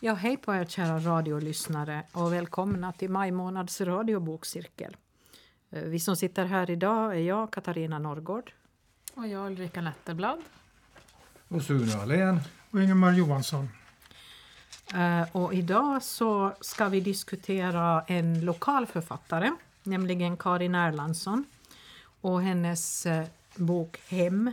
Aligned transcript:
Ja, 0.00 0.14
hej 0.14 0.36
på 0.36 0.54
er 0.54 0.64
kära 0.64 0.98
radiolyssnare 0.98 2.02
och 2.12 2.32
välkomna 2.32 2.92
till 2.92 3.10
maj 3.10 3.30
månads 3.30 3.80
radiobokcirkel. 3.80 4.96
Eh, 5.70 5.82
Vi 5.82 6.00
som 6.00 6.16
sitter 6.16 6.44
här 6.44 6.70
idag 6.70 7.14
är 7.16 7.20
jag, 7.20 7.50
Katarina 7.50 7.98
Norrgård. 7.98 8.52
Och 9.14 9.28
jag 9.28 9.46
Ulrika 9.46 9.80
Netterblad. 9.80 10.38
Och 11.48 11.62
Sune 11.62 11.94
Ahlén. 11.96 12.40
Och 12.70 12.82
Ingemar 12.82 13.12
Johansson. 13.12 13.68
Eh, 14.94 15.36
Och 15.36 15.54
idag 15.54 16.02
så 16.02 16.52
ska 16.60 16.88
vi 16.88 17.00
diskutera 17.00 18.02
en 18.06 18.40
lokal 18.44 18.86
författare, 18.86 19.50
nämligen 19.82 20.36
Karin 20.36 20.74
Erlandsson 20.74 21.44
och 22.20 22.42
hennes 22.42 23.06
eh, 23.06 23.26
bok 23.56 23.98
Hem. 24.08 24.52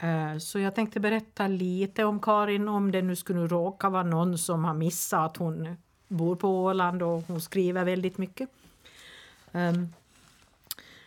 Eh, 0.00 0.38
så 0.38 0.58
jag 0.58 0.74
tänkte 0.74 1.00
berätta 1.00 1.46
lite 1.46 2.04
om 2.04 2.20
Karin, 2.20 2.68
om 2.68 2.92
det 2.92 3.02
nu 3.02 3.16
skulle 3.16 3.46
råka 3.46 3.90
vara 3.90 4.02
någon 4.02 4.38
som 4.38 4.64
har 4.64 4.74
missat 4.74 5.30
att 5.30 5.36
hon 5.36 5.76
bor 6.08 6.36
på 6.36 6.64
Åland 6.64 7.02
och 7.02 7.22
hon 7.26 7.40
skriver 7.40 7.84
väldigt 7.84 8.18
mycket. 8.18 8.48
Ehm, 9.52 9.92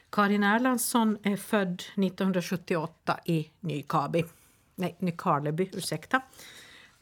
Karin 0.09 0.43
Erlandsson 0.43 1.17
är 1.23 1.38
född 1.38 1.73
1978 1.73 3.19
i 3.25 3.49
Nykabi. 3.59 4.25
Nej, 4.75 4.95
Nykarleby, 4.99 5.69
ursäkta. 5.73 6.21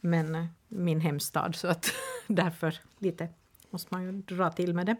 Men 0.00 0.34
eh, 0.34 0.46
min 0.68 1.00
hemstad, 1.00 1.54
så 1.56 1.68
att 1.68 1.90
därför 2.26 2.78
lite 2.98 3.28
måste 3.70 3.94
man 3.94 4.02
ju 4.02 4.12
dra 4.12 4.50
till 4.50 4.74
med 4.74 4.86
det. 4.86 4.96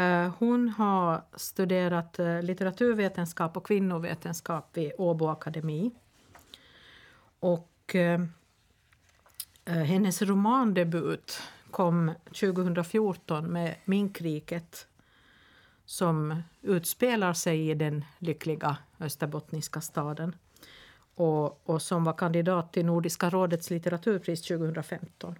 Eh, 0.00 0.32
hon 0.38 0.68
har 0.68 1.22
studerat 1.36 2.18
litteraturvetenskap 2.42 3.56
och 3.56 3.66
kvinnovetenskap 3.66 4.76
vid 4.76 4.92
Åbo 4.98 5.28
Akademi. 5.28 5.90
Och 7.42 7.94
eh, 7.94 8.20
eh, 9.64 9.74
hennes 9.74 10.22
romandebut 10.22 11.42
kom 11.70 12.12
2014 12.24 13.52
med 13.52 13.74
Minkriket 13.84 14.86
som 15.84 16.42
utspelar 16.60 17.32
sig 17.32 17.70
i 17.70 17.74
den 17.74 18.04
lyckliga 18.18 18.76
österbottniska 19.00 19.80
staden 19.80 20.36
och, 21.14 21.70
och 21.70 21.82
som 21.82 22.04
var 22.04 22.12
kandidat 22.12 22.72
till 22.72 22.86
Nordiska 22.86 23.30
rådets 23.30 23.70
litteraturpris 23.70 24.42
2015. 24.42 25.38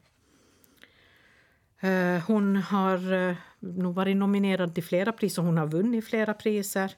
Eh, 1.80 2.22
hon 2.26 2.56
har 2.56 3.12
eh, 3.12 3.36
nog 3.58 3.94
varit 3.94 4.16
nominerad 4.16 4.74
till 4.74 4.84
flera 4.84 5.12
priser, 5.12 5.42
hon 5.42 5.58
har 5.58 5.66
vunnit 5.66 6.04
flera 6.04 6.34
priser. 6.34 6.94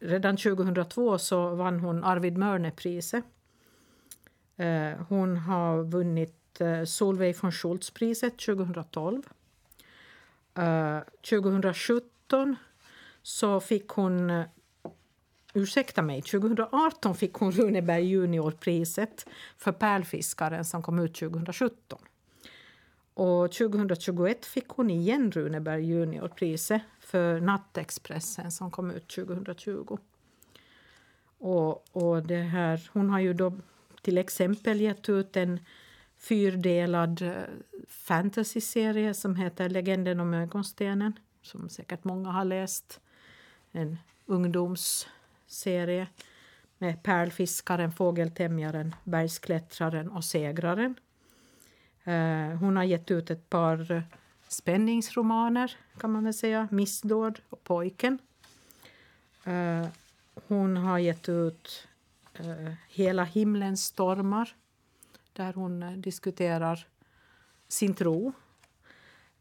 Redan 0.00 0.36
2002 0.36 1.18
så 1.18 1.54
vann 1.54 1.80
hon 1.80 2.04
Arvid 2.04 2.38
Mörne-priset. 2.38 3.24
Eh, 4.58 4.98
hon 5.08 5.36
har 5.36 5.82
vunnit 5.82 6.60
eh, 6.60 6.84
Solveig 6.84 7.36
von 7.42 7.52
Schultz-priset 7.52 8.38
2012. 8.38 9.22
2017 11.22 12.50
eh, 12.50 12.56
så 13.22 13.60
fick 13.60 13.88
hon 13.88 14.44
Ursäkta 15.54 16.02
mig, 16.02 16.22
2018 16.22 17.14
fick 17.14 17.34
hon 17.34 17.52
Runeberg 17.52 18.04
juniorpriset 18.04 19.26
för 19.56 19.72
Pärlfiskaren 19.72 20.64
som 20.64 20.82
kom 20.82 20.98
ut 20.98 21.14
2017. 21.14 21.98
Och 23.14 23.52
2021 23.52 24.46
fick 24.46 24.68
hon 24.68 24.90
igen 24.90 25.32
Runeberg 25.32 25.84
juniorpriset 25.84 26.82
för 27.00 27.40
Nattexpressen 27.40 28.50
som 28.50 28.70
kom 28.70 28.90
ut 28.90 29.08
2020. 29.08 29.98
Och, 31.38 31.96
och 31.96 32.22
det 32.22 32.42
här, 32.42 32.90
hon 32.92 33.10
har 33.10 33.20
ju 33.20 33.32
då 33.32 33.52
till 34.02 34.18
exempel 34.18 34.80
gett 34.80 35.08
ut 35.08 35.36
en 35.36 35.60
fyrdelad 36.18 37.22
eh, 37.22 37.32
fantasyserie 37.88 39.14
som 39.14 39.36
heter 39.36 39.68
Legenden 39.68 40.20
om 40.20 40.34
ögonstenen 40.34 41.12
som 41.42 41.68
säkert 41.68 42.04
många 42.04 42.30
har 42.30 42.44
läst. 42.44 43.00
En 43.72 43.98
ungdomsserie 44.26 46.06
med 46.78 47.02
pärlfiskaren, 47.02 47.92
fågeltämjaren, 47.92 48.94
bergsklättraren 49.04 50.10
och 50.10 50.24
segraren. 50.24 50.94
Eh, 52.04 52.58
hon 52.60 52.76
har 52.76 52.84
gett 52.84 53.10
ut 53.10 53.30
ett 53.30 53.50
par 53.50 53.92
eh, 53.92 54.02
spänningsromaner, 54.48 55.76
kan 55.98 56.12
man 56.12 56.24
väl 56.24 56.34
säga. 56.34 56.68
Missdåd 56.70 57.40
och 57.48 57.64
Pojken. 57.64 58.18
Hon 60.48 60.76
har 60.76 60.98
gett 60.98 61.28
ut 61.28 61.87
Eh, 62.40 62.72
hela 62.88 63.24
himlens 63.24 63.84
stormar 63.84 64.56
där 65.32 65.52
hon 65.52 65.82
eh, 65.82 65.92
diskuterar 65.92 66.86
sin 67.68 67.94
tro. 67.94 68.32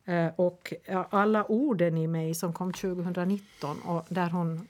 Eh, 0.05 0.27
och 0.35 0.73
Alla 1.09 1.45
orden 1.45 1.97
i 1.97 2.07
mig 2.07 2.35
som 2.35 2.53
kom 2.53 2.73
2019 2.73 3.81
och 3.81 4.05
där 4.09 4.29
hon 4.29 4.67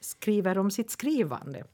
skriver 0.00 0.58
om 0.58 0.70
sitt 0.70 0.90
skrivande. 0.90 1.64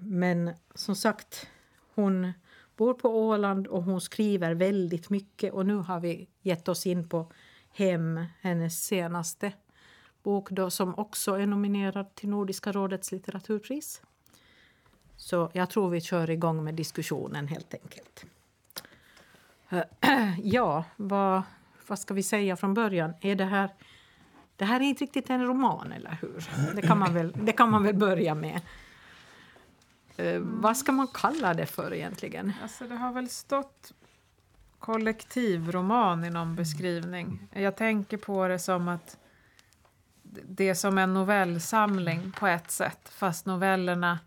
Men 0.00 0.54
som 0.74 0.96
sagt, 0.96 1.46
hon 1.94 2.32
bor 2.76 2.94
på 2.94 3.08
Åland 3.08 3.66
och 3.66 3.82
hon 3.82 4.00
skriver 4.00 4.54
väldigt 4.54 5.10
mycket. 5.10 5.52
Och 5.52 5.66
nu 5.66 5.74
har 5.74 6.00
vi 6.00 6.28
gett 6.40 6.68
oss 6.68 6.86
in 6.86 7.08
på 7.08 7.32
Hem, 7.72 8.24
hennes 8.40 8.84
senaste 8.86 9.52
bok 10.24 10.50
då, 10.50 10.70
som 10.70 10.94
också 10.98 11.34
är 11.34 11.46
nominerad 11.46 12.14
till 12.14 12.28
Nordiska 12.28 12.72
rådets 12.72 13.12
litteraturpris. 13.12 14.02
Så 15.16 15.50
jag 15.52 15.70
tror 15.70 15.90
vi 15.90 16.00
kör 16.00 16.30
igång 16.30 16.64
med 16.64 16.74
diskussionen 16.74 17.48
helt 17.48 17.74
enkelt. 17.74 18.24
Ja, 20.42 20.84
vad, 20.96 21.42
vad 21.86 21.98
ska 21.98 22.14
vi 22.14 22.22
säga 22.22 22.56
från 22.56 22.74
början? 22.74 23.14
Är 23.20 23.34
det 23.34 23.44
här... 23.44 23.70
Det 24.56 24.64
här 24.64 24.80
är 24.80 24.84
inte 24.84 25.04
riktigt 25.04 25.30
en 25.30 25.46
roman, 25.46 25.92
eller 25.92 26.18
hur? 26.20 26.48
Det 26.74 26.82
kan 26.82 26.98
man 26.98 27.14
väl, 27.14 27.32
det 27.42 27.52
kan 27.52 27.70
man 27.70 27.82
väl 27.82 27.94
börja 27.94 28.34
med. 28.34 28.60
Eh, 30.16 30.40
vad 30.40 30.76
ska 30.76 30.92
man 30.92 31.08
kalla 31.08 31.54
det 31.54 31.66
för 31.66 31.94
egentligen? 31.94 32.52
Alltså 32.62 32.84
det 32.84 32.94
har 32.94 33.12
väl 33.12 33.28
stått 33.28 33.92
kollektivroman 34.78 36.24
i 36.24 36.30
någon 36.30 36.56
beskrivning. 36.56 37.48
Jag 37.52 37.76
tänker 37.76 38.16
på 38.16 38.48
det 38.48 38.58
som 38.58 38.88
att 38.88 39.18
det 40.48 40.68
är 40.68 40.74
som 40.74 40.98
en 40.98 41.14
novellsamling 41.14 42.32
på 42.38 42.46
ett 42.46 42.70
sätt. 42.70 43.08
Fast 43.08 43.46
novellerna 43.46 44.18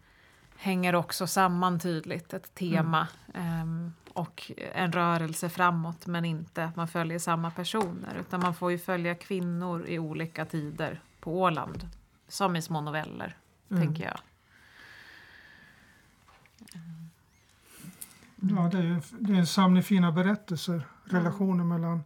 hänger 0.58 0.96
också 0.96 1.28
samman 1.28 1.80
tydligt. 1.80 2.34
Ett 2.34 2.56
tema 2.56 3.08
ehm, 3.34 3.94
och 4.14 4.52
en 4.74 4.92
rörelse 4.92 5.50
framåt. 5.50 6.08
Men 6.08 6.26
inte 6.26 6.64
att 6.64 6.76
man 6.76 6.88
följer 6.88 7.20
samma 7.20 7.52
personer. 7.52 8.16
Utan 8.20 8.40
man 8.42 8.56
får 8.56 8.72
ju 8.72 8.78
följa 8.80 9.16
kvinnor 9.16 9.86
i 9.88 10.00
olika 10.00 10.46
tider 10.46 11.00
på 11.20 11.42
Åland. 11.42 11.90
Som 12.28 12.56
i 12.56 12.62
små 12.62 12.82
noveller, 12.82 13.36
Mm. 13.70 13.84
tänker 13.84 14.04
jag. 14.04 14.18
Ja, 18.42 18.70
det 18.72 18.78
är, 18.78 19.02
det 19.20 19.34
är 19.34 19.38
en 19.38 19.48
samling 19.48 19.84
fina 19.84 20.12
berättelser. 20.12 20.82
Relationer 21.04 21.64
mellan 21.64 22.04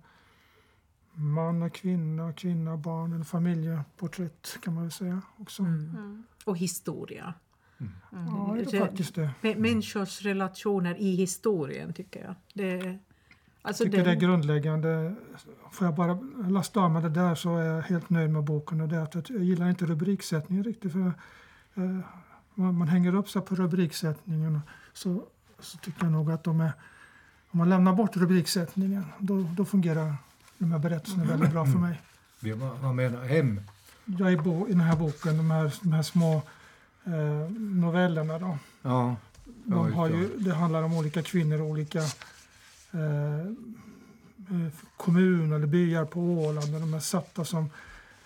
man 1.22 1.64
och 1.64 1.74
kvinna, 1.74 2.34
kvinna 2.34 2.74
och 2.74 2.80
barn. 2.80 3.14
En 3.14 3.26
familjeporträtt 3.26 4.58
kan 4.62 4.74
man 4.74 4.84
väl 4.84 4.92
säga 4.92 5.22
också. 5.38 5.64
Mm. 5.64 6.24
Och 6.46 6.58
historia. 6.58 7.34
Ja, 8.12 8.54
det 8.58 8.64
Det- 8.72 8.78
är 8.78 8.80
faktiskt 8.86 9.16
det. 9.16 9.30
Mä- 9.42 9.58
Människors 9.60 10.22
relationer 10.22 10.96
i 11.02 11.16
historien, 11.16 11.94
tycker 11.94 12.24
jag. 12.24 12.36
Det, 12.54 12.76
alltså 13.62 13.84
Jag 13.84 13.92
tycker 13.92 13.98
den- 13.98 14.06
det 14.06 14.12
är 14.12 14.16
grundläggande. 14.30 15.16
Får 15.72 15.88
jag 15.88 15.96
bara 15.96 16.14
lasta 16.50 16.80
av 16.80 16.92
med 16.92 17.04
det 17.04 17.10
där 17.10 17.36
så 17.36 17.58
är 17.58 17.64
jag 17.66 17.82
helt 17.82 18.10
nöjd 18.10 18.30
med 18.30 18.44
boken. 18.44 18.82
Och 18.82 18.88
det 18.88 19.02
att 19.04 19.30
jag 19.30 19.44
gillar 19.44 19.70
inte 19.70 19.86
rubriksättningen 19.86 20.64
riktigt. 20.64 20.92
För, 20.92 21.14
eh, 21.76 22.00
man, 22.56 22.76
man 22.76 22.88
hänger 22.88 23.16
upp 23.16 23.30
sig 23.30 23.42
på 23.42 23.56
rubriksättningen 23.56 24.60
så, 24.94 25.24
så 25.60 25.78
tycker 25.78 26.04
jag 26.04 26.12
nog 26.12 26.32
att 26.32 26.44
de 26.44 26.62
är... 26.62 26.72
Om 27.54 27.58
man 27.58 27.70
lämnar 27.70 27.94
bort 27.94 28.18
rubriksättningen 28.18 29.06
då, 29.20 29.42
då 29.58 29.66
fungerar 29.66 30.16
de 30.62 30.72
här 30.72 30.80
berättelserna 30.80 31.24
väldigt 31.24 31.52
bra 31.52 31.66
för 31.66 31.78
mig. 31.80 32.02
Vi, 32.40 32.52
vad, 32.52 32.96
menar 32.96 33.26
hem? 33.26 33.62
Jag 34.06 34.34
är 34.34 34.38
bo, 34.38 34.68
i 34.68 34.72
den 34.72 34.82
här 34.82 34.96
boken, 34.96 35.38
de 35.38 35.52
här, 35.52 35.74
de 35.82 35.94
här 35.94 36.04
små 36.04 36.42
eh, 37.06 37.52
novellerna 37.60 38.40
då. 38.40 38.58
Ja, 38.82 39.16
De 39.66 39.94
har 39.94 40.10
det. 40.10 40.16
ju, 40.18 40.38
det 40.38 40.54
handlar 40.54 40.84
om 40.84 40.94
olika 40.98 41.24
kvinnor 41.24 41.62
och 41.62 41.68
olika 41.68 42.00
eh, 42.00 43.40
eh, 43.40 44.74
kommuner 44.98 45.56
eller 45.56 45.68
byar 45.68 46.06
på 46.06 46.20
Åland. 46.20 46.76
Och 46.76 46.82
de 46.82 46.94
är 46.94 47.00
satta 47.00 47.46
som 47.46 47.70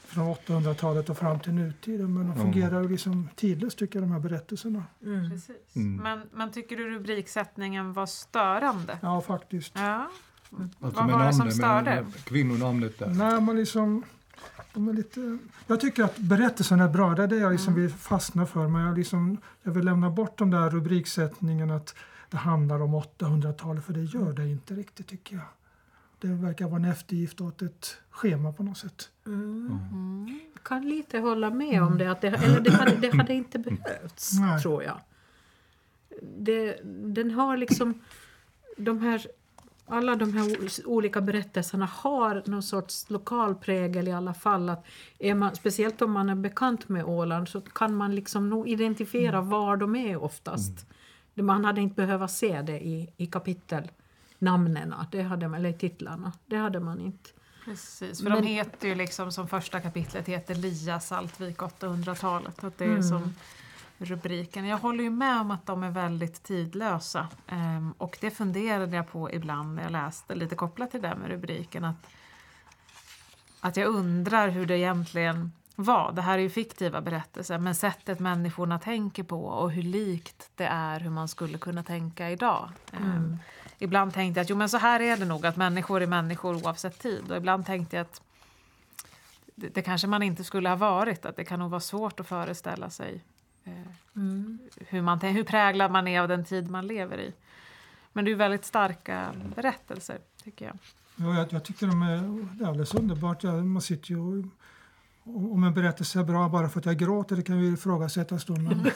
från 0.06 0.36
800-talet 0.36 1.10
och 1.10 1.18
fram 1.18 1.40
till 1.40 1.54
nutiden. 1.54 2.14
Men 2.14 2.28
de 2.28 2.38
Ja. 2.38 2.44
fungerar 2.44 2.82
ju 2.82 2.90
liksom 2.90 3.30
tidlöst 3.36 3.78
tycker 3.78 4.00
jag, 4.00 4.04
de 4.10 4.12
här 4.12 4.20
berättelserna. 4.20 4.84
Mm. 5.06 5.30
Precis. 5.30 5.56
Mm. 5.76 5.96
Men, 6.04 6.22
men 6.34 6.52
tycker 6.52 6.76
du 6.78 6.90
rubriksättningen 6.90 7.94
var 7.94 8.06
störande? 8.06 8.98
Ja, 9.02 9.22
faktiskt. 9.22 9.74
Ja. 9.76 10.10
Alltså 10.51 11.01
Vad 11.01 11.12
var 11.12 11.25
det 11.25 11.33
som 11.33 11.51
störde? 11.51 11.92
med 12.01 12.24
kvinnonamnet 12.25 13.00
där. 13.00 13.07
Nej, 13.07 13.42
man 13.42 13.56
liksom, 13.56 14.03
de 14.74 14.88
är 14.88 14.94
lite, 14.94 15.38
jag 15.68 15.80
tycker 15.80 16.03
att 16.03 16.18
berättelsen 16.18 16.80
är 16.80 16.89
bra. 16.89 17.15
Det 17.15 17.24
är 17.24 17.27
det 17.27 17.38
jag 17.38 17.51
liksom 17.51 17.74
Mm. 17.74 17.81
vill 17.86 17.92
fastna 17.95 18.45
för. 18.45 18.68
Men 18.68 18.81
jag, 18.81 18.97
liksom, 18.97 19.38
jag 19.63 19.71
vill 19.71 19.86
lämna 19.86 20.09
bort 20.09 20.38
de 20.38 20.51
där 20.51 20.69
rubriksättningen. 20.69 21.71
Att 21.71 21.95
det 22.30 22.38
handlar 22.38 22.81
om 22.81 22.95
800-talet, 22.95 23.86
för 23.86 23.94
det 23.94 24.03
gör 24.03 24.33
det 24.33 24.47
inte 24.47 24.74
riktigt 24.74 25.07
tycker 25.07 25.36
jag. 25.36 25.45
Det 26.19 26.27
verkar 26.27 26.65
vara 26.68 26.75
en 26.75 26.86
eftergift 26.86 27.41
åt 27.41 27.62
ett 27.62 27.98
schema 28.09 28.53
på 28.53 28.63
något 28.63 28.77
sätt. 28.77 29.09
Mm. 29.25 30.39
kan 30.63 30.89
lite 30.89 31.19
hålla 31.19 31.50
med 31.50 31.83
om 31.83 31.98
det. 31.98 32.12
Att 32.12 32.21
det 32.21 32.27
eller 32.27 32.59
det 32.59 32.71
hade, 32.71 32.95
det 32.95 33.18
hade 33.18 33.33
inte 33.33 33.59
behövts, 33.59 34.33
Nej. 34.39 34.62
tror 34.62 34.83
jag. 34.83 34.98
Det, 36.38 36.80
den 37.13 37.31
har 37.31 37.57
liksom... 37.57 37.94
De 38.77 39.00
här, 39.01 39.27
alla 39.88 40.16
de 40.16 40.34
här 40.34 40.58
olika 40.86 41.22
berättelserna 41.22 41.86
har 41.86 42.44
någon 42.46 42.64
sorts 42.64 43.10
lokal 43.10 43.56
prägel 43.56 44.08
i 44.08 44.12
alla 44.12 44.34
fall. 44.34 44.70
Att 44.70 44.86
är 45.20 45.36
man, 45.36 45.56
speciellt 45.56 46.02
om 46.02 46.12
man 46.12 46.30
är 46.30 46.36
bekant 46.36 46.90
med 46.90 47.06
Åland 47.06 47.50
så 47.50 47.62
kan 47.62 47.96
man 47.96 48.16
liksom 48.16 48.50
nog 48.50 48.68
identifiera 48.70 49.42
var 49.42 49.78
de 49.78 49.96
är 49.96 50.24
oftast. 50.24 50.86
Det- 51.34 51.44
Man 51.44 51.66
hade 51.66 51.82
inte 51.82 51.96
behövt 51.96 52.32
se 52.32 52.62
det 52.62 52.80
i, 52.86 53.10
i 53.18 53.26
kapitelnamnen, 53.26 54.94
det 55.12 55.22
hade 55.22 55.48
man, 55.48 55.60
eller 55.60 55.70
i 55.70 55.74
titlarna. 55.74 56.32
Det 56.46 56.58
hade 56.58 56.80
man 56.80 57.00
inte. 57.00 57.30
Precis, 57.66 58.22
för 58.22 58.30
Men- 58.30 58.42
de 58.42 58.48
heter 58.48 58.88
ju 58.88 58.96
liksom 58.96 59.32
som 59.32 59.48
första 59.48 59.80
kapitlet 59.82 60.28
heter 60.28 60.56
Lia 60.56 61.00
Saltvik 61.00 61.58
800-talet. 61.58 62.64
Att 62.64 62.78
det 62.78 62.86
är 62.86 62.90
Mm. 62.90 63.04
som 63.04 63.34
rubriken. 63.97 64.65
Jag 64.65 64.77
håller 64.77 65.03
ju 65.03 65.09
med 65.09 65.42
om 65.42 65.51
att 65.51 65.65
de 65.65 65.83
är 65.83 65.92
väldigt 65.92 66.44
tidlösa. 66.44 67.27
Ehm, 67.47 67.94
och 67.97 68.18
det 68.21 68.31
funderade 68.31 68.95
jag 68.95 69.12
på 69.12 69.31
ibland 69.31 69.75
när 69.75 69.83
jag 69.83 69.92
läste, 69.92 70.36
lite 70.36 70.56
kopplat 70.56 70.92
till 70.92 71.01
det 71.01 71.15
med 71.15 71.30
rubriken. 71.30 71.86
Att, 71.86 72.07
att 73.59 73.77
jag 73.77 73.88
undrar 73.88 74.47
hur 74.47 74.65
det 74.65 74.77
egentligen 74.77 75.51
var. 75.75 76.12
Det 76.12 76.21
här 76.21 76.38
är 76.38 76.42
ju 76.42 76.50
fiktiva 76.50 77.01
berättelser, 77.01 77.57
men 77.57 77.75
sättet 77.75 78.19
människorna 78.19 78.80
tänker 78.80 79.24
på 79.24 79.45
och 79.45 79.71
hur 79.71 79.83
likt 79.83 80.50
det 80.56 80.65
är 80.65 81.00
hur 81.00 81.09
man 81.09 81.27
skulle 81.27 81.57
kunna 81.57 81.83
tänka 81.83 82.30
idag. 82.30 82.69
Ehm, 82.94 83.38
Ibland 83.80 84.13
tänkte 84.13 84.39
jag 84.39 84.44
att 84.44 84.50
jo, 84.50 84.56
men 84.56 84.69
så 84.69 84.77
här 84.77 85.00
är 85.00 85.18
det 85.18 85.25
nog, 85.25 85.45
att 85.45 85.56
människor 85.56 86.01
är 86.01 86.07
människor 86.07 86.56
oavsett 86.56 87.00
tid. 87.00 87.31
Och 87.31 87.38
ibland 87.38 87.65
tänkte 87.65 87.95
jag 87.95 88.01
att 88.01 88.21
det, 89.56 89.69
det 89.69 89.81
kanske 89.81 90.07
man 90.07 90.24
inte 90.24 90.44
skulle 90.44 90.69
ha 90.69 90.75
varit, 90.75 91.25
att 91.25 91.36
det 91.36 91.44
kan 91.44 91.59
nog 91.59 91.69
vara 91.69 91.81
svårt 91.81 92.19
att 92.19 92.27
föreställa 92.27 92.89
sig 92.89 93.24
eh, 93.65 93.71
hur, 94.88 95.01
man, 95.01 95.19
hur 95.19 95.44
präglad 95.44 95.91
man 95.91 96.07
är 96.07 96.21
av 96.21 96.27
den 96.27 96.45
tid 96.45 96.69
man 96.69 96.88
lever 96.88 97.17
i. 97.17 97.33
Men 98.13 98.25
det 98.25 98.31
är 98.31 98.35
väldigt 98.35 98.65
starka 98.65 99.33
berättelser, 99.56 100.19
tycker 100.44 100.65
jag. 100.65 100.77
Ja, 101.15 101.38
jag, 101.38 101.53
jag 101.53 101.63
tycker 101.63 101.88
de 101.88 102.01
är, 102.01 102.47
det 102.57 102.63
är 102.63 102.67
alldeles 102.67 102.94
underbart. 102.94 103.44
Man 103.44 103.81
sitter 103.81 104.12
ju 104.12 104.17
och, 104.17 105.53
om 105.53 105.63
en 105.63 105.73
berättelse 105.73 106.19
är 106.19 106.23
bra 106.23 106.50
bara 106.50 106.69
för 106.69 106.79
att 106.79 106.85
jag 106.85 106.97
gråter, 106.97 107.35
det 107.35 107.41
kan 107.44 107.59
ju 107.59 107.73
ifrågasättas 107.73 108.45
då. 108.45 108.56
Men, 108.56 108.91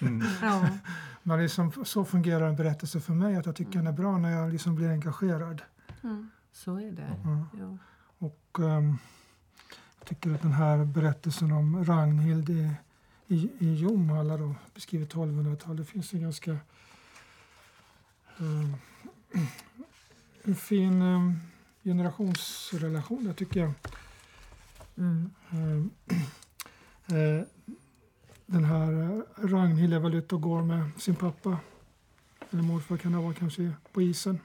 Ja. 0.42 0.68
men 1.22 1.42
liksom, 1.42 1.72
så 1.84 2.04
fungerar 2.04 2.48
en 2.48 2.56
berättelse 2.56 3.00
för 3.00 3.12
mig, 3.12 3.36
att 3.36 3.46
jag 3.46 3.56
tycker 3.56 3.72
den 3.72 3.86
är 3.86 3.92
bra 3.92 4.18
när 4.18 4.30
jag 4.30 4.52
liksom 4.52 4.74
blir 4.74 4.88
engagerad. 4.90 5.62
Så 6.52 6.76
är 6.76 6.92
det. 6.92 7.16
Ja. 7.24 7.46
Ja. 7.60 7.78
Och 8.18 8.64
ehm, 8.64 8.98
jag 9.98 10.08
tycker 10.08 10.34
att 10.34 10.42
den 10.42 10.52
här 10.52 10.84
berättelsen 10.84 11.52
om 11.52 11.84
Ragnhild 11.84 12.50
i, 12.50 12.70
i, 13.28 13.50
i 13.58 13.74
Jomhalla 13.74 14.36
då, 14.36 14.54
beskrivet 14.74 15.14
1200-tal, 15.14 15.76
det 15.76 15.84
finns 15.84 16.12
en 16.12 16.20
ganska 16.20 16.56
ehm, 18.38 18.76
en 20.42 20.54
fin 20.54 21.02
um, 21.02 21.40
generationsrelation 21.84 23.24
där 23.24 23.32
tycker 23.32 23.60
jag. 23.60 23.72
Mm. 24.96 25.30
Ehm, 25.50 25.90
eh, 27.06 27.46
den 28.46 28.64
här 28.64 28.92
eh, 28.92 29.48
Ragnhild 29.48 29.94
är 29.94 29.98
väl 29.98 30.14
ute 30.14 30.34
och 30.34 30.42
går 30.42 30.62
med 30.62 30.90
sin 30.98 31.14
pappa, 31.14 31.58
eller 32.50 32.62
morfar 32.62 32.96
kan 32.96 33.12
det 33.12 33.18
vara 33.18 33.34
kanske, 33.34 33.72
på 33.92 34.02
isen. 34.02 34.38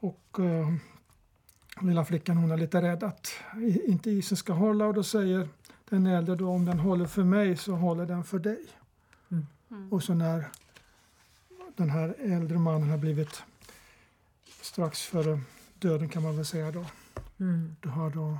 Och 0.00 0.38
eh, 0.38 0.74
lilla 1.80 2.04
flickan 2.04 2.36
hon 2.36 2.50
är 2.50 2.56
lite 2.56 2.82
rädd 2.82 3.02
att 3.02 3.32
inte 3.86 4.10
isen 4.10 4.36
ska 4.36 4.52
hålla 4.52 4.86
och 4.86 4.94
då 4.94 5.02
säger 5.02 5.48
den 5.90 6.06
äldre 6.06 6.34
då 6.34 6.50
om 6.50 6.64
den 6.64 6.78
håller 6.78 7.06
för 7.06 7.24
mig 7.24 7.56
så 7.56 7.74
håller 7.74 8.06
den 8.06 8.24
för 8.24 8.38
dig. 8.38 8.66
Mm. 9.28 9.92
Och 9.92 10.02
så 10.02 10.14
när 10.14 10.48
den 11.76 11.90
här 11.90 12.14
äldre 12.18 12.58
mannen 12.58 12.90
har 12.90 12.98
blivit 12.98 13.42
strax 14.62 15.02
före 15.02 15.40
döden 15.78 16.08
kan 16.08 16.22
man 16.22 16.36
väl 16.36 16.44
säga 16.44 16.70
då. 16.70 16.86
Mm. 17.40 17.76
Då 17.80 17.88
har 17.88 18.10
då 18.10 18.38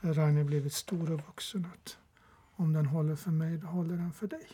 Ragnhild 0.00 0.46
blivit 0.46 0.72
stor 0.72 1.12
och 1.12 1.20
vuxen. 1.26 1.66
Att 1.74 1.96
om 2.52 2.72
den 2.72 2.86
håller 2.86 3.16
för 3.16 3.30
mig, 3.30 3.56
då 3.56 3.66
håller 3.66 3.96
den 3.96 4.12
för 4.12 4.26
dig. 4.26 4.46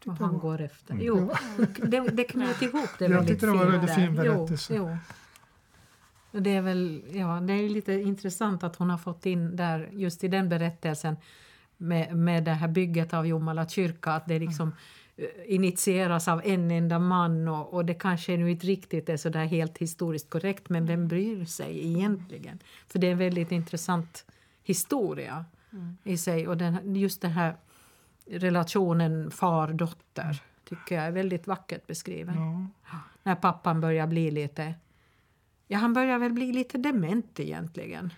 Och 0.00 0.06
jag 0.06 0.12
han 0.12 0.38
går 0.38 0.60
efter. 0.60 0.94
Mm. 0.94 1.06
Jo, 1.06 1.32
det, 1.76 2.00
det 2.00 2.24
knöt 2.24 2.62
ihop 2.62 2.88
det 2.98 3.04
Jag 3.04 3.10
väldigt 3.10 3.28
tyckte 3.28 3.46
det 3.46 3.52
var 3.52 3.66
en 3.66 3.72
fint 3.72 3.82
väldigt 3.82 3.94
fin 3.94 4.14
berättelse. 4.14 4.74
Jo, 4.74 4.88
jo. 4.88 4.96
Det 6.32 6.50
är 6.50 6.62
väl 6.62 7.02
ja, 7.12 7.40
det 7.40 7.52
är 7.52 7.68
lite 7.68 7.92
intressant 7.92 8.64
att 8.64 8.76
hon 8.76 8.90
har 8.90 8.98
fått 8.98 9.26
in 9.26 9.56
där 9.56 9.88
just 9.92 10.24
i 10.24 10.28
den 10.28 10.48
berättelsen 10.48 11.16
med, 11.76 12.16
med 12.16 12.44
det 12.44 12.52
här 12.52 12.68
bygget 12.68 13.14
av 13.14 13.26
Jomala 13.26 13.68
kyrka 13.68 14.12
att 14.12 14.26
det 14.26 14.38
liksom 14.38 14.72
eh, 15.16 15.54
initieras 15.54 16.28
av 16.28 16.42
en 16.44 16.70
enda 16.70 16.98
man 16.98 17.48
och, 17.48 17.74
och 17.74 17.84
det 17.84 17.94
kanske 17.94 18.36
nu 18.36 18.50
inte 18.50 18.66
riktigt 18.66 19.08
är 19.08 19.16
så 19.16 19.28
där 19.28 19.44
helt 19.44 19.78
historiskt 19.78 20.30
korrekt 20.30 20.68
men 20.68 20.86
vem 20.86 21.08
bryr 21.08 21.44
sig 21.44 21.86
egentligen? 21.86 22.58
För 22.86 22.98
det 22.98 23.06
är 23.06 23.12
en 23.12 23.18
väldigt 23.18 23.52
intressant 23.52 24.24
historia 24.62 25.44
i 26.04 26.16
sig 26.16 26.48
och 26.48 26.56
den, 26.56 26.96
just 26.96 27.20
den 27.20 27.30
här 27.30 27.56
relationen 28.26 29.30
far-dotter 29.30 30.42
tycker 30.64 30.94
jag 30.94 31.04
är 31.04 31.10
väldigt 31.10 31.46
vackert 31.46 31.86
beskriven. 31.86 32.34
Ja. 32.36 32.98
När 33.22 33.34
pappan 33.34 33.80
börjar 33.80 34.06
bli 34.06 34.30
lite... 34.30 34.74
Ja, 35.68 35.78
han 35.78 35.92
börjar 35.92 36.18
väl 36.18 36.32
bli 36.32 36.52
lite 36.52 36.78
dement 36.78 37.40
egentligen. 37.40 38.12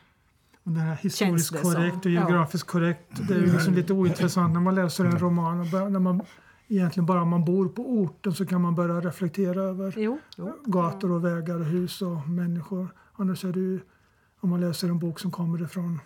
Och 0.63 0.71
det 0.73 0.81
här 0.81 0.97
Känns 0.97 1.05
historiskt 1.05 1.53
det 1.53 1.59
som. 1.59 1.73
korrekt 1.75 1.97
och 2.07 2.11
Ja. 2.11 2.21
geografiskt 2.21 2.67
korrekt. 2.69 3.29
Det 3.29 3.35
är 3.35 3.39
ju 3.39 3.53
liksom 3.53 3.75
lite 3.75 3.93
ointressant 3.93 4.53
när 4.55 4.61
man 4.61 4.75
läser 4.75 5.05
en 5.05 5.19
roman. 5.19 5.61
Och 5.61 5.67
bara, 5.67 5.89
när 5.89 6.01
man, 6.01 6.21
egentligen 6.69 7.07
bara 7.07 7.23
om 7.23 7.29
man 7.29 7.45
bor 7.45 7.69
på 7.69 7.83
orten 7.83 8.33
så 8.33 8.47
kan 8.47 8.61
man 8.61 8.75
börja 8.75 9.01
reflektera 9.01 9.63
över 9.63 9.95
Jo, 9.97 10.19
jo. 10.37 10.53
gator 10.65 11.11
och 11.13 11.25
vägar 11.25 11.57
och 11.61 11.65
hus 11.67 12.03
och 12.03 12.29
människor. 12.29 12.89
Annars 13.13 13.45
är 13.45 13.53
det 13.53 13.61
ju, 13.61 13.81
om 14.41 14.51
man 14.51 14.61
läser 14.61 14.89
en 14.89 14.99
bok 14.99 15.21
som 15.21 15.31
kommer 15.31 15.63
ifrån 15.63 16.01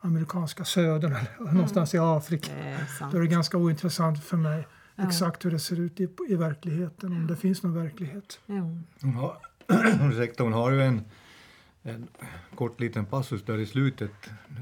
amerikanska 0.00 0.64
södern 0.64 1.12
eller 1.38 1.52
någonstans 1.52 1.94
i 1.94 1.98
Afrika. 1.98 2.52
Det. 2.54 2.78
Då 3.12 3.16
är 3.16 3.20
det 3.20 3.26
ganska 3.28 3.56
ointressant 3.58 4.24
för 4.24 4.36
mig 4.36 4.66
Ja. 4.98 5.04
exakt 5.06 5.44
hur 5.44 5.50
det 5.50 5.58
ser 5.58 5.80
ut 5.80 6.00
i, 6.00 6.08
i 6.28 6.34
verkligheten, 6.34 7.12
om 7.12 7.26
det 7.26 7.36
finns 7.36 7.62
någon 7.62 7.74
verklighet. 7.74 8.40
Jo. 8.46 8.78
Ursäkta, 10.10 10.42
hon 10.42 10.52
har 10.52 10.70
ju 10.70 10.82
en, 10.82 11.04
en 11.82 12.08
kort 12.54 12.80
liten 12.80 13.06
passus 13.06 13.42
där 13.44 13.58
i 13.58 13.66
slutet. 13.66 14.12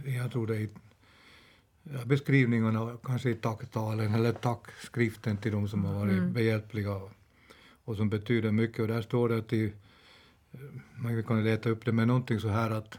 Jag 0.04 0.32
tror 0.32 0.46
det 0.46 0.56
är 0.56 0.68
beskrivningarna, 2.04 2.96
kanske 3.04 3.30
i 3.30 3.34
tacktalen 3.34 4.14
eller 4.14 4.32
tackskriften 4.32 5.36
till 5.36 5.52
de 5.52 5.68
som 5.68 5.84
har 5.84 5.94
varit 5.94 6.12
Mm. 6.12 6.32
behjälpliga 6.32 7.00
och, 7.84 7.96
som 7.96 8.08
betyder 8.08 8.50
mycket. 8.50 8.78
Och 8.78 8.88
där 8.88 9.02
står 9.02 9.28
det 9.28 9.38
att 9.38 9.52
i, 9.52 9.72
man 10.94 11.22
kan 11.22 11.44
leta 11.44 11.68
upp 11.68 11.84
det 11.84 11.92
med 11.92 12.08
någonting 12.08 12.40
så 12.40 12.48
här 12.48 12.70
att 12.70 12.98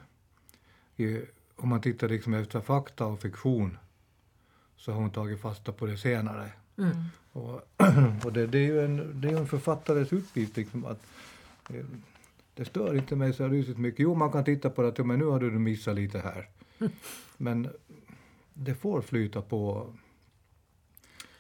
i, 0.98 1.22
om 1.56 1.70
man 1.70 1.82
tittar 1.82 2.10
liksom 2.10 2.34
efter 2.34 2.62
fakta 2.62 3.06
och 3.06 3.22
fiktion 3.22 3.78
så 4.78 4.92
har 4.92 5.00
hon 5.02 5.12
tagit 5.12 5.42
fasta 5.42 5.72
på 5.72 5.86
det 5.86 5.98
senare. 5.98 6.52
Mm. 6.78 6.96
Och, 7.32 7.62
och 8.26 8.34
det, 8.34 8.48
det 8.48 8.58
är 8.58 8.66
ju 8.66 8.86
en, 8.86 9.22
det 9.22 9.30
är 9.30 9.38
en 9.38 9.48
författares 9.48 10.12
uppgift 10.14 10.58
liksom 10.58 10.86
att 10.86 10.92
eh, 10.92 11.00
det 12.54 12.66
stör 12.66 12.96
inte 12.96 13.16
mig 13.16 13.34
så 13.34 13.48
rysligt 13.48 13.78
mycket. 13.78 14.00
Jo, 14.00 14.16
man 14.16 14.32
kan 14.32 14.44
titta 14.44 14.70
på 14.70 14.82
det 14.82 14.88
att 14.88 15.06
men 15.06 15.20
nu 15.20 15.26
har 15.26 15.40
du 15.40 15.52
missat 15.52 15.96
lite 15.96 16.20
här. 16.20 16.50
Men 17.38 17.70
det 18.54 18.76
får 18.76 19.02
flyta 19.02 19.42
på. 19.42 19.94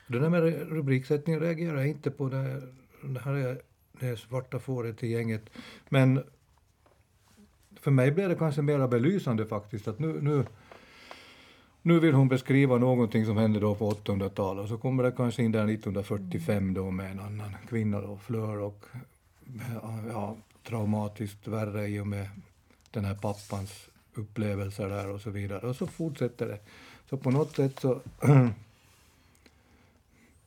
Det 0.07 0.19
där 0.19 0.29
med 0.29 0.43
rubriksättning 0.69 1.39
reagerar 1.39 1.77
jag 1.77 1.87
inte 1.87 2.11
på. 2.11 2.29
Det, 2.29 2.61
det 3.03 3.19
här 3.19 3.33
är 3.33 3.61
det 3.91 4.17
svarta 4.17 4.59
fåret 4.59 5.03
i 5.03 5.07
gänget. 5.07 5.49
Men 5.89 6.23
för 7.79 7.91
mig 7.91 8.11
blir 8.11 8.29
det 8.29 8.35
kanske 8.35 8.61
mera 8.61 8.87
belysande 8.87 9.45
faktiskt 9.45 9.87
att 9.87 9.99
nu, 9.99 10.21
nu 10.21 10.45
nu 11.87 11.99
vill 11.99 12.13
hon 12.13 12.27
beskriva 12.27 12.77
någonting 12.77 13.25
som 13.25 13.37
hände 13.37 13.59
då 13.59 13.75
på 13.75 13.91
800-talet 13.91 14.63
och 14.63 14.69
så 14.69 14.77
kommer 14.77 15.03
det 15.03 15.11
kanske 15.11 15.43
in 15.43 15.51
där 15.51 15.69
1945 15.69 16.73
då 16.73 16.91
med 16.91 17.11
en 17.11 17.19
annan 17.19 17.55
kvinna 17.69 18.01
då, 18.01 18.17
Flör 18.17 18.57
och 18.57 18.85
ja, 20.09 20.35
traumatiskt 20.63 21.47
värre 21.47 21.87
i 21.87 21.99
och 21.99 22.07
med 22.07 22.29
den 22.91 23.05
här 23.05 23.15
pappans 23.15 23.89
upplevelser 24.13 24.89
där 24.89 25.09
och 25.09 25.21
så 25.21 25.29
vidare. 25.29 25.67
Och 25.67 25.75
så 25.75 25.87
fortsätter 25.87 26.47
det. 26.47 26.59
Så 27.09 27.17
på 27.17 27.31
något 27.31 27.55
sätt 27.55 27.79
så... 27.79 28.01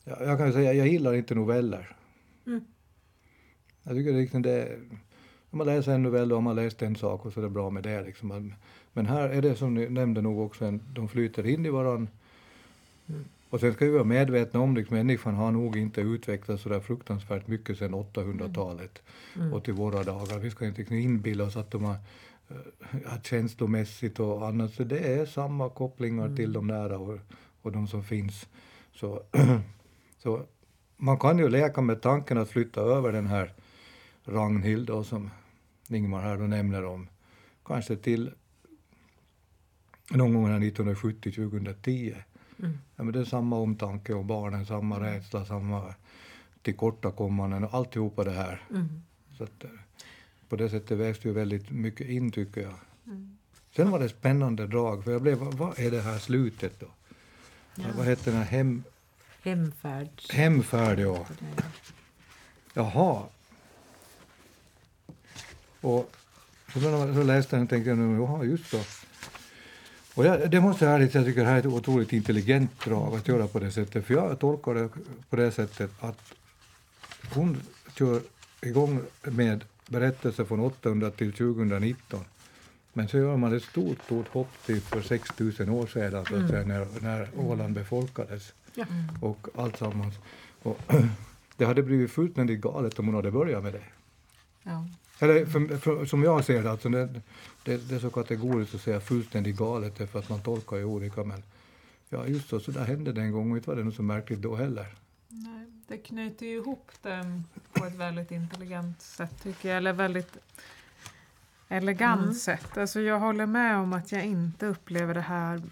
ja, 0.05 0.17
jag 0.21 0.39
kan 0.39 0.47
ju 0.47 0.53
säga, 0.53 0.73
jag 0.73 0.89
gillar 0.89 1.15
inte 1.15 1.35
noveller. 1.35 1.97
Mm. 2.47 2.65
Jag 3.83 3.97
tycker 3.97 4.13
liksom 4.13 4.43
det... 4.43 4.79
Om 5.51 5.59
man 5.59 5.67
läser 5.67 5.93
en 5.93 6.03
novell, 6.03 6.29
då 6.29 6.37
har 6.37 6.41
man 6.41 6.57
läst 6.57 6.83
en 6.83 6.97
sak 6.97 7.27
och 7.27 7.33
så 7.33 7.41
är 7.41 7.45
det 7.45 7.51
bra 7.51 7.71
med 7.71 7.83
det. 7.83 8.03
Liksom. 8.03 8.55
Men 8.93 9.07
här 9.07 9.29
är 9.29 9.43
det 9.43 9.57
som 9.57 9.75
ni 9.75 9.89
nämnde 9.89 10.23
nog 10.23 10.41
också, 10.41 10.65
en, 10.65 10.81
de 10.95 11.09
flyter 11.09 11.47
in 11.47 11.67
i 11.67 11.71
varann. 11.71 12.09
Och 13.51 13.61
sen 13.61 13.73
ska 13.73 13.85
vi 13.85 13.91
vara 13.91 14.05
medvetna 14.05 14.61
om 14.61 14.77
att 14.77 14.91
människan 14.91 15.35
har 15.35 15.51
nog 15.51 15.77
inte 15.77 16.01
utvecklats 16.01 16.63
så 16.63 16.69
där 16.69 16.81
fruktansvärt 16.81 17.47
mycket 17.47 17.79
sedan 17.79 17.95
800-talet 17.95 19.03
Mm. 19.37 19.53
och 19.53 19.65
till 19.65 19.75
våra 19.75 20.03
dagar. 20.03 20.39
Vi 20.39 20.51
ska 20.51 20.67
inte 20.67 20.81
liksom 20.81 20.97
inbilla 20.97 21.45
oss 21.45 21.57
att 21.57 21.71
de 21.71 21.85
har 21.85 21.97
äh, 22.49 23.23
känslomässigt 23.23 24.21
och 24.21 24.49
annat, 24.49 24.73
så 24.75 24.85
det 24.85 24.99
är 24.99 25.27
samma 25.27 25.71
kopplingar 25.71 26.37
till 26.37 26.53
de 26.53 26.67
nära 26.67 26.99
och, 26.99 27.19
och 27.63 27.73
de 27.73 27.89
som 27.89 28.05
finns. 28.05 28.49
Så, 28.93 29.23
så 30.19 30.43
man 30.97 31.19
kan 31.19 31.39
ju 31.39 31.49
leka 31.49 31.81
med 31.81 32.03
tanken 32.03 32.39
att 32.39 32.49
flytta 32.49 32.81
över 32.81 33.13
den 33.13 33.27
här 33.27 33.53
Ragnhild 34.25 34.87
då, 34.87 35.05
som 35.05 35.31
Ingmar 35.89 36.23
här 36.23 36.37
då 36.37 36.45
nämner 36.47 36.85
om, 36.85 37.09
kanske 37.65 37.97
till 37.97 38.31
någon 40.11 40.35
gång 40.35 40.47
här 40.47 40.59
1970-2010. 40.59 42.17
Mm. 42.59 42.79
Ja, 42.97 43.05
men 43.05 43.13
det 43.13 43.21
är 43.21 43.25
samma 43.25 43.57
omtanke 43.57 44.15
om 44.15 44.27
barnen, 44.27 44.67
samma 44.67 45.01
rädsla, 45.01 45.45
samma 45.45 45.95
tillkortakommanden 46.63 47.65
och 47.65 47.75
alltihopa 47.75 48.25
det 48.25 48.31
här. 48.31 48.63
Mm. 48.71 49.03
Så 49.39 49.45
att, 49.45 49.65
eh, 49.65 49.71
på 50.49 50.57
det 50.57 50.71
sättet 50.71 50.99
vägs 50.99 51.19
det 51.19 51.29
ju 51.29 51.35
väldigt 51.35 51.71
mycket 51.71 52.09
in 52.09 52.31
tycker 52.31 52.61
jag. 52.61 52.75
Mm. 53.07 53.39
Sen 53.77 53.91
var 53.91 53.99
det 53.99 54.09
spännande 54.09 54.67
drag, 54.67 55.05
för 55.05 55.13
jag 55.13 55.23
blev, 55.23 55.39
vad, 55.39 55.79
är 55.79 55.91
det 55.91 56.01
här 56.01 56.19
slutet 56.19 56.81
då? 56.81 56.87
Ja. 57.75 57.85
Vad 57.97 58.07
heter 58.07 58.31
den 58.33 58.41
här 58.41 58.47
hem, 58.51 58.83
Hemfärd. 59.43 60.09
hemfärd? 60.31 60.99
Ja. 60.99 61.27
Jaha. 62.75 63.23
Och 65.81 66.17
så, 66.73 66.81
så 67.15 67.23
läste 67.23 67.57
jag 67.57 67.61
den 67.61 67.63
och 67.63 67.71
tänkte 67.71 67.91
jaha 67.91 68.45
just 68.45 68.67
så. 68.71 68.81
Och 70.19 70.27
jag, 70.27 70.51
det 70.51 70.61
måste 70.61 70.85
jag 70.85 70.95
ärligt 70.95 71.13
säga, 71.13 71.23
jag 71.23 71.29
tycker 71.29 71.41
det 71.41 71.47
här 71.49 71.55
är 71.55 71.61
ett 71.61 71.67
otroligt 71.67 72.13
intelligent 72.13 72.81
drag 72.85 73.15
att 73.15 73.29
göra 73.29 73.47
på 73.47 73.59
det 73.59 73.71
sättet. 73.71 74.07
För 74.07 74.15
jag 74.15 74.39
tolkar 74.39 74.75
det 74.75 74.89
på 75.31 75.37
det 75.37 75.51
sättet 75.53 75.91
att 76.01 76.35
hon 77.35 77.61
kör 77.95 78.21
igång 78.61 79.01
med 79.23 79.65
berättelser 79.89 80.45
från 80.45 80.61
800 80.61 81.11
till 81.11 81.33
2019. 81.33 82.21
Men 82.93 83.09
så 83.09 83.19
gör 83.19 83.37
man 83.37 83.57
ett 83.57 83.63
stort, 83.63 83.99
stort 84.05 84.29
hopp 84.29 84.49
till 84.67 84.81
för 84.81 85.03
6000 85.03 85.69
år 85.69 85.87
sedan, 85.87 86.25
så 86.27 86.37
att 86.37 86.49
säga, 86.51 86.67
när, 86.67 86.87
när 87.01 87.29
Åland 87.37 87.75
befolkades 87.75 88.53
Ja. 88.75 88.85
och 89.21 89.47
allt 89.55 89.79
sammans. 89.79 90.15
Och 90.63 90.79
det 91.57 91.65
hade 91.65 91.83
blivit 91.83 92.11
fullständigt 92.11 92.61
galet 92.61 92.99
om 92.99 93.07
hon 93.07 93.15
hade 93.15 93.31
börjat 93.31 93.63
med 93.63 93.73
det. 93.73 93.83
Ja. 94.63 94.87
Eller 95.19 95.47
för, 95.47 95.77
för, 95.79 96.05
som 96.05 96.23
jag 96.23 96.45
ser 96.45 96.63
det, 96.63 96.71
alltså 96.71 96.89
det, 96.89 97.07
det, 97.65 97.77
det 97.89 97.95
är 97.95 97.99
så 97.99 98.11
kategoriskt 98.11 98.75
att 98.75 98.81
säga 98.81 99.01
fullständigt 99.01 99.57
galet 99.57 99.99
därför 99.99 100.19
att 100.19 100.29
man 100.29 100.41
tolkar 100.43 100.77
ju 100.77 100.85
olika 100.85 101.25
men 101.25 101.43
ja 102.09 102.27
just 102.27 102.49
så, 102.49 102.61
så 102.61 102.71
där 102.71 102.85
hände 102.85 103.13
det 103.13 103.21
en 103.21 103.33
gång 103.33 103.51
och 103.51 103.57
inte 103.57 103.71
var 103.71 103.77
det 103.77 103.85
något 103.85 103.95
så 103.95 104.03
märkligt 104.03 104.43
då 104.43 104.57
heller. 104.57 104.87
Nej, 105.29 105.67
det 105.89 105.99
knyter 105.99 106.47
ju 106.47 106.57
ihop 106.57 106.91
det 107.03 107.43
på 107.73 107.85
ett 107.85 107.95
väldigt 107.95 108.31
intelligent 108.31 109.03
sätt 109.03 109.43
tycker 109.43 109.69
jag, 109.69 109.77
eller 109.77 109.93
väldigt 109.93 110.37
elegant 111.69 112.23
Mm. 112.23 112.35
sätt. 112.35 112.79
Alltså 112.79 113.01
jag 113.01 113.19
håller 113.21 113.47
med 113.47 113.77
om 113.77 113.93
att 113.93 114.13
jag 114.13 114.25
inte 114.27 114.67
upplever 114.67 115.15
det 115.15 115.21
här 115.21 115.63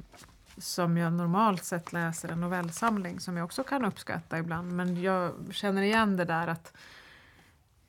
som 0.59 0.97
jag 0.97 1.13
normalt 1.13 1.65
sett 1.65 1.93
läser 1.93 2.29
en 2.29 2.41
novellsamling 2.41 3.21
som 3.21 3.37
jag 3.37 3.45
också 3.45 3.65
kan 3.65 3.85
uppskatta 3.85 4.39
ibland. 4.39 4.73
Men 4.73 5.03
jag 5.03 5.33
känner 5.51 5.83
igen 5.83 6.17
det 6.17 6.25
där 6.25 6.47
att 6.47 6.73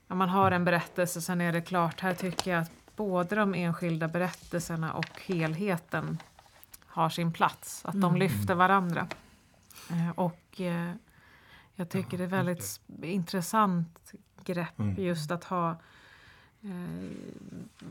när 0.08 0.16
man 0.16 0.30
har 0.30 0.52
en 0.52 0.66
berättelse 0.66 1.22
sen 1.22 1.42
är 1.42 1.52
det 1.54 1.62
klart. 1.62 2.00
Här 2.00 2.14
tycker 2.14 2.52
jag 2.52 2.62
att 2.62 2.72
både 2.96 3.36
de 3.36 3.54
enskilda 3.54 4.08
berättelserna 4.08 4.94
och 4.94 5.22
helheten 5.26 6.18
har 6.86 7.10
sin 7.10 7.34
plats. 7.34 7.86
Att 7.86 7.94
de 7.94 8.04
Mm. 8.04 8.16
lyfter 8.20 8.56
varandra. 8.56 9.08
Eh, 9.90 10.10
Och 10.16 10.62
eh, 10.62 10.92
jag 11.76 11.90
tycker 11.90 12.18
det 12.18 12.24
är 12.24 12.28
väldigt 12.28 12.82
intressant 13.04 14.12
grepp 14.44 14.80
Mm. 14.80 14.96
just 15.04 15.32
att 15.32 15.44
ha 15.44 15.72
eh, 16.62 17.10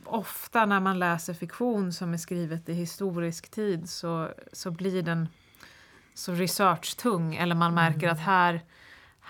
Ofta 0.04 0.66
när 0.66 0.80
man 0.80 0.98
läser 0.98 1.34
fiktion 1.34 1.92
som 1.92 2.12
är 2.12 2.16
skrivet 2.18 2.68
i 2.68 2.72
historisk 2.74 3.48
tid 3.50 3.90
så, 3.90 4.28
så 4.52 4.70
blir 4.70 5.02
den 5.02 5.28
så 6.14 6.32
researchtung 6.32 7.34
eller 7.34 7.54
man 7.54 7.74
märker 7.74 8.08
att 8.08 8.20
här, 8.20 8.60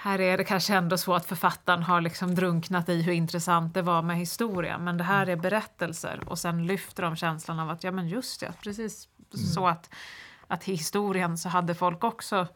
här 0.06 0.20
är 0.20 0.36
det 0.38 0.44
kanske 0.44 0.74
ändå 0.74 0.98
så 0.98 1.14
att 1.14 1.26
författaren 1.26 1.82
har 1.82 2.00
liksom 2.00 2.34
drunknat 2.34 2.88
i 2.88 3.02
hur 3.02 3.12
intressant 3.12 3.74
det 3.74 3.82
var 3.82 4.02
med 4.02 4.16
historia. 4.16 4.78
Men 4.78 4.96
det 4.96 5.04
här 5.04 5.26
är 5.26 5.36
berättelser 5.36 6.20
och 6.26 6.38
sen 6.38 6.66
lyfter 6.66 7.02
de 7.02 7.16
känslan 7.16 7.60
av 7.60 7.70
att 7.70 7.84
ja 7.84 7.90
men 7.90 8.08
just 8.08 8.40
det, 8.40 8.52
precis 8.62 9.08
så 9.54 9.66
att, 9.66 9.90
att 10.46 10.68
i 10.68 10.72
historien 10.72 11.38
så 11.38 11.48
hade 11.48 11.74
folk 11.74 12.04
också 12.04 12.46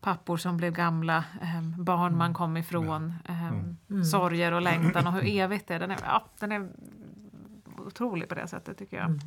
pappor 0.00 0.36
som 0.36 0.56
blev 0.56 0.72
gamla, 0.72 1.24
eh, 1.42 1.62
barn 1.78 2.16
man 2.16 2.34
kom 2.34 2.56
ifrån, 2.56 3.14
eh, 3.28 3.48
Mm. 3.48 4.04
sorger 4.04 4.52
och 4.52 4.62
längtan 4.62 5.06
och 5.06 5.12
hur 5.12 5.26
evigt 5.40 5.68
det 5.68 5.74
är. 5.74 5.78
Den 5.78 5.90
är, 5.90 5.98
ja, 6.04 6.26
den 6.38 6.52
är 6.52 6.68
otrolig 7.78 8.28
på 8.28 8.34
det 8.34 8.48
sättet 8.48 8.78
tycker 8.78 8.96
jag. 8.96 9.06
Mm. 9.06 9.20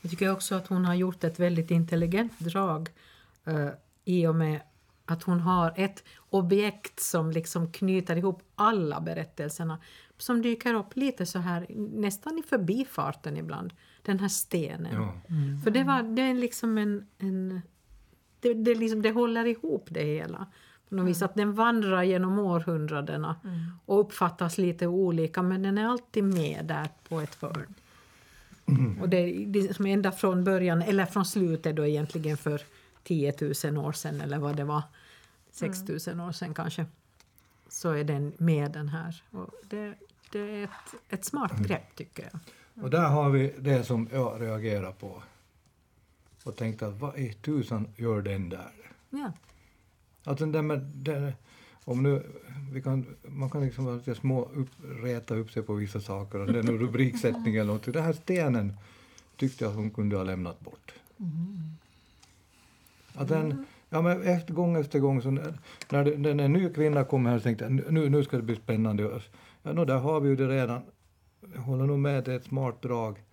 Jag 0.00 0.10
tycker 0.10 0.32
också 0.32 0.54
att 0.54 0.66
hon 0.66 0.84
har 0.84 0.94
gjort 0.94 1.24
ett 1.24 1.38
väldigt 1.38 1.70
intelligent 1.70 2.38
drag 2.38 2.88
eh, 3.44 3.68
i 4.04 4.26
och 4.26 4.34
med 4.34 4.60
att 5.06 5.22
hon 5.22 5.40
har 5.40 5.72
ett 5.76 6.04
objekt 6.34 7.00
som 7.00 7.30
liksom 7.30 7.72
knyter 7.72 8.16
ihop 8.16 8.42
alla 8.54 9.00
berättelserna 9.00 9.78
som 10.18 10.42
dyker 10.42 10.74
upp 10.74 10.96
lite 10.96 11.26
så 11.26 11.38
här 11.38 11.66
nästan 11.76 12.38
i 12.38 12.42
förbifarten 12.42 13.36
ibland. 13.36 13.72
Den 14.02 14.18
här 14.18 14.28
stenen. 14.28 14.94
Ja. 14.94 15.14
För 15.64 15.70
det, 15.70 15.84
var, 15.84 16.02
det 16.02 16.22
är 16.22 16.34
liksom 16.34 16.78
en... 16.78 17.06
en 17.18 17.62
det, 18.40 18.54
det, 18.54 18.74
liksom, 18.74 19.02
det 19.02 19.10
håller 19.10 19.44
ihop 19.44 19.86
det 19.90 20.02
hela. 20.02 20.46
På 20.88 20.94
något 20.94 21.06
vis 21.06 21.22
att 21.22 21.34
den 21.34 21.54
vandrar 21.54 22.02
genom 22.02 22.38
århundradena 22.38 23.36
och 23.86 24.00
uppfattas 24.00 24.58
lite 24.58 24.86
olika 24.86 25.42
men 25.42 25.62
den 25.62 25.78
är 25.78 25.84
alltid 25.84 26.24
med 26.24 26.64
där 26.64 26.88
på 27.08 27.20
ett 27.20 27.36
hörn. 27.40 27.74
Och 29.00 29.08
det 29.08 29.16
är 29.16 29.46
liksom 29.46 29.86
ända 29.86 30.12
från 30.12 30.44
början, 30.44 30.82
eller 30.82 31.06
från 31.06 31.24
slutet 31.24 31.76
då 31.76 31.86
egentligen 31.86 32.36
för 32.36 32.60
10 33.02 33.34
000 33.64 33.78
år 33.86 33.92
sedan 33.92 34.20
eller 34.20 34.38
vad 34.38 34.56
det 34.56 34.64
var, 34.64 34.82
6 35.52 36.06
000 36.06 36.20
år 36.20 36.32
sedan 36.32 36.54
kanske, 36.54 36.86
så 37.68 37.90
är 37.90 38.04
den 38.04 38.32
med 38.38 38.72
den 38.72 38.88
här. 38.88 39.22
Och 39.30 39.50
det, 39.70 39.94
det 40.32 40.40
är 40.40 40.64
ett, 40.64 40.94
ett 41.08 41.24
smart 41.24 41.58
grepp 41.58 41.96
tycker 41.96 42.22
jag. 42.32 42.40
Och 42.84 42.90
där 42.90 43.08
har 43.08 43.30
vi 43.30 43.54
det 43.58 43.84
som 43.84 44.08
jag 44.12 44.42
reagerar 44.42 44.92
på. 44.92 45.22
Och 46.44 46.56
tänkte 46.56 46.86
att 46.86 47.00
vad 47.00 47.18
i 47.18 47.32
tusan 47.32 47.88
gör 47.96 48.22
den 48.22 48.48
där? 48.48 48.72
Ja. 49.10 49.32
Att 50.24 50.38
den 50.38 50.52
där 50.52 50.62
med, 50.62 50.80
den, 50.80 51.32
om 51.84 52.02
nu, 52.02 52.30
vi 52.72 52.82
kan, 52.82 53.16
man 53.22 53.50
kan 53.50 53.64
liksom 53.64 53.84
vara 53.84 54.14
små 54.14 54.44
upp, 54.44 54.70
reta 55.02 55.34
upp 55.34 55.50
sig 55.50 55.62
på 55.62 55.74
vissa 55.74 56.00
saker, 56.00 56.38
och 56.38 56.52
det 56.52 56.58
är 56.58 56.62
rubriksättning 56.62 57.56
eller 57.56 57.72
något. 57.72 57.92
Den 57.92 58.04
här 58.04 58.12
stenen 58.12 58.76
tyckte 59.36 59.64
jag 59.64 59.70
hon 59.70 59.90
kunde 59.90 60.16
ha 60.16 60.24
lämnat 60.24 60.60
bort. 60.60 60.94
Att 63.14 63.28
den, 63.28 63.66
ja, 63.92 64.02
men 64.02 64.22
efter, 64.22 64.54
gång 64.54 64.76
efter 64.76 64.98
gång, 64.98 65.22
så 65.22 65.30
när, 65.30 65.54
när, 65.90 66.34
när 66.34 66.44
en 66.44 66.52
ny 66.52 66.72
kvinna 66.72 67.04
kom 67.04 67.26
här 67.26 67.38
så 67.38 67.42
tänkte 67.42 67.64
jag 67.64 67.92
nu, 67.92 68.08
nu 68.08 68.24
ska 68.24 68.36
det 68.36 68.42
bli 68.42 68.56
spännande. 68.56 69.20
Ja, 69.62 69.72
nå, 69.72 69.84
där 69.84 69.98
har 69.98 70.20
vi 70.20 70.28
ju 70.28 70.36
det 70.36 70.48
redan. 70.48 70.82
Jag 71.54 71.60
håller 71.60 71.86
nog 71.86 71.98
med, 71.98 72.24
det 72.24 72.32
är 72.32 72.36
ett 72.36 72.44
smart 72.44 72.82
drag. 72.82 73.24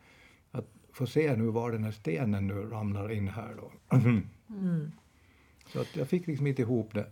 Att 0.52 0.68
få 0.94 1.06
se 1.06 1.36
nu 1.36 1.44
var 1.44 1.72
den 1.72 1.84
här 1.84 1.92
stenen 1.92 2.48
nu 2.48 2.54
ramlar 2.54 3.12
in 3.12 3.28
här 3.28 3.56
då. 3.58 3.98
Mm. 4.62 4.92
Så 5.68 5.82
att 5.82 5.96
jag 5.96 6.08
fick 6.08 6.28
liksom 6.28 6.48
inte 6.48 6.62
ihop 6.62 6.94
det 6.94 7.06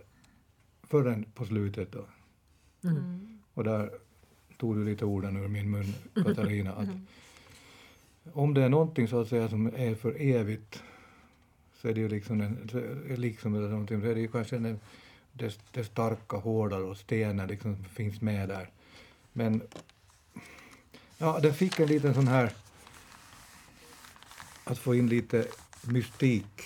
förrän 0.84 1.26
på 1.34 1.46
slutet. 1.46 1.92
Då. 1.92 2.06
Mm. 2.90 3.40
Och 3.54 3.64
där 3.64 3.90
tog 4.58 4.76
du 4.76 4.86
lite 4.86 5.06
orden 5.06 5.38
ur 5.38 5.48
min 5.48 5.72
mun, 5.72 5.94
Katarina. 6.24 6.74
Att 6.74 6.90
om 8.34 8.54
det 8.54 8.64
är 8.64 8.70
någonting 8.70 9.08
så 9.08 9.22
att 9.22 9.28
säga 9.28 9.50
som 9.50 9.68
är 9.68 9.96
för 9.96 10.22
evigt 10.22 10.84
så 11.82 11.88
är 11.88 11.94
det 11.94 12.00
ju 12.00 12.10
liksom, 12.10 12.42
en, 12.42 12.70
så 12.72 12.78
är 12.78 13.18
liksom 13.18 13.56
eller 13.56 13.70
någonting, 13.70 14.02
så 14.02 14.08
är 14.08 14.16
det 14.16 14.22
ju 14.22 14.28
kanske 14.28 14.56
en, 14.56 14.80
det, 15.34 15.60
det 15.72 15.84
starka, 15.84 16.38
hårdare 16.38 16.84
och 16.84 16.98
stenen 16.98 17.48
liksom 17.48 17.76
som 17.76 17.86
finns 17.86 18.22
med 18.22 18.50
där. 18.50 18.70
Men 19.34 19.62
ja, 21.18 21.40
den 21.40 21.54
fick 21.54 21.80
en 21.80 21.88
liten 21.88 22.14
sån 22.14 22.28
här 22.28 22.52
att 24.64 24.78
få 24.78 24.96
in 24.96 25.10
lite 25.10 25.48
mystik 25.82 26.62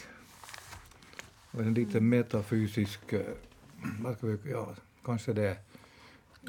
och 1.52 1.62
en 1.62 1.74
lite 1.74 2.00
metafysisk, 2.02 3.14
eh, 3.14 3.22
vad 4.02 4.18
ska 4.18 4.28
vi, 4.28 4.52
ja, 4.52 4.76
kanske 5.06 5.34
det, 5.34 5.58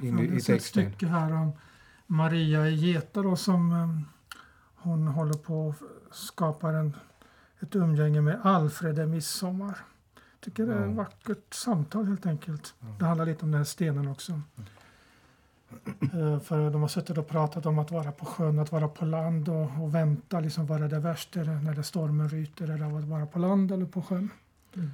in 0.03 0.19
Ja, 0.19 0.25
i, 0.25 0.27
det 0.27 0.27
i 0.27 0.29
finns 0.31 0.49
ett 0.49 0.55
texten. 0.57 0.91
stycke 0.91 1.07
här 1.07 1.33
om 1.33 1.53
Maria 2.07 2.69
i 2.69 2.75
Geta 2.75 3.23
då, 3.23 3.37
som 3.37 3.73
eh, 3.73 4.01
hon 4.75 5.07
håller 5.09 5.35
på 5.39 5.69
och 5.69 5.75
skapar 6.13 6.73
en, 6.73 6.97
ett 7.63 7.77
umgänge 7.77 8.21
med 8.21 8.41
Alfred 8.43 8.99
i 8.99 9.07
midsommar. 9.07 9.79
tycker 10.41 10.67
det 10.67 10.75
är 10.75 10.89
ett 10.89 10.97
vackert 10.97 11.55
samtal 11.55 12.07
helt 12.07 12.27
enkelt. 12.27 12.75
Det 12.99 13.05
handlar 13.05 13.27
lite 13.27 13.45
om 13.45 13.51
den 13.51 13.59
här 13.59 13.65
stenen 13.65 14.09
också. 14.09 14.41
Eh, 16.01 16.41
För 16.41 16.71
de 16.71 16.81
har 16.81 16.89
suttit 16.89 17.19
och 17.19 17.29
pratat 17.29 17.67
om 17.67 17.79
att 17.79 17.91
vara 17.91 18.13
på 18.13 18.25
sjön, 18.25 18.59
att 18.59 18.73
vara 18.73 18.89
på 18.89 19.05
land 19.05 19.49
och, 19.49 19.83
och 19.83 19.95
vänta, 19.95 20.41
liksom 20.41 20.67
vad 20.67 20.83
är 20.83 20.89
det 20.89 20.97
är 20.97 21.45
det 21.45 21.61
när 21.61 21.75
det 21.75 21.83
stormen 21.83 22.29
ryter, 22.29 22.71
eller 22.71 22.99
att 22.99 23.05
vara 23.05 23.27
på 23.27 23.39
land 23.39 23.73
eller 23.73 23.87
på 23.87 24.03
sjön. 24.03 24.31
Mm. 24.75 24.91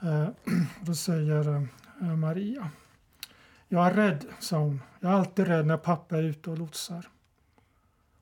Eh, 0.00 0.28
då 0.80 0.94
säger 0.94 1.68
eh, 2.00 2.16
Maria. 2.16 2.70
Jag 3.68 3.86
är 3.86 3.94
rädd, 3.94 4.24
sa 4.40 4.58
hon. 4.58 4.82
Jag 5.00 5.12
är 5.12 5.16
alltid 5.16 5.46
rädd 5.46 5.66
när 5.66 5.76
pappa 5.76 6.18
är 6.18 6.22
ute 6.22 6.50
och 6.50 6.58
lotsar. 6.58 7.08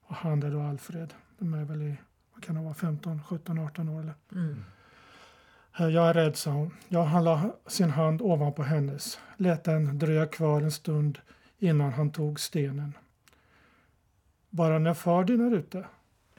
Och 0.06 0.14
han 0.14 0.42
är 0.42 0.50
då 0.50 0.60
Alfred. 0.60 1.14
De 1.38 1.54
är 1.54 1.64
väl 1.64 1.82
i, 1.82 1.96
vad 2.36 2.44
kan 2.44 2.54
det 2.54 2.60
vara, 2.62 2.74
15, 2.74 3.22
17, 3.22 3.58
18 3.58 3.88
år 3.88 4.00
eller? 4.00 4.14
Mm. 4.32 4.64
Eh, 5.78 5.86
Jag 5.86 6.08
är 6.08 6.14
rädd, 6.14 6.36
sa 6.36 6.50
hon. 6.50 6.70
Ja, 6.88 7.04
han 7.04 7.24
la 7.24 7.56
sin 7.66 7.90
hand 7.90 8.22
ovanpå 8.22 8.62
hennes, 8.62 9.18
lät 9.36 9.64
den 9.64 9.98
dröja 9.98 10.26
kvar 10.26 10.60
en 10.62 10.70
stund 10.72 11.18
innan 11.58 11.92
han 11.92 12.10
tog 12.10 12.40
stenen. 12.40 12.92
Bara 14.50 14.78
när 14.78 14.94
far 14.94 15.24
din 15.24 15.40
är 15.40 15.54
ute? 15.56 15.84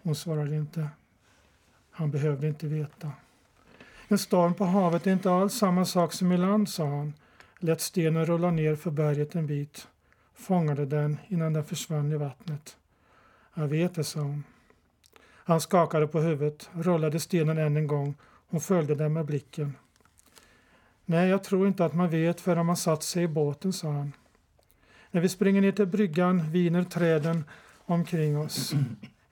Hon 0.03 0.15
svarade 0.15 0.55
inte. 0.55 0.89
Han 1.91 2.11
behövde 2.11 2.47
inte 2.47 2.67
veta. 2.67 3.11
En 4.07 4.17
storm 4.17 4.53
på 4.53 4.65
havet 4.65 5.07
är 5.07 5.11
inte 5.11 5.31
alls 5.31 5.53
samma 5.53 5.85
sak 5.85 6.13
som 6.13 6.31
i 6.31 6.37
land, 6.37 6.69
sa 6.69 6.85
han. 6.85 7.13
Lät 7.59 7.81
stenen 7.81 8.25
rulla 8.25 8.51
ner 8.51 8.75
för 8.75 8.91
berget 8.91 9.35
en 9.35 9.47
bit. 9.47 9.87
Fångade 10.33 10.85
den 10.85 11.17
innan 11.27 11.53
den 11.53 11.65
försvann 11.65 12.11
i 12.11 12.15
vattnet. 12.15 12.77
Jag 13.53 13.67
vet 13.67 13.95
det, 13.95 14.03
sa 14.03 14.19
hon. 14.19 14.43
Han 15.47 15.61
skakade 15.61 16.07
på 16.07 16.19
huvudet, 16.19 16.69
rullade 16.73 17.19
stenen 17.19 17.57
än 17.57 17.77
en 17.77 17.87
gång 17.87 18.15
hon 18.49 18.61
följde 18.61 18.95
den 18.95 19.13
med 19.13 19.25
blicken. 19.25 19.75
Nej, 21.05 21.29
jag 21.29 21.43
tror 21.43 21.67
inte 21.67 21.85
att 21.85 21.93
man 21.93 22.09
vet 22.09 22.41
förrän 22.41 22.65
man 22.65 22.77
satt 22.77 23.03
sig 23.03 23.23
i 23.23 23.27
båten, 23.27 23.73
sa 23.73 23.91
han. 23.91 24.13
När 25.11 25.21
vi 25.21 25.29
springer 25.29 25.61
ner 25.61 25.71
till 25.71 25.85
bryggan 25.85 26.51
viner 26.51 26.83
träden 26.83 27.43
omkring 27.85 28.37
oss. 28.37 28.73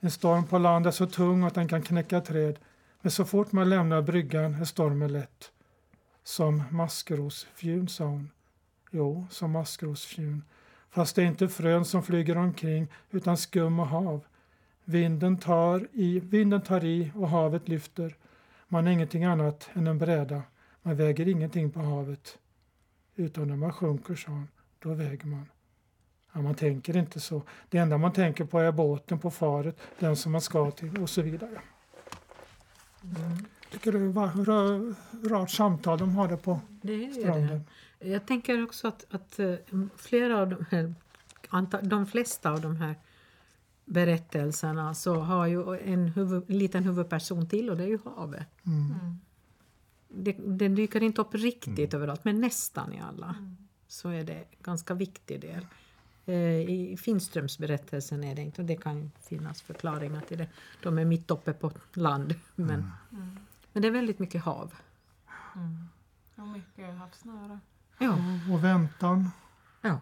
En 0.00 0.10
storm 0.10 0.46
på 0.46 0.58
land 0.58 0.86
är 0.86 0.90
så 0.90 1.06
tung 1.06 1.44
att 1.44 1.54
den 1.54 1.68
kan 1.68 1.82
knäcka 1.82 2.20
träd. 2.20 2.58
Men 3.00 3.10
så 3.10 3.24
fort 3.24 3.52
man 3.52 3.70
lämnar 3.70 4.02
bryggan 4.02 4.54
är 4.54 4.64
stormen 4.64 5.12
lätt. 5.12 5.52
Som 6.24 6.62
maskrosfjun, 6.70 7.88
sa 7.88 8.04
hon. 8.04 8.30
Jo, 8.90 9.26
som 9.30 9.50
maskrosfjun. 9.50 10.42
Fast 10.90 11.16
det 11.16 11.22
är 11.22 11.26
inte 11.26 11.48
frön 11.48 11.84
som 11.84 12.02
flyger 12.02 12.36
omkring 12.36 12.88
utan 13.10 13.36
skum 13.36 13.80
och 13.80 13.88
hav. 13.88 14.24
Vinden 14.88 15.38
tar 15.38 15.88
i, 15.92 16.20
vinden 16.20 16.60
tar 16.62 16.84
i 16.84 17.12
och 17.14 17.28
havet 17.28 17.68
lyfter. 17.68 18.16
Man 18.68 18.86
är 18.86 18.90
ingenting 18.90 19.24
annat 19.24 19.70
än 19.72 19.86
en 19.86 19.98
bräda. 19.98 20.42
Man 20.82 20.96
väger 20.96 21.28
ingenting 21.28 21.70
på 21.70 21.80
havet. 21.80 22.38
Utan 23.14 23.48
när 23.48 23.56
man 23.56 23.72
sjunker, 23.72 24.14
sa 24.14 24.30
han, 24.30 24.48
då 24.78 24.94
väger 24.94 25.26
man. 25.26 25.46
Ja, 26.32 26.42
man 26.42 26.54
tänker 26.54 26.96
inte 26.96 27.20
så. 27.20 27.42
Det 27.68 27.78
enda 27.78 27.98
man 27.98 28.12
tänker 28.12 28.44
på 28.44 28.58
är 28.58 28.72
båten 28.72 29.18
på 29.18 29.30
faret, 29.30 29.76
den 29.98 30.16
som 30.16 30.32
man 30.32 30.40
ska 30.40 30.70
till 30.70 31.02
och 31.02 31.10
så 31.10 31.22
vidare. 31.22 31.60
Mm. 33.02 33.44
Tycker 33.70 33.92
det 33.92 33.98
var 33.98 35.28
rart 35.28 35.50
samtal 35.50 35.98
de 35.98 36.16
hade 36.16 36.36
på 36.36 36.60
Det 36.82 36.92
är 36.92 36.96
ju 36.96 37.06
det. 37.06 37.20
stranden. 37.20 37.64
Jag 37.98 38.26
tänker 38.26 38.64
också 38.64 38.88
att, 38.88 39.06
att 39.10 39.38
eh, 39.38 39.54
flera 39.96 40.38
av 40.38 40.48
de 40.48 40.66
här, 40.70 40.94
de 41.82 42.06
flesta 42.06 42.50
av 42.50 42.60
de 42.60 42.76
här 42.76 42.94
berättelserna 43.86 44.94
så 44.94 45.14
har 45.14 45.46
ju 45.46 45.78
en 45.78 46.08
huvud, 46.08 46.50
liten 46.50 46.84
huvudperson 46.84 47.48
till 47.48 47.70
och 47.70 47.76
det 47.76 47.82
är 47.82 47.88
ju 47.88 47.98
havet. 48.04 48.46
Mm. 48.66 49.20
Det, 50.08 50.32
den 50.32 50.74
dyker 50.74 51.02
inte 51.02 51.20
upp 51.20 51.34
riktigt 51.34 51.94
överallt 51.94 52.24
men 52.24 52.40
nästan 52.40 52.92
i 52.92 53.00
alla 53.00 53.36
så 53.88 54.08
är 54.08 54.24
det 54.24 54.44
ganska 54.62 54.94
viktig 54.94 55.40
del. 55.40 55.66
Eh, 56.26 56.70
I 56.70 56.96
Finströmsberättelsen 57.00 58.24
är 58.24 58.34
det 58.34 58.42
inte 58.42 58.60
och 58.60 58.66
det 58.66 58.76
kan 58.76 59.10
finnas 59.20 59.62
förklaringar 59.62 60.20
till 60.20 60.38
det. 60.38 60.48
De 60.82 60.98
är 60.98 61.04
mitt 61.04 61.30
uppe 61.30 61.52
på 61.52 61.72
land 61.92 62.34
men, 62.54 62.90
men 63.72 63.82
det 63.82 63.88
är 63.88 63.92
väldigt 63.92 64.18
mycket 64.18 64.42
hav. 64.42 64.74
Mm. 65.56 65.88
Och 66.34 66.48
mycket 66.48 66.94
havsnära. 66.98 67.60
Ja. 67.98 68.16
Och 68.52 68.64
väntan. 68.64 69.30
ja. 69.80 70.00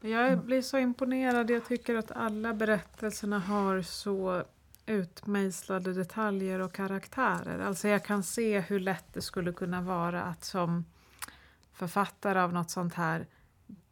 Jag 0.00 0.38
blir 0.38 0.62
så 0.62 0.78
imponerad. 0.78 1.50
Jag 1.50 1.64
tycker 1.64 1.96
att 1.96 2.10
alla 2.10 2.54
berättelserna 2.54 3.38
har 3.38 3.82
så 3.82 4.44
utmejslade 4.86 5.92
detaljer 5.92 6.60
och 6.60 6.72
karaktärer. 6.72 7.58
Alltså 7.58 7.88
jag 7.88 8.04
kan 8.04 8.22
se 8.22 8.60
hur 8.60 8.80
lätt 8.80 9.14
det 9.14 9.22
skulle 9.22 9.52
kunna 9.52 9.80
vara 9.80 10.22
att 10.22 10.44
som 10.44 10.84
författare 11.72 12.40
av 12.40 12.52
något 12.52 12.70
sånt 12.70 12.94
här 12.94 13.26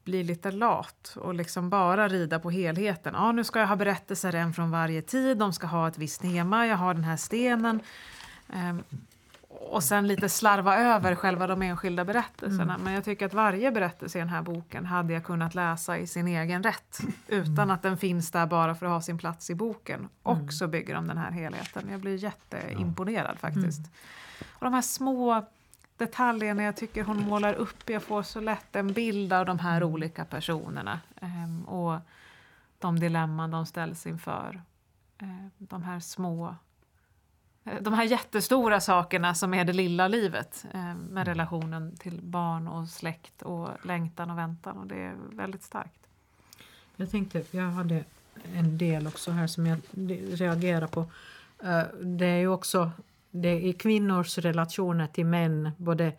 bli 0.05 0.25
lite 0.25 0.51
lat 0.51 1.17
och 1.21 1.35
liksom 1.35 1.71
bara 1.71 2.09
rida 2.09 2.39
på 2.39 2.51
helheten. 2.51 3.15
Ja, 3.15 3.33
nu 3.33 3.45
ska 3.45 3.61
jag 3.61 3.67
ha 3.67 3.77
berättelser 3.77 4.35
en 4.35 4.53
från 4.53 4.71
varje 4.71 5.03
tid, 5.03 5.39
de 5.39 5.53
ska 5.53 5.67
ha 5.67 5.89
ett 5.89 5.99
visst 5.99 6.21
tema, 6.21 6.67
jag 6.67 6.77
har 6.77 6.95
den 6.95 7.05
här 7.05 7.17
stenen. 7.17 7.81
Ehm, 8.53 8.83
Ehm, 9.51 9.57
och 9.57 9.83
sen 9.85 10.07
lite 10.07 10.29
slarva 10.29 10.77
över 10.77 11.15
själva 11.15 11.47
de 11.47 11.63
enskilda 11.63 12.05
berättelserna. 12.05 12.79
Men 12.79 12.93
jag 12.93 13.05
tycker 13.05 13.27
att 13.27 13.35
varje 13.35 13.73
berättelse 13.73 14.19
i 14.19 14.21
den 14.21 14.29
här 14.29 14.43
boken 14.43 14.87
hade 14.87 15.13
jag 15.13 15.25
kunnat 15.25 15.55
läsa 15.55 15.99
i 15.99 16.07
sin 16.07 16.29
egen 16.29 16.63
rätt. 16.63 16.99
Utan 17.29 17.71
att 17.71 17.83
den 17.83 17.97
finns 17.99 18.31
där 18.31 18.47
bara 18.47 18.75
för 18.75 18.87
att 18.87 18.93
ha 18.93 19.01
sin 19.01 19.19
plats 19.19 19.51
i 19.51 19.55
boken. 19.55 20.09
Och 20.23 20.53
så 20.53 20.67
bygger 20.69 20.95
de 20.95 21.07
den 21.09 21.19
här 21.19 21.31
helheten. 21.31 21.89
Jag 21.91 22.01
blir 22.01 22.17
jätteimponerad 22.17 23.39
faktiskt. 23.39 23.81
Och 24.49 24.65
de 24.65 24.75
här 24.75 24.83
små 24.83 25.45
detaljerna 25.97 26.63
jag 26.63 26.77
tycker 26.77 27.05
hon 27.05 27.21
målar 27.29 27.55
upp. 27.55 27.91
Jag 27.91 28.03
får 28.03 28.23
så 28.23 28.41
lätt 28.41 28.77
en 28.77 28.93
bild 28.93 29.33
av 29.33 29.47
de 29.47 29.59
här 29.59 29.83
olika 29.85 30.25
personerna. 30.25 31.01
ehm, 31.21 31.65
och 31.65 32.01
de 32.79 32.99
dilemman 33.01 33.51
de 33.51 33.67
ställs 33.67 34.07
inför. 34.07 34.63
Eh, 35.19 35.47
de 35.59 35.83
här 35.83 36.01
små 36.01 36.55
de 37.81 37.95
här 37.95 38.05
jättestora 38.05 38.81
sakerna 38.81 39.35
som 39.35 39.55
är 39.55 39.65
det 39.65 39.73
lilla 39.73 40.09
livet 40.09 40.67
eh, 40.75 40.95
med 40.95 41.27
relationen 41.29 41.97
till 41.97 42.21
barn 42.23 42.69
och 42.69 42.89
släkt 42.89 43.43
och 43.43 43.69
längtan 43.87 44.31
och 44.31 44.39
väntan 44.39 44.79
och 44.79 44.87
det 44.87 44.97
är 45.03 45.15
väldigt 45.33 45.63
starkt. 45.63 46.07
Jag 46.97 47.11
tänkte, 47.11 47.43
jag 47.51 47.71
hade 47.71 48.05
en 48.55 48.79
del 48.79 49.07
också 49.07 49.31
här 49.31 49.47
som 49.47 49.67
jag 49.67 49.79
reagerar 50.41 50.87
på. 50.87 51.01
Eh, 51.63 51.83
Det 52.03 52.27
är 52.27 52.39
ju 52.39 52.49
också 52.49 52.91
det 53.31 53.69
är 53.69 53.73
kvinnors 53.73 54.39
relationer 54.39 55.07
till 55.07 55.27
män, 55.27 55.71
både 55.77 56.13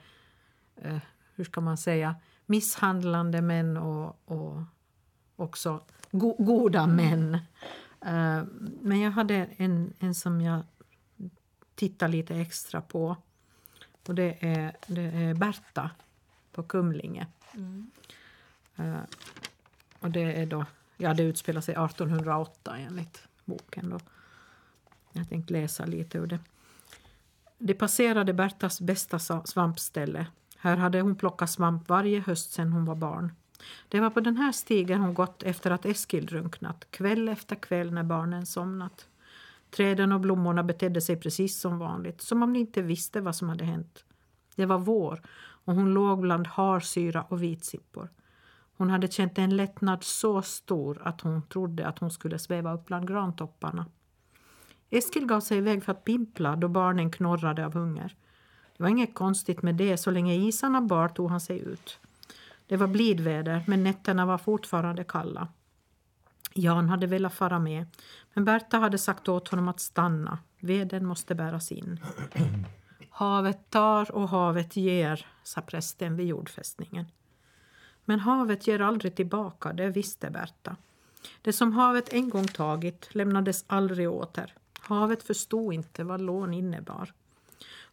eh, 0.76 0.98
hur 1.36 1.44
ska 1.44 1.62
man 1.62 1.78
säga, 1.78 2.16
misshandlande 2.46 3.42
män 3.42 3.78
och, 3.78 4.20
och 4.26 4.62
också 5.36 5.82
go, 6.12 6.36
goda 6.40 6.88
män. 6.88 7.34
Eh, 8.06 8.44
Men 8.82 9.00
jag 9.00 9.12
hade 9.12 9.48
en, 9.58 9.94
en 10.00 10.16
som 10.16 10.42
jag 10.42 10.64
tittar 11.78 12.08
lite 12.08 12.36
extra 12.36 12.82
på. 12.82 13.16
Och 14.08 14.16
det 14.16 14.38
är, 14.40 14.76
det 14.88 15.02
är 15.02 15.34
Berta 15.34 15.92
på 16.52 16.64
Kumlinge. 16.64 17.28
Eh, 18.76 19.00
och 20.00 20.12
det 20.12 20.42
är 20.42 20.46
då, 20.46 20.66
ja 20.98 21.14
det 21.14 21.24
utspelar 21.24 21.62
sig 21.62 21.74
1808 21.74 22.78
enligt 22.78 23.28
boken 23.46 23.90
då. 23.90 24.00
Jag 25.12 25.30
tänkte 25.30 25.54
läsa 25.54 25.86
lite 25.86 26.18
ur 26.18 26.28
det. 26.28 26.40
Det 27.58 27.74
passerade 27.74 28.34
Bertas 28.34 28.82
bästa 28.82 29.20
svampställe. 29.46 30.28
Här 30.58 30.78
hade 30.78 31.02
hon 31.02 31.16
plockat 31.16 31.50
svamp 31.50 31.90
varje 31.90 32.20
höst 32.20 32.52
sedan 32.52 32.72
hon 32.72 32.86
var 32.86 32.96
barn. 32.96 33.34
Det 33.88 34.00
var 34.00 34.10
på 34.10 34.20
den 34.20 34.38
här 34.38 34.52
stigen 34.52 35.02
hon 35.02 35.14
gått 35.14 35.44
efter 35.44 35.72
att 35.72 35.86
Eskil 35.86 36.26
drunknat, 36.26 36.92
kväll 36.92 37.30
efter 37.30 37.56
kväll 37.56 37.94
när 37.94 38.04
barnen 38.04 38.46
somnat. 38.46 39.08
Träden 39.70 40.12
och 40.12 40.20
blommorna 40.20 40.64
betedde 40.64 41.02
sig 41.02 41.16
precis 41.16 41.60
som 41.60 41.80
vanligt, 41.80 42.22
som 42.22 42.44
om 42.44 42.54
de 42.54 42.60
inte 42.60 42.82
visste 42.82 43.22
vad 43.22 43.36
som 43.36 43.50
hade 43.50 43.66
hänt. 43.66 44.06
Det 44.56 44.66
var 44.66 44.78
vår 44.78 45.22
och 45.66 45.76
hon 45.76 45.94
låg 45.94 46.22
bland 46.22 46.48
harsyra 46.48 47.24
och 47.30 47.44
vitsippor. 47.44 48.10
Hon 48.78 48.90
hade 48.90 49.08
känt 49.08 49.38
en 49.38 49.58
lättnad 49.58 50.04
så 50.04 50.42
stor 50.42 51.02
att 51.04 51.22
hon 51.22 51.42
trodde 51.42 51.88
att 51.88 52.00
hon 52.00 52.12
skulle 52.12 52.40
sväva 52.40 52.74
upp 52.74 52.86
bland 52.86 53.08
grantopparna. 53.08 53.86
Eskil 54.90 55.26
gav 55.26 55.40
sig 55.40 55.58
iväg 55.58 55.84
för 55.84 55.92
att 55.92 56.04
pimpla 56.04 56.56
då 56.56 56.68
barnen 56.68 57.12
knorrade 57.12 57.66
av 57.66 57.74
hunger. 57.74 58.16
Det 58.78 58.84
var 58.84 58.90
inget 58.90 59.16
konstigt 59.16 59.62
med 59.62 59.76
det, 59.76 59.98
så 59.98 60.12
länge 60.12 60.36
isarna 60.36 60.82
bar 60.82 61.08
tog 61.08 61.30
han 61.30 61.42
sig 61.42 61.60
ut. 61.60 62.00
Det 62.68 62.78
var 62.78 62.88
blidväder, 62.88 63.64
men 63.68 63.84
nätterna 63.84 64.26
var 64.26 64.38
fortfarande 64.38 65.04
kalla. 65.04 65.48
Jan 66.58 66.90
hade 66.90 67.08
velat 67.08 67.34
fara 67.34 67.60
med, 67.60 67.86
men 68.34 68.46
Berta 68.46 68.78
hade 68.78 68.98
sagt 68.98 69.30
åt 69.30 69.48
honom 69.48 69.68
att 69.68 69.80
stanna. 69.80 70.40
Veden 70.60 71.06
måste 71.06 71.36
bäras 71.36 71.72
in. 71.72 72.00
Havet 73.10 73.70
tar 73.70 74.12
och 74.12 74.30
havet 74.30 74.76
ger, 74.76 75.26
sa 75.44 75.62
prästen 75.62 76.16
vid 76.16 76.28
jordfästningen. 76.28 77.06
Men 78.06 78.20
havet 78.20 78.68
ger 78.68 78.82
aldrig 78.82 79.16
tillbaka, 79.16 79.74
det 79.74 79.90
visste 79.90 80.30
Berta. 80.30 80.76
Det 81.42 81.54
som 81.54 81.74
havet 81.74 82.14
en 82.14 82.30
gång 82.30 82.48
tagit 82.48 83.16
lämnades 83.16 83.66
aldrig 83.68 84.10
åter. 84.12 84.54
Havet 84.80 85.24
förstod 85.24 85.74
inte 85.74 86.04
vad 86.04 86.22
lån 86.22 86.54
innebar. 86.54 87.14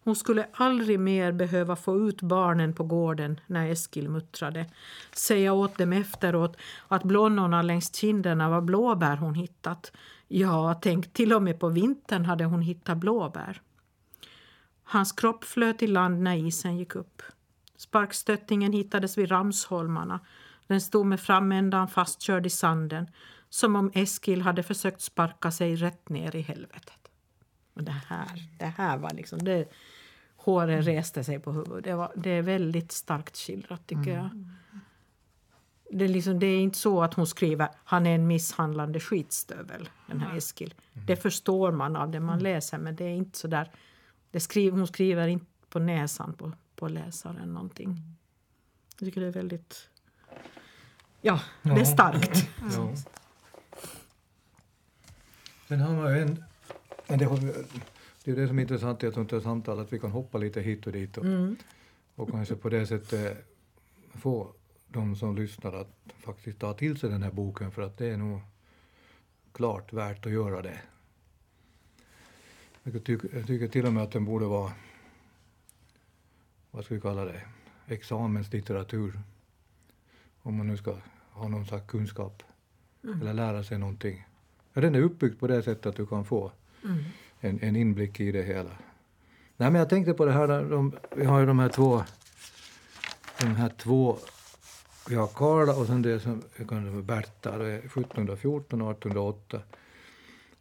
Hon 0.04 0.16
skulle 0.16 0.46
aldrig 0.52 1.00
mer 1.00 1.32
behöva 1.32 1.76
få 1.76 2.08
ut 2.08 2.22
barnen 2.22 2.74
på 2.74 2.84
gården 2.84 3.40
när 3.46 3.68
Eskil 3.70 4.08
muttrade. 4.08 4.66
Säga 5.12 5.52
åt 5.52 5.78
dem 5.78 5.92
efteråt 5.92 6.56
att 6.88 7.02
blonnorna 7.02 7.62
längs 7.62 7.94
kinderna 7.94 8.50
var 8.50 8.60
blåbär 8.60 9.16
hon 9.16 9.34
hittat. 9.34 9.92
Ja, 10.28 10.78
tänk, 10.82 11.12
till 11.12 11.32
och 11.32 11.42
med 11.42 11.60
på 11.60 11.68
vintern 11.68 12.24
hade 12.24 12.44
hon 12.44 12.62
hittat 12.62 12.98
blåbär. 12.98 13.60
Hans 14.84 15.12
kropp 15.12 15.44
flöt 15.44 15.82
i 15.82 15.86
land 15.86 16.22
när 16.22 16.36
isen 16.36 16.76
gick 16.76 16.94
upp. 16.94 17.22
Sparkstöttingen 17.76 18.72
hittades 18.72 19.18
vid 19.18 19.30
Ramsholmarna. 19.30 20.20
Den 20.66 20.80
stod 20.80 21.06
med 21.06 21.20
framändan 21.20 21.88
fastkörd 21.88 22.46
i 22.46 22.50
sanden 22.50 23.06
som 23.48 23.76
om 23.76 23.90
Eskil 23.94 24.42
hade 24.42 24.62
försökt 24.62 25.00
sparka 25.00 25.50
sig 25.50 25.76
rätt 25.76 26.08
ner 26.08 26.36
i 26.36 26.40
helvetet. 26.40 27.10
Och 27.74 27.82
det 27.82 28.00
här, 28.08 28.28
det 28.58 28.64
här 28.76 28.98
var 28.98 29.10
liksom... 29.10 29.44
Det, 29.44 29.68
håret 30.44 30.87
reste 30.87 31.24
sig 31.24 31.38
på 31.38 31.52
huvudet. 31.52 31.85
Det, 31.85 31.94
var, 31.94 32.12
det 32.16 32.30
är 32.30 32.42
väldigt 32.42 32.92
starkt 32.92 33.37
skildrat, 33.37 33.87
tycker 33.87 34.14
jag. 34.14 34.44
Det 35.90 36.04
är, 36.04 36.09
liksom, 36.09 36.38
det 36.38 36.46
är 36.46 36.61
inte 36.61 36.78
så 36.78 37.02
att 37.02 37.14
hon 37.14 37.26
skriver 37.26 37.68
han 37.85 38.07
är 38.07 38.14
en 38.14 38.26
misshandlande 38.26 39.00
skitstövel, 39.00 39.88
den 40.07 40.20
här 40.20 40.37
Eskil. 40.37 40.74
Det 40.92 41.16
förstår 41.16 41.72
man 41.72 41.96
av 41.96 42.11
det 42.11 42.20
man 42.20 42.38
läser, 42.38 42.78
men 42.78 42.96
det 42.96 43.04
är 43.04 43.14
inte 43.16 43.38
så 43.38 43.48
där... 43.48 43.70
Det 44.30 44.40
skriver, 44.40 44.78
hon 44.78 44.87
skriver 44.87 45.28
inte 45.28 45.46
på 45.68 45.78
näsan 45.78 46.33
på, 46.33 46.52
på 46.76 46.88
läsaren 46.88 47.54
någonting. 47.54 48.02
Jag 48.98 49.07
tycker 49.07 49.20
det 49.20 49.26
är 49.26 49.33
väldigt... 49.33 49.88
Ja, 51.20 51.40
det 51.62 51.70
är 51.70 51.78
Ja. 51.78 51.85
starkt. 51.85 52.48
Ja. 52.76 52.88
Sen 55.68 55.80
har 55.80 55.94
man 55.94 56.14
ju 56.16 56.22
en... 56.22 56.44
Men 57.07 57.18
det, 57.18 57.24
har, 57.24 57.37
vi- 57.37 57.64
det 58.24 58.30
är 58.30 58.37
det 58.37 58.48
som 58.48 58.58
är 58.58 58.62
intressant 58.62 59.02
i 59.02 59.06
ett 59.06 59.14
sånt 59.14 59.32
här 59.32 59.40
samtal, 59.40 59.78
att 59.78 59.92
vi 59.92 59.98
kan 59.98 60.10
hoppa 60.10 60.38
lite 60.38 60.60
hit 60.60 60.87
och 60.87 60.92
dit 60.92 61.18
och, 61.18 61.24
Mm. 61.24 61.56
och 62.14 62.30
kanske 62.30 62.54
på 62.56 62.68
det 62.68 62.87
sättet 62.87 63.46
få 64.14 64.52
de 64.88 65.16
som 65.16 65.37
lyssnar 65.37 65.72
att 65.72 65.96
faktiskt 66.18 66.58
ta 66.58 66.74
till 66.74 66.96
sig 66.98 67.10
den 67.10 67.22
här 67.22 67.30
boken 67.32 67.70
för 67.70 67.82
att 67.82 67.98
det 67.98 68.06
är 68.06 68.16
nog 68.16 68.40
klart 69.52 69.92
värt 69.92 70.26
att 70.26 70.32
göra 70.32 70.62
det. 70.62 70.80
Jag 72.82 73.04
tycker, 73.04 73.37
jag 73.37 73.46
tycker 73.46 73.68
till 73.68 73.87
och 73.87 73.92
med 73.92 74.02
att 74.02 74.12
den 74.12 74.24
borde 74.24 74.46
vara, 74.46 74.72
vad 76.70 76.84
ska 76.84 76.94
vi 76.94 77.00
kalla 77.00 77.24
det, 77.24 77.42
examenslitteratur. 77.87 79.20
Om 80.42 80.56
man 80.56 80.66
nu 80.66 80.76
ska 80.76 80.96
ha 81.30 81.48
någon 81.48 81.66
slags 81.66 81.87
kunskap 81.90 82.42
eller 83.20 83.34
lära 83.34 83.64
sig 83.64 83.78
någonting. 83.78 84.26
Ja, 84.72 84.80
den 84.80 84.94
är 84.94 85.00
uppbyggd 85.00 85.40
på 85.40 85.46
det 85.46 85.62
sättet 85.62 85.87
att 85.87 85.96
du 85.96 86.06
kan 86.06 86.24
få 86.24 86.52
Mm. 86.84 87.04
En, 87.44 87.59
en 87.62 87.76
inblick 87.76 88.20
i 88.20 88.33
det 88.33 88.42
hela. 88.42 88.70
Nej, 89.57 89.70
men 89.70 89.74
jag 89.74 89.88
tänkte 89.88 90.14
på 90.14 90.24
det 90.24 90.33
här, 90.33 90.48
de, 90.48 90.92
vi 91.16 91.24
har 91.24 91.40
ju 91.40 91.46
de 91.46 91.59
här 91.59 91.68
två, 91.68 92.02
de 93.40 93.46
här 93.46 93.68
två, 93.68 94.18
vi 95.09 95.14
har 95.14 95.26
Karla 95.26 95.76
och 95.76 95.87
sen 95.87 96.02
det 96.02 96.20
som 96.20 96.42
jag 96.57 96.68
kan 96.68 97.07
Berta, 97.07 97.59
det 97.59 97.72
är 97.72 97.78
1714 97.78 98.83
och 98.83 98.90
1808. 98.90 99.61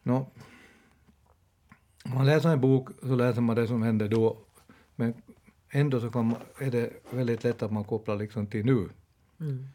Nå, 0.04 0.32
om 2.06 2.13
man 2.13 2.26
läser 2.26 2.50
en 2.50 2.62
bok 2.62 2.89
så 3.02 3.15
läser 3.15 3.41
man 3.41 3.56
det 3.56 3.67
som 3.67 3.84
hände 3.84 4.08
då, 4.08 4.38
men 4.96 5.13
ändå 5.69 6.00
så 6.00 6.12
kan 6.12 6.26
man, 6.26 6.38
är 6.60 6.72
det 6.72 6.93
väldigt 7.10 7.43
lätt 7.43 7.63
att 7.63 7.72
man 7.72 7.84
kopplar 7.84 8.15
liksom 8.15 8.48
till 8.48 8.65
nu. 8.65 8.89
Mm. 9.39 9.67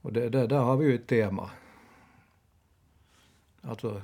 Och 0.00 0.12
det, 0.12 0.28
där, 0.28 0.46
där 0.46 0.58
har 0.58 0.76
vi 0.76 0.86
ju 0.86 0.94
ett 0.94 1.06
tema. 1.06 1.50
Alltså, 3.60 4.02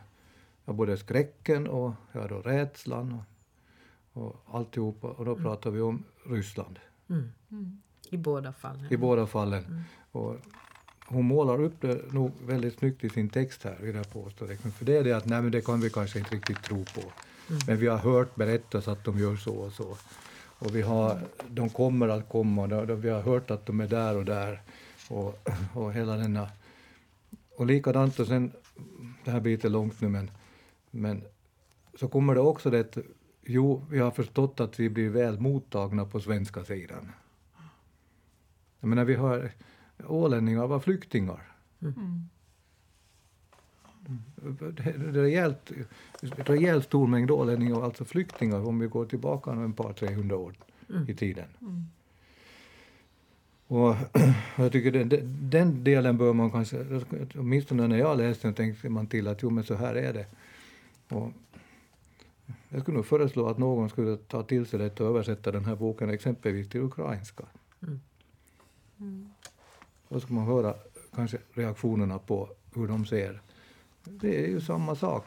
ja, 0.64 0.72
både 0.72 0.96
skräcken 0.96 1.66
och 1.66 1.92
ja, 2.12 2.26
då 2.26 2.38
rädslan 2.38 3.22
och, 4.12 4.22
och 4.22 4.44
alltihopa. 4.50 5.06
Och 5.08 5.24
då 5.24 5.36
pratar 5.36 5.70
vi 5.70 5.80
om 5.80 6.04
Ryssland 6.26 6.78
Mm. 7.08 7.32
Mm. 7.50 7.82
I 8.10 8.16
båda 8.16 8.52
fallen. 8.52 8.86
i 8.90 8.96
båda 8.96 9.26
fallen. 9.26 9.84
Och 10.12 10.36
hon 11.06 11.24
målar 11.24 11.62
upp 11.62 11.80
det 11.80 12.12
nog 12.12 12.32
väldigt 12.46 12.78
snyggt 12.78 13.04
i 13.04 13.08
sin 13.08 13.28
text 13.28 13.64
här, 13.64 13.78
vill 13.80 13.94
jag 13.94 14.12
påstå. 14.12 14.46
Liksom. 14.46 14.72
För 14.72 14.84
det 14.84 14.96
är 14.96 15.04
det 15.04 15.12
att 15.12 15.26
nej, 15.26 15.42
men 15.42 15.52
det 15.52 15.60
kan 15.60 15.80
vi 15.80 15.90
kanske 15.90 16.18
inte 16.18 16.34
riktigt 16.34 16.62
tro 16.62 16.84
på. 16.84 17.02
Men 17.66 17.76
vi 17.76 17.86
har 17.86 17.98
hört 17.98 18.34
berättas 18.34 18.88
att 18.88 19.04
de 19.04 19.18
gör 19.18 19.36
så 19.36 19.54
och 19.54 19.72
så. 19.72 19.96
Och 20.58 20.76
vi 20.76 20.82
har, 20.82 21.20
de 21.48 21.70
kommer 21.70 22.08
att 22.08 22.28
komma, 22.28 22.66
vi 22.84 23.08
har 23.08 23.22
hört 23.22 23.50
att 23.50 23.66
de 23.66 23.80
är 23.80 23.88
där 23.88 24.16
och 24.16 24.24
där. 24.24 24.62
Och, 25.08 25.48
och 25.74 25.92
hela 25.92 26.16
denna... 26.16 26.48
Och 27.56 27.66
likadant, 27.66 28.18
och 28.18 28.26
sen, 28.26 28.52
det 29.24 29.30
här 29.30 29.40
blir 29.40 29.52
lite 29.52 29.68
långt 29.68 30.00
nu, 30.00 30.08
men, 30.08 30.30
men 30.94 31.24
så 31.94 32.08
kommer 32.08 32.34
det 32.34 32.40
också 32.40 32.70
det 32.70 32.80
att 32.80 32.98
jo, 33.42 33.84
vi 33.90 33.98
har 33.98 34.10
förstått 34.10 34.60
att 34.60 34.80
vi 34.80 34.88
blir 34.88 35.08
väl 35.08 35.40
mottagna 35.40 36.04
på 36.04 36.20
svenska 36.20 36.64
sidan. 36.64 37.12
Jag 38.80 38.88
menar, 38.88 39.04
vi 39.04 39.14
har 39.14 39.50
ålänningar 40.06 40.66
var 40.66 40.80
flyktingar. 40.80 41.52
Mm. 41.78 42.28
Det 44.76 44.86
är 44.86 44.98
rejält, 45.12 45.72
rejält 46.20 46.84
stor 46.84 47.06
mängd 47.06 47.30
ålänningar, 47.30 47.82
alltså 47.84 48.04
flyktingar, 48.04 48.66
om 48.68 48.78
vi 48.78 48.86
går 48.86 49.04
tillbaka 49.04 49.50
en 49.50 49.72
par, 49.72 49.92
300 49.92 50.36
år 50.36 50.54
i 51.08 51.14
tiden. 51.14 51.48
Mm. 51.60 51.84
Och 53.66 53.96
jag 54.56 54.72
tycker 54.72 54.92
den, 54.92 55.08
den- 55.08 55.50
den 55.50 55.84
delen 55.84 56.16
bör 56.18 56.32
man 56.32 56.50
kanske, 56.50 56.84
åtminstone 57.34 57.86
när 57.88 57.98
jag 57.98 58.18
läste 58.18 58.46
den 58.46 58.54
tänkte 58.54 58.88
man 58.88 59.06
till 59.06 59.28
att 59.28 59.42
jo 59.42 59.50
men 59.50 59.64
så 59.64 59.74
här 59.74 59.94
är 59.94 60.12
det. 60.12 60.26
Och 61.08 61.30
jag 62.68 62.80
skulle 62.82 62.96
nog 62.96 63.06
föreslå 63.06 63.46
att 63.48 63.58
någon 63.58 63.90
skulle 63.90 64.16
ta 64.16 64.42
till 64.42 64.66
sig 64.66 64.78
det 64.78 65.00
och 65.00 65.06
översätta 65.06 65.52
den 65.52 65.64
här 65.64 65.76
boken 65.76 66.10
exempelvis 66.10 66.68
till 66.68 66.80
ukrainska. 66.80 67.44
Mm. 68.98 69.28
Då 70.08 70.20
ska 70.20 70.32
man 70.34 70.46
höra 70.46 70.74
kanske 71.14 71.38
reaktionerna 71.52 72.18
på 72.18 72.48
hur 72.74 72.88
de 72.88 73.06
ser. 73.06 73.40
Det 74.04 74.44
är 74.44 74.48
ju 74.48 74.60
samma 74.60 74.94
sak. 74.94 75.24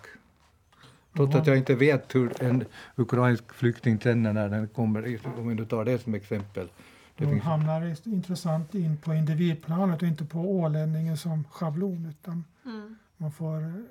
Trots 1.15 1.35
att 1.35 1.47
jag 1.47 1.57
inte 1.57 1.75
vet 1.75 2.15
hur 2.15 2.43
en 2.43 2.65
ukrainsk 2.95 3.53
flykting 3.53 3.99
känner 3.99 4.33
när 4.33 4.49
den 4.49 4.67
kommer, 4.67 5.19
om 5.37 5.55
du 5.55 5.65
tar 5.65 5.85
det 5.85 5.99
som 5.99 6.13
exempel. 6.13 6.69
Det 7.17 7.25
De 7.25 7.39
hamnar 7.39 7.85
i- 7.85 8.09
intressant 8.09 8.75
in 8.75 8.97
på 8.97 9.13
individplanet 9.13 10.01
och 10.01 10.07
inte 10.07 10.25
på 10.25 10.39
ålänningen 10.39 11.17
som 11.17 11.43
schablon. 11.43 12.05
Utan 12.05 12.43
Mm. 12.65 12.95
man 13.17 13.31
får, 13.31 13.83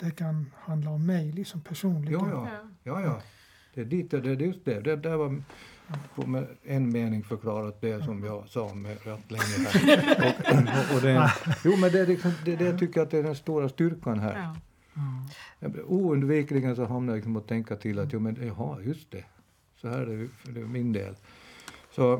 det 0.00 0.10
kan 0.10 0.52
handla 0.56 0.90
om 0.90 1.06
mig 1.06 1.32
liksom 1.32 1.60
personligt. 1.60 2.12
ja, 2.12 2.28
ja, 2.30 2.48
ja, 2.82 3.00
ja. 3.02 3.20
Det 3.74 3.80
är 3.80 3.84
dit, 3.84 4.10
det 4.10 4.16
är 4.16 4.36
just 4.42 4.64
det. 4.64 4.80
Det 4.80 4.96
där 4.96 5.16
var 5.16 5.42
på 6.14 6.44
en 6.62 6.92
mening 6.92 7.24
förklarat 7.24 7.80
det 7.80 8.04
som 8.04 8.24
jag 8.24 8.48
sa 8.48 8.74
med 8.74 8.98
rätt 9.06 9.30
länge 9.30 9.68
här. 9.68 10.36
och, 10.52 10.90
och, 10.90 10.96
och 10.96 11.02
det, 11.02 11.32
jo, 11.64 11.76
men 11.76 11.92
det, 11.92 12.00
är 12.00 12.06
liksom, 12.06 12.32
det, 12.44 12.56
det 12.56 12.64
jag 12.64 12.78
tycker 12.78 13.00
att 13.00 13.10
det 13.10 13.18
är 13.18 13.22
den 13.22 13.36
stora 13.36 13.68
styrkan 13.68 14.18
här. 14.18 14.34
Ja. 14.38 14.56
Ja. 15.60 15.68
Oundvikligen 15.86 16.76
så 16.76 16.84
hamnar 16.84 17.12
jag 17.12 17.16
liksom 17.16 17.36
att 17.36 17.48
tänka 17.48 17.76
till 17.76 17.98
att 17.98 18.12
jo, 18.12 18.20
men 18.20 18.46
jaha, 18.46 18.80
just 18.82 19.10
det. 19.10 19.24
Så 19.76 19.88
här 19.88 19.98
är 19.98 20.16
det, 20.16 20.28
för 20.28 20.52
det 20.52 20.60
är 20.60 20.64
min 20.64 20.92
del. 20.92 21.14
Så 21.90 22.12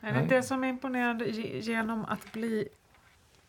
Är 0.00 0.12
det 0.12 0.18
Nej. 0.18 0.26
det 0.28 0.42
som 0.42 0.64
är 0.64 0.68
imponerande 0.68 1.24
ge- 1.24 1.58
genom 1.60 2.04
att 2.04 2.32
bli 2.32 2.68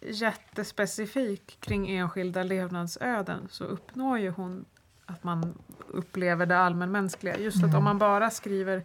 jättespecifik 0.02 1.58
kring 1.60 1.90
enskilda 1.90 2.44
levnadsöden 2.44 3.48
så 3.50 3.64
uppnår 3.64 4.20
ju 4.20 4.30
hon 4.30 4.66
att 5.06 5.24
man 5.24 5.54
upplever 5.88 6.46
det 6.46 6.58
allmänmänskliga. 6.58 7.38
Just 7.38 7.64
att 7.64 7.76
om 7.76 7.84
man 7.84 7.98
bara 7.98 8.30
skriver 8.30 8.84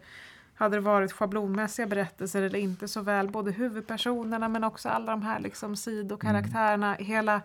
hade 0.54 0.76
det 0.76 0.80
varit 0.80 1.12
schablonmässiga 1.12 1.86
berättelser 1.86 2.42
eller 2.42 2.58
inte 2.58 2.88
så 2.88 3.00
väl 3.00 3.28
både 3.28 3.52
huvudpersonerna 3.52 4.48
men 4.48 4.64
också 4.64 4.88
alla 4.88 5.12
de 5.12 5.22
här 5.22 5.40
liksom 5.40 5.76
sidokaraktärerna, 5.76 6.94
hela, 6.94 7.40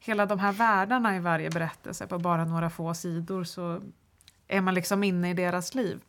hela 0.00 0.26
de 0.26 0.38
här 0.38 0.52
världarna 0.52 1.16
i 1.16 1.20
varje 1.20 1.50
berättelse 1.50 2.06
på 2.06 2.18
bara 2.18 2.44
några 2.44 2.70
få 2.70 2.94
sidor 2.94 3.44
så 3.44 3.82
är 4.48 4.60
man 4.60 4.74
liksom 4.74 5.04
inne 5.04 5.30
i 5.30 5.34
deras 5.34 5.74
liv. 5.74 6.00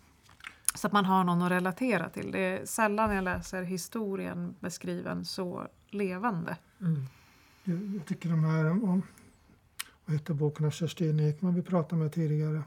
Så 0.75 0.87
att 0.87 0.93
man 0.93 1.05
har 1.05 1.23
någon 1.23 1.41
att 1.41 1.51
relatera 1.51 2.09
till. 2.09 2.31
Det 2.31 2.39
är 2.39 2.65
sällan 2.65 3.15
jag 3.15 3.23
läser 3.23 3.63
historien 3.63 4.55
beskriven 4.59 5.25
så 5.25 5.67
levande. 5.89 6.57
Mm. 6.81 7.05
Jag, 7.63 7.95
jag 7.95 8.05
tycker 8.05 8.29
de 8.29 8.43
här, 8.43 8.65
om, 8.65 9.01
vad 10.05 10.15
heter 10.15 10.33
boken 10.33 10.65
av 10.65 10.71
Kerstin 10.71 11.19
Ekman 11.19 11.55
vi 11.55 11.61
pratade 11.61 12.01
med 12.01 12.13
tidigare, 12.13 12.63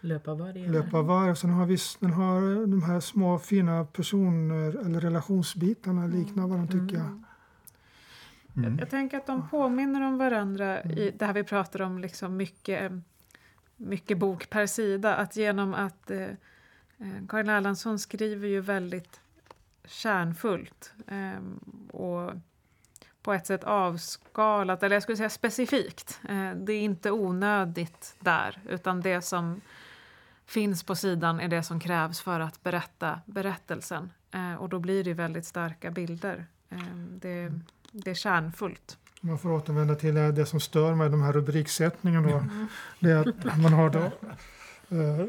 Löpa 0.00 0.34
varje. 0.34 0.68
Löpa. 0.68 1.34
Sen 1.34 1.50
har 1.50 1.66
vi, 1.66 1.76
den 2.00 2.12
har 2.12 2.66
de 2.66 2.82
här 2.82 3.00
små 3.00 3.38
fina 3.38 3.84
personer 3.84 4.86
eller 4.86 5.00
relationsbitarna 5.00 6.06
liknar 6.06 6.46
varandra 6.46 6.72
tycker 6.72 6.96
jag. 6.96 7.22
Jag, 8.54 8.80
jag 8.80 8.90
tänker 8.90 9.16
att 9.16 9.26
de 9.26 9.48
påminner 9.48 10.00
om 10.00 10.18
varandra 10.18 10.82
i 10.82 11.10
det 11.18 11.26
här 11.26 11.32
vi 11.32 11.44
pratar 11.44 11.82
om, 11.82 11.98
liksom 11.98 12.36
mycket, 12.36 12.92
mycket 13.76 14.18
bok 14.18 14.50
per 14.50 14.66
sida. 14.66 15.14
Att 15.14 15.36
genom 15.36 15.74
att 15.74 16.10
eh, 16.10 16.22
eh, 16.98 17.26
Karin 17.28 17.48
Erlandsson 17.48 17.98
skriver 17.98 18.48
ju 18.48 18.60
väldigt 18.60 19.20
kärnfullt 19.84 20.92
eh, 21.06 21.42
och 21.90 22.32
på 23.26 23.32
ett 23.34 23.46
sätt 23.46 23.64
avskalat, 23.64 24.82
eller 24.82 24.96
jag 24.96 25.02
skulle 25.02 25.16
säga 25.16 25.30
specifikt. 25.30 26.20
Eh, 26.28 26.50
det 26.50 26.72
är 26.72 26.80
inte 26.80 27.10
onödigt 27.10 28.16
där, 28.20 28.58
utan 28.68 29.00
det 29.00 29.22
som 29.22 29.60
finns 30.46 30.82
på 30.82 30.94
sidan 30.94 31.40
är 31.40 31.48
det 31.48 31.62
som 31.62 31.80
krävs 31.80 32.20
för 32.20 32.40
att 32.40 32.62
berätta 32.62 33.20
berättelsen. 33.26 34.10
Eh, 34.34 34.54
och 34.54 34.68
då 34.68 34.78
blir 34.78 35.04
det 35.04 35.14
väldigt 35.14 35.46
starka 35.46 35.90
bilder. 35.90 36.46
Eh, 36.70 36.78
det, 37.20 37.52
det 37.92 38.10
är 38.10 38.14
kärnfullt. 38.14 38.98
Man 39.20 39.38
får 39.38 39.52
återvända 39.52 39.94
till 39.94 40.14
det 40.14 40.46
som 40.46 40.60
stör 40.60 40.94
mig, 40.94 41.10
de 41.10 41.22
här 41.22 41.32
rubriksättningen 41.32 42.22
då. 42.22 42.44
Det 43.00 43.10
är 43.10 43.28
att 43.28 43.58
man 43.58 43.72
har 43.72 43.90
då 43.90 44.04
eh, 44.96 45.20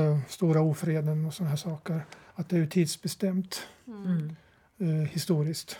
eh, 0.00 0.18
stora 0.28 0.60
ofreden 0.60 1.26
och 1.26 1.34
sådana 1.34 1.50
här 1.50 1.56
saker. 1.56 2.00
Att 2.34 2.48
det 2.48 2.58
är 2.58 2.66
tidsbestämt 2.66 3.68
Mm. 3.86 4.36
eh, 4.78 5.08
historiskt. 5.10 5.78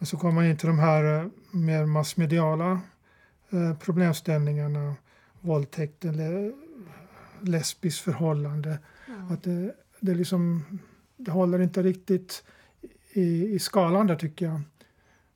Men 0.00 0.06
så 0.06 0.16
kommer 0.16 0.34
man 0.34 0.46
in 0.46 0.56
till 0.56 0.68
de 0.68 0.78
här 0.78 1.20
eh, 1.20 1.26
mer 1.50 1.86
massmediala 1.86 2.80
eh, 3.50 3.78
problemställningarna. 3.78 4.94
Våldtäkt 5.40 6.04
eller 6.04 6.52
lesbiskt 7.40 8.00
förhållande. 8.00 8.78
Att 9.30 9.42
det, 9.42 9.74
det, 10.00 10.14
liksom, 10.14 10.64
det 11.16 11.30
håller 11.30 11.58
inte 11.60 11.82
riktigt 11.82 12.44
i, 13.12 13.54
i 13.54 13.58
skalan 13.58 14.06
där 14.06 14.16
tycker 14.16 14.46
jag. 14.46 14.60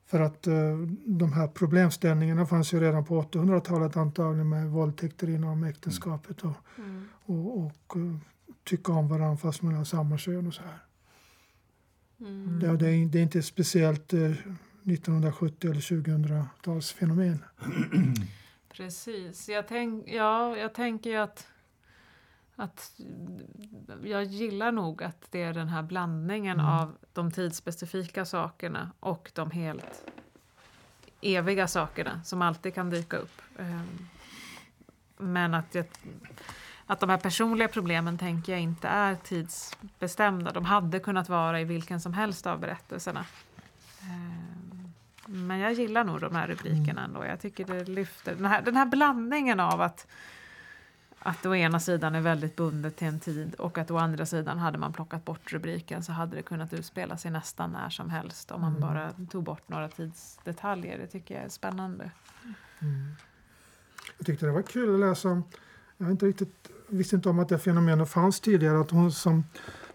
För 0.07 0.20
att 0.20 0.46
eh, 0.46 0.79
de 1.07 1.33
här 1.33 1.48
problemställningarna 1.48 2.46
fanns 2.46 2.72
ju 2.72 2.81
redan 2.81 3.05
på 3.05 3.22
800-talet 3.22 3.96
antagligen 3.96 4.48
med 4.48 4.70
våldtäkter 4.70 5.29
inom 5.31 5.64
äktenskapet 5.64 6.42
och, 6.44 6.55
Mm. 6.79 7.09
och, 7.24 7.59
och 7.59 7.96
eh, 7.96 8.16
tycka 8.64 8.92
om 8.92 9.09
varandra 9.09 9.37
fast 9.37 9.62
man 9.62 9.74
har 9.74 9.85
samma 9.85 10.18
kön 10.18 10.46
och 10.46 10.55
så 10.55 10.62
här. 10.62 10.79
Mm. 12.20 12.61
Det, 12.61 12.77
det, 12.77 12.88
är, 12.88 13.07
det 13.07 13.18
är 13.18 13.22
inte 13.22 13.42
speciellt 13.42 14.12
eh, 14.12 14.20
1970 14.20 15.70
eller 15.70 15.81
2000-talsfenomen. 15.81 17.38
Precis. 18.72 19.48
Jag, 19.48 19.68
tänk, 19.68 20.09
ja, 20.09 20.57
jag 20.57 20.74
tänker 20.74 21.11
ju 21.11 21.16
att, 21.16 21.46
att 22.57 23.00
jag 24.05 24.24
gillar 24.24 24.72
nog 24.72 25.03
att 25.03 25.27
det 25.31 25.42
är 25.42 25.53
den 25.53 25.68
här 25.68 25.83
blandningen 25.83 26.61
Mm. 26.61 26.72
av 26.72 26.96
de 27.12 27.31
tidsspecifika 27.33 28.24
sakerna 28.24 28.90
och 29.00 29.31
de 29.35 29.50
helt 29.50 30.05
eviga 31.20 31.68
sakerna 31.68 32.22
som 32.24 32.42
alltid 32.42 32.74
kan 32.74 32.90
dyka 32.90 33.16
upp. 33.16 33.42
Ehm, 33.59 34.09
Men 35.16 35.55
att, 35.55 35.74
jag, 35.74 35.87
att 36.87 37.01
de 37.01 37.11
här 37.11 37.16
personliga 37.18 37.68
problemen 37.68 38.18
tänker 38.18 38.53
jag 38.53 38.61
inte 38.61 38.88
är 38.88 39.14
tidsbestämda. 39.14 40.53
De 40.53 40.64
hade 40.64 41.01
kunnat 41.01 41.29
vara 41.29 41.61
i 41.61 41.64
vilken 41.64 42.01
som 42.01 42.12
helst 42.14 42.47
av 42.47 42.61
berättelserna. 42.61 43.25
Ehm, 44.03 44.92
Men 45.27 45.59
jag 45.59 45.73
gillar 45.73 46.05
nog 46.05 46.20
de 46.20 46.35
här 46.35 46.47
rubrikerna 46.47 47.05
ändå. 47.05 47.25
Jag 47.25 47.40
tycker 47.40 47.64
det 47.64 47.85
lyfter 47.85 48.35
den 48.35 48.44
här, 48.47 48.62
den 48.62 48.77
här 48.77 48.87
blandningen 48.87 49.61
av 49.61 49.81
att 49.81 50.07
att 51.27 51.47
å 51.47 51.55
ena 51.55 51.81
sidan 51.81 52.14
är 52.14 52.20
väldigt 52.20 52.57
bundet 52.57 52.97
till 52.97 53.07
en 53.09 53.20
tid 53.20 53.55
och 53.55 53.79
att 53.79 53.90
å 53.90 53.97
andra 53.99 54.27
sidan 54.27 54.59
hade 54.59 54.79
man 54.79 54.92
plockat 54.92 55.25
bort 55.25 55.53
rubriken 55.53 56.03
så 56.03 56.12
hade 56.12 56.37
det 56.37 56.42
kunnat 56.42 56.73
utspela 56.73 57.16
sig 57.16 57.31
nästan 57.31 57.70
när 57.70 57.90
som 57.90 58.11
helst 58.11 58.51
om 58.51 58.61
man 58.61 58.70
Mm. 58.77 58.81
bara 58.81 59.12
tog 59.31 59.44
bort 59.44 59.68
några 59.68 59.88
tidsdetaljer. 59.88 60.99
Det 60.99 61.07
tycker 61.07 61.35
jag 61.35 61.44
är 61.44 61.49
spännande. 61.49 62.11
Jag 64.18 64.27
tyckte 64.27 64.47
det 64.47 64.53
var 64.53 64.62
kul 64.62 64.94
att 64.94 65.01
läsa 65.01 65.42
jag 65.99 66.07
har 66.07 66.11
inte 66.12 66.27
riktigt, 66.27 66.70
visste 66.96 67.16
inte 67.16 67.28
om 67.28 67.38
att 67.38 67.48
det 67.48 67.59
fenomenet 67.59 68.09
fanns 68.09 68.40
tidigare, 68.40 68.80
att 68.80 68.90
hon 68.90 69.12
som 69.12 69.44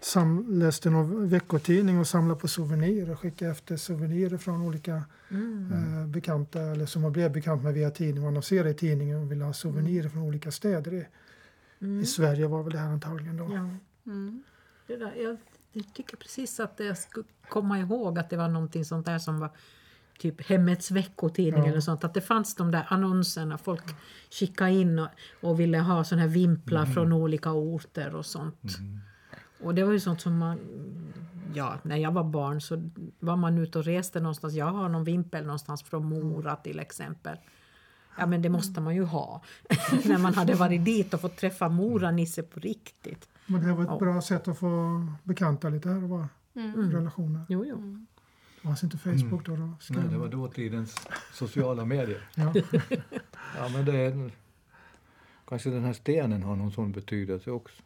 sam, 0.00 0.46
läste 0.48 0.90
någon 0.90 1.28
veckotidning 1.28 1.98
och 1.98 2.06
samlade 2.06 2.40
på 2.40 2.48
souvenirer 2.48 3.10
och 3.12 3.20
skickade 3.20 3.50
efter 3.50 3.76
souvenirer 3.76 4.36
från 4.38 4.62
olika 4.62 5.02
Mm. 5.28 5.72
eh, 5.72 6.06
bekanta 6.06 6.60
eller 6.60 6.86
som 6.86 7.02
man 7.02 7.12
blev 7.12 7.32
bekant 7.32 7.62
med 7.62 7.74
via 7.74 7.90
tidningen. 7.90 8.22
Man 8.22 8.28
annonserade 8.28 8.70
i 8.70 8.74
tidningen 8.74 9.20
och 9.22 9.32
ville 9.32 9.44
ha 9.44 9.52
souvenirer 9.52 10.08
från 10.08 10.22
olika 10.22 10.50
städer. 10.50 10.94
I, 10.94 11.06
Mm. 11.82 12.00
I 12.00 12.06
Sverige 12.06 12.46
var 12.46 12.62
väl 12.62 12.72
det 12.72 12.78
här 12.78 12.88
antagligen 12.90 13.36
då. 13.36 13.44
Ja. 13.54 13.68
Mm. 14.12 14.42
Det 14.86 14.96
där, 14.96 15.14
jag, 15.16 15.36
jag 15.72 15.94
tycker 15.94 16.16
precis 16.16 16.60
att 16.60 16.74
jag 16.76 16.98
skulle 16.98 17.26
komma 17.48 17.78
ihåg 17.78 18.18
att 18.18 18.30
det 18.30 18.36
var 18.36 18.48
någonting 18.48 18.84
sånt 18.84 19.06
där 19.06 19.18
som 19.18 19.40
var 19.40 19.50
typ 20.20 20.46
Hemmets 20.48 20.90
veckotidning 20.90 21.62
Ja. 21.64 21.70
eller 21.70 21.80
sånt. 21.80 22.04
Att 22.04 22.14
det 22.14 22.20
fanns 22.20 22.54
de 22.54 22.70
där 22.70 22.86
annonserna. 22.88 23.58
Folk 23.58 23.84
skickade 24.30 24.70
in 24.70 24.98
och, 24.98 25.08
och 25.40 25.60
ville 25.60 25.78
ha 25.78 26.04
såna 26.04 26.20
här 26.22 26.28
vimplar 26.28 26.86
från 26.86 27.12
olika 27.12 27.52
orter 27.52 28.14
och 28.14 28.26
sånt. 28.26 28.78
Och 29.62 29.74
det 29.74 29.84
var 29.84 29.92
ju 29.92 30.00
sånt 30.00 30.20
som 30.20 30.38
man... 30.38 30.58
Ja, 31.54 31.78
när 31.82 31.96
jag 31.96 32.12
var 32.12 32.24
barn 32.24 32.60
så 32.60 32.90
var 33.20 33.36
man 33.36 33.58
ute 33.58 33.78
och 33.78 33.84
reste 33.84 34.20
någonstans. 34.20 34.54
Jag 34.54 34.66
har 34.66 34.88
någon 34.88 35.04
vimpel 35.04 35.44
någonstans 35.44 35.82
från 35.82 36.04
Mora 36.06 36.56
till 36.56 36.78
exempel. 36.78 37.36
Ja 38.18 38.26
men 38.26 38.42
det 38.42 38.48
måste 38.48 38.80
man 38.80 38.94
ju 38.94 39.04
ha. 39.04 39.42
när 40.04 40.18
man 40.18 40.34
hade 40.34 40.54
varit 40.54 40.84
dit 40.84 41.14
och 41.14 41.20
fått 41.20 41.36
träffa 41.36 41.68
Mora-Nisse 41.68 42.42
på 42.42 42.60
riktigt. 42.60 43.28
Men 43.46 43.62
det 43.66 43.72
var 43.72 43.82
ett 43.82 43.88
Ja. 43.92 43.98
bra 43.98 44.22
sätt 44.22 44.48
att 44.48 44.58
få 44.58 45.06
bekanta 45.22 45.68
lite 45.68 45.88
här 45.88 46.02
och 46.02 46.08
var 46.08 46.28
Mm. 46.56 46.90
relationer. 46.92 47.42
Jo, 47.48 47.64
jo. 47.68 48.06
Det 48.62 48.68
fanns 48.68 48.82
inte 48.84 48.98
Facebook 48.98 49.44
då. 49.46 49.56
då 49.56 49.72
skrev 49.80 50.00
Nej, 50.00 50.08
det 50.12 50.18
var 50.18 50.28
dåtidens 50.28 50.96
sociala 51.32 51.84
medier. 51.84 52.28
ja. 52.34 52.54
Ja, 53.56 53.68
men 53.68 53.84
det 53.84 53.96
är, 53.96 54.30
kanske 55.48 55.70
den 55.70 55.84
här 55.84 55.92
stenen 55.92 56.42
har 56.42 56.56
någon 56.56 56.72
sån 56.72 56.92
betydelse 56.92 57.50
också. 57.50 57.82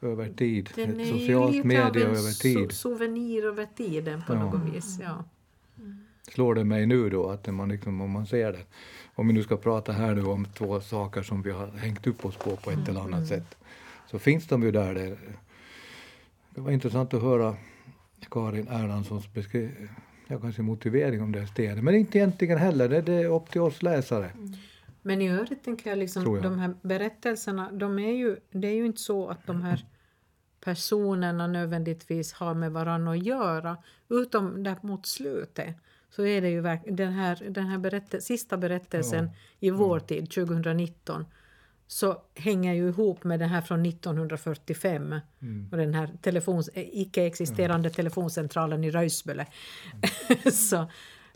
Över 0.00 0.28
tid. 0.32 0.70
Den 0.74 1.00
Ett 1.00 1.08
socialt 1.08 1.64
medie 1.64 1.86
av 1.86 1.96
en 1.96 2.16
över 2.16 2.40
tid. 2.42 2.56
so- 2.58 2.70
souvenir 2.70 3.44
över 3.46 3.66
tiden 3.76 4.22
på 4.26 4.34
Ja. 4.34 4.38
något 4.44 4.74
vis. 4.74 4.98
Ja. 5.02 5.24
Slår 6.32 6.54
det 6.54 6.64
mig 6.64 6.86
nu 6.86 7.10
då 7.10 7.30
att 7.30 7.46
man 7.54 7.68
liksom, 7.68 8.00
om 8.00 8.10
man 8.10 8.26
ser 8.26 8.52
det. 8.52 8.62
Om 9.14 9.26
vi 9.26 9.32
nu 9.32 9.42
ska 9.42 9.56
prata 9.56 9.92
här 9.92 10.14
nu 10.14 10.24
om 10.26 10.44
två 10.54 10.80
saker 10.80 11.22
som 11.22 11.42
vi 11.42 11.50
har 11.50 11.66
hängt 11.66 12.06
upp 12.06 12.24
oss 12.24 12.36
på 12.36 12.56
på 12.56 12.70
ett 12.70 12.88
eller 12.88 13.00
annat 13.00 13.26
sätt. 13.28 13.56
Så 14.10 14.18
finns 14.18 14.46
de 14.46 14.62
ju 14.62 14.70
där. 14.70 14.94
Det, 14.94 15.18
det 16.50 16.60
var 16.60 16.70
intressant 16.70 17.14
att 17.14 17.22
höra 17.22 17.56
Karin 18.30 18.68
Erlandssons 18.68 19.28
beskri- 19.28 19.88
ja, 20.26 20.40
kanske 20.40 20.62
motivering 20.62 21.22
om 21.22 21.32
det 21.32 21.38
här 21.38 21.46
stenen. 21.46 21.84
Men 21.84 21.94
inte 21.94 22.18
egentligen 22.18 22.58
heller, 22.58 23.02
det, 23.02 23.12
är 23.12 23.26
upp 23.26 23.50
till 23.50 23.60
oss 23.60 23.82
läsare. 23.82 24.30
Men 25.02 25.22
i 25.22 25.30
övrigt 25.30 25.64
tänker 25.64 25.90
jag 25.90 25.98
liksom 25.98 26.34
jag. 26.34 26.42
de 26.42 26.58
här 26.58 26.74
berättelserna, 26.82 27.72
de 27.72 27.98
är 27.98 28.12
ju, 28.12 28.36
det 28.50 28.68
är 28.68 28.74
ju 28.74 28.86
inte 28.86 29.00
så 29.00 29.28
att 29.28 29.46
de 29.46 29.62
här 29.62 29.84
personerna 30.60 31.46
nödvändigtvis 31.46 32.32
har 32.32 32.54
med 32.54 32.72
varandra 32.72 33.12
att 33.12 33.26
göra. 33.26 33.76
Utom 34.08 34.62
där 34.62 34.76
mot 34.80 35.06
slutet 35.06 35.76
så 36.10 36.24
är 36.26 36.40
det 36.40 36.50
ju 36.50 36.62
den 36.94 37.12
här, 37.12 37.46
den 37.50 37.66
här 37.66 37.78
berätte, 37.78 38.20
sista 38.20 38.56
berättelsen 38.56 39.30
i 39.60 39.70
vår 39.70 40.00
tid, 40.00 40.30
2019, 40.30 41.24
så 41.86 42.22
hänger 42.34 42.74
ju 42.74 42.88
ihop 42.88 43.24
med 43.24 43.40
den 43.40 43.48
här 43.48 43.60
från 43.60 43.86
1945 43.86 45.20
och 45.70 45.76
den 45.76 45.94
här 45.94 46.10
telefons, 46.22 46.68
eh, 46.68 46.84
icke-existerande 46.92 47.90
telefoncentralen 47.90 48.84
i 48.84 48.90
Röjsböle. 48.90 49.46
så, 50.52 50.90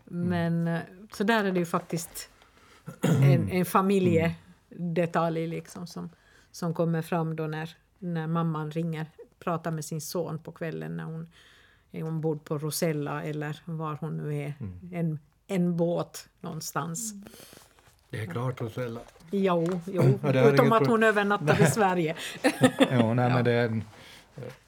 men 0.05 0.69
eh, 0.69 0.81
så 1.13 1.25
där 1.25 1.45
är 1.45 1.53
det 1.53 1.59
ju 1.59 1.67
faktiskt 1.67 2.31
en, 3.03 3.49
en 3.51 3.65
familjedetalj 3.65 5.47
liksom 5.47 5.87
som, 5.87 6.11
som 6.51 6.75
kommer 6.75 7.03
fram 7.03 7.37
då 7.37 7.47
när, 7.47 7.77
när 7.99 8.27
mamman 8.27 8.71
ringer, 8.71 9.07
pratar 9.39 9.71
med 9.71 9.85
sin 9.85 10.01
son 10.01 10.39
på 10.39 10.53
kvällen 10.53 10.97
när 10.97 11.05
hon 11.05 11.29
är 11.93 12.05
ombord 12.05 12.45
på 12.45 12.59
Rosella 12.59 13.23
eller 13.23 13.63
var 13.65 13.99
hon 14.01 14.17
nu 14.17 14.37
är, 14.37 14.55
en, 14.93 15.19
en 15.47 15.77
båt 15.77 16.29
någonstans. 16.41 17.15
Det 18.11 18.21
är 18.21 18.27
klart 18.27 18.61
Rosella. 18.61 19.01
Jo, 19.31 19.81
jo. 19.87 20.19
Ja, 20.23 20.51
utom 20.53 20.73
att 20.73 20.87
hon 20.87 21.03
övernattar 21.03 21.63
i 21.63 21.67
Sverige. 21.67 22.17
Ja, 22.91 23.15
nej, 23.15 23.31
men 23.31 23.45
det 23.45 23.53
är 23.53 23.65
en, 23.67 23.85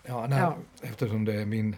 ja, 0.02 0.26
nej, 0.26 0.38
Ja. 0.38 0.56
eftersom 0.82 1.24
det 1.24 1.34
är 1.34 1.46
min, 1.46 1.76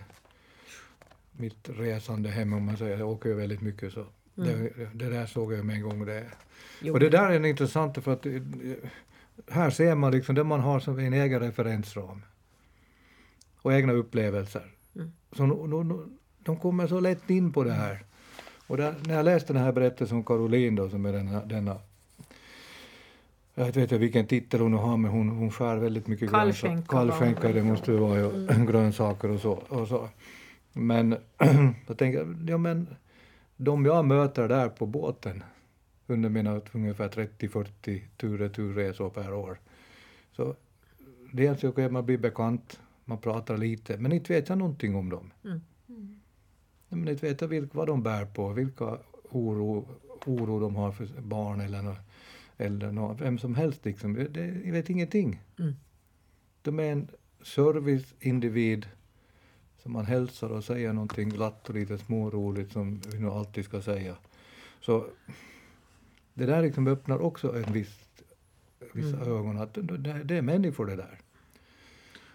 mitt 1.32 1.68
resande 1.68 2.28
hem, 2.28 2.52
om 2.52 2.64
man 2.66 2.76
säger, 2.76 2.98
jag 2.98 3.08
åker 3.08 3.28
ju 3.28 3.34
väldigt 3.34 3.60
mycket 3.60 3.92
så 3.92 4.06
det, 4.34 4.72
det 4.94 5.10
där 5.10 5.26
såg 5.26 5.52
jag 5.52 5.64
med 5.64 5.76
en 5.76 5.82
gång. 5.82 6.04
Det, 6.06 6.24
Jo. 6.80 6.92
och 6.92 7.00
det 7.00 7.08
där 7.08 7.30
är 7.30 7.44
intressant 7.46 8.04
för 8.04 8.12
att 8.12 8.26
eh, 8.26 8.32
här 9.50 9.70
ser 9.70 9.94
man 9.94 10.12
liksom 10.12 10.34
det 10.34 10.44
man 10.44 10.60
har 10.60 10.80
som 10.80 10.98
en 10.98 11.12
egen 11.12 11.40
referensram 11.40 12.22
och 13.56 13.72
egna 13.72 13.92
upplevelser. 13.92 14.70
Mm. 14.96 15.12
Så 15.32 15.46
no, 15.46 15.66
no, 15.66 15.82
no, 15.82 16.08
de 16.38 16.56
kommer 16.56 16.86
så 16.86 17.00
lätt 17.00 17.30
in 17.30 17.52
på 17.52 17.64
det 17.64 17.72
här. 17.72 18.04
Och 18.66 18.76
där, 18.76 18.94
när 19.06 19.14
jag 19.14 19.24
läste 19.24 19.52
den 19.52 19.62
här 19.62 19.72
berättelsen 19.72 20.16
om 20.16 20.24
Caroline 20.24 20.74
då, 20.74 20.88
som 20.88 21.06
är 21.06 21.12
denna, 21.12 21.44
denna 21.44 21.76
jag 23.54 23.64
vet 23.64 23.76
inte 23.76 23.98
vilken 23.98 24.26
titel 24.26 24.60
hon 24.60 24.72
har, 24.72 24.96
men 24.96 25.10
hon, 25.10 25.28
hon 25.28 25.50
skär 25.50 25.76
väldigt 25.76 26.06
mycket 26.06 26.30
grönsaker. 26.30 26.82
Kallskänka, 26.88 27.52
det 27.52 27.62
måste 27.62 27.92
det 27.92 27.98
vara, 27.98 28.18
ju, 28.18 28.30
Mm. 28.30 28.66
grönsaker 28.72 29.30
och 29.30 29.40
så, 29.40 29.52
och 29.52 29.88
så. 29.88 30.08
Men 30.72 31.16
jag 31.86 31.98
tänker, 31.98 32.36
ja 32.48 32.58
men 32.58 32.86
de 33.56 33.84
jag 33.84 34.04
möter 34.04 34.48
där 34.48 34.68
på 34.68 34.86
båten 34.86 35.44
under 36.06 36.28
mina 36.28 36.60
ungefär 36.72 37.08
30-40 37.08 38.00
tur 38.16 38.48
turresor 38.48 39.10
per 39.10 39.32
år. 39.32 39.58
Så 40.32 40.54
dels 41.32 41.60
så 41.60 41.72
kan 41.72 41.92
man 41.92 42.06
bli 42.06 42.18
bekant, 42.18 42.80
man 43.04 43.18
pratar 43.18 43.56
lite, 43.56 43.96
men 43.98 44.12
inte 44.12 44.32
vet 44.32 44.48
jag 44.48 44.58
någonting 44.58 44.96
om 44.96 45.10
dem. 45.10 45.30
Mm. 45.44 45.60
Men 46.88 47.08
inte 47.08 47.26
vet 47.26 47.40
jag 47.40 47.48
vilka, 47.48 47.78
vad 47.78 47.86
de 47.86 48.02
bär 48.02 48.24
på, 48.24 48.48
vilka 48.52 48.98
oro, 49.30 49.88
oro 50.26 50.60
de 50.60 50.76
har 50.76 50.92
för 50.92 51.06
barn 51.20 51.60
eller, 51.60 51.82
nå, 51.82 51.96
eller 52.56 52.92
nå, 52.92 53.12
vem 53.12 53.38
som 53.38 53.54
helst. 53.54 53.84
Liksom. 53.84 54.14
Det, 54.14 54.46
jag 54.64 54.72
vet 54.72 54.90
ingenting. 54.90 55.42
Mm. 55.58 55.74
De 56.62 56.80
är 56.80 56.92
en 56.92 57.08
serviceindivid 57.42 58.86
som 59.82 59.92
man 59.92 60.06
hälsar 60.06 60.48
och 60.48 60.64
säger 60.64 60.92
någonting 60.92 61.28
glatt 61.28 61.68
och 61.68 61.74
lite 61.74 61.98
småroligt 61.98 62.72
som 62.72 63.00
vi 63.12 63.18
nog 63.18 63.32
alltid 63.32 63.64
ska 63.64 63.82
säga. 63.82 64.16
Så 64.80 65.06
det 66.34 66.46
där 66.46 66.62
liksom 66.62 66.86
öppnar 66.86 67.18
också 67.18 67.56
en 67.56 67.72
viss 67.72 68.04
vissa 68.92 69.16
ögon 69.16 69.58
att 69.58 69.74
det, 69.74 70.24
det 70.24 70.36
är 70.36 70.42
människor 70.42 70.86
det 70.86 70.96
där. 70.96 71.20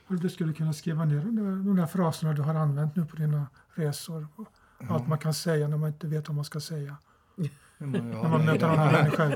Och 0.10 0.19
du 0.19 0.30
skulle 0.30 0.54
kunna 0.54 0.74
skriva 0.74 1.06
ner 1.06 1.15
de 1.15 1.36
där, 1.36 1.43
de 1.43 1.76
där 1.76 1.86
fraserna 1.86 2.34
du 2.34 2.41
har 2.41 2.56
använt 2.56 2.95
nu 2.95 3.06
på 3.06 3.15
dina 3.15 3.48
resor. 3.76 4.28
Och 4.36 4.48
Allt 4.89 5.08
man 5.08 5.17
kan 5.17 5.34
säga 5.34 5.67
när 5.67 5.78
man 5.78 5.89
inte 5.89 6.08
vet 6.08 6.28
vad 6.28 6.36
man 6.36 6.45
ska 6.45 6.60
säga. 6.60 6.98
Men 7.78 8.10
När 8.10 8.30
man 8.30 8.45
möter 8.45 8.67
andra 8.67 8.91
människor. 8.91 9.36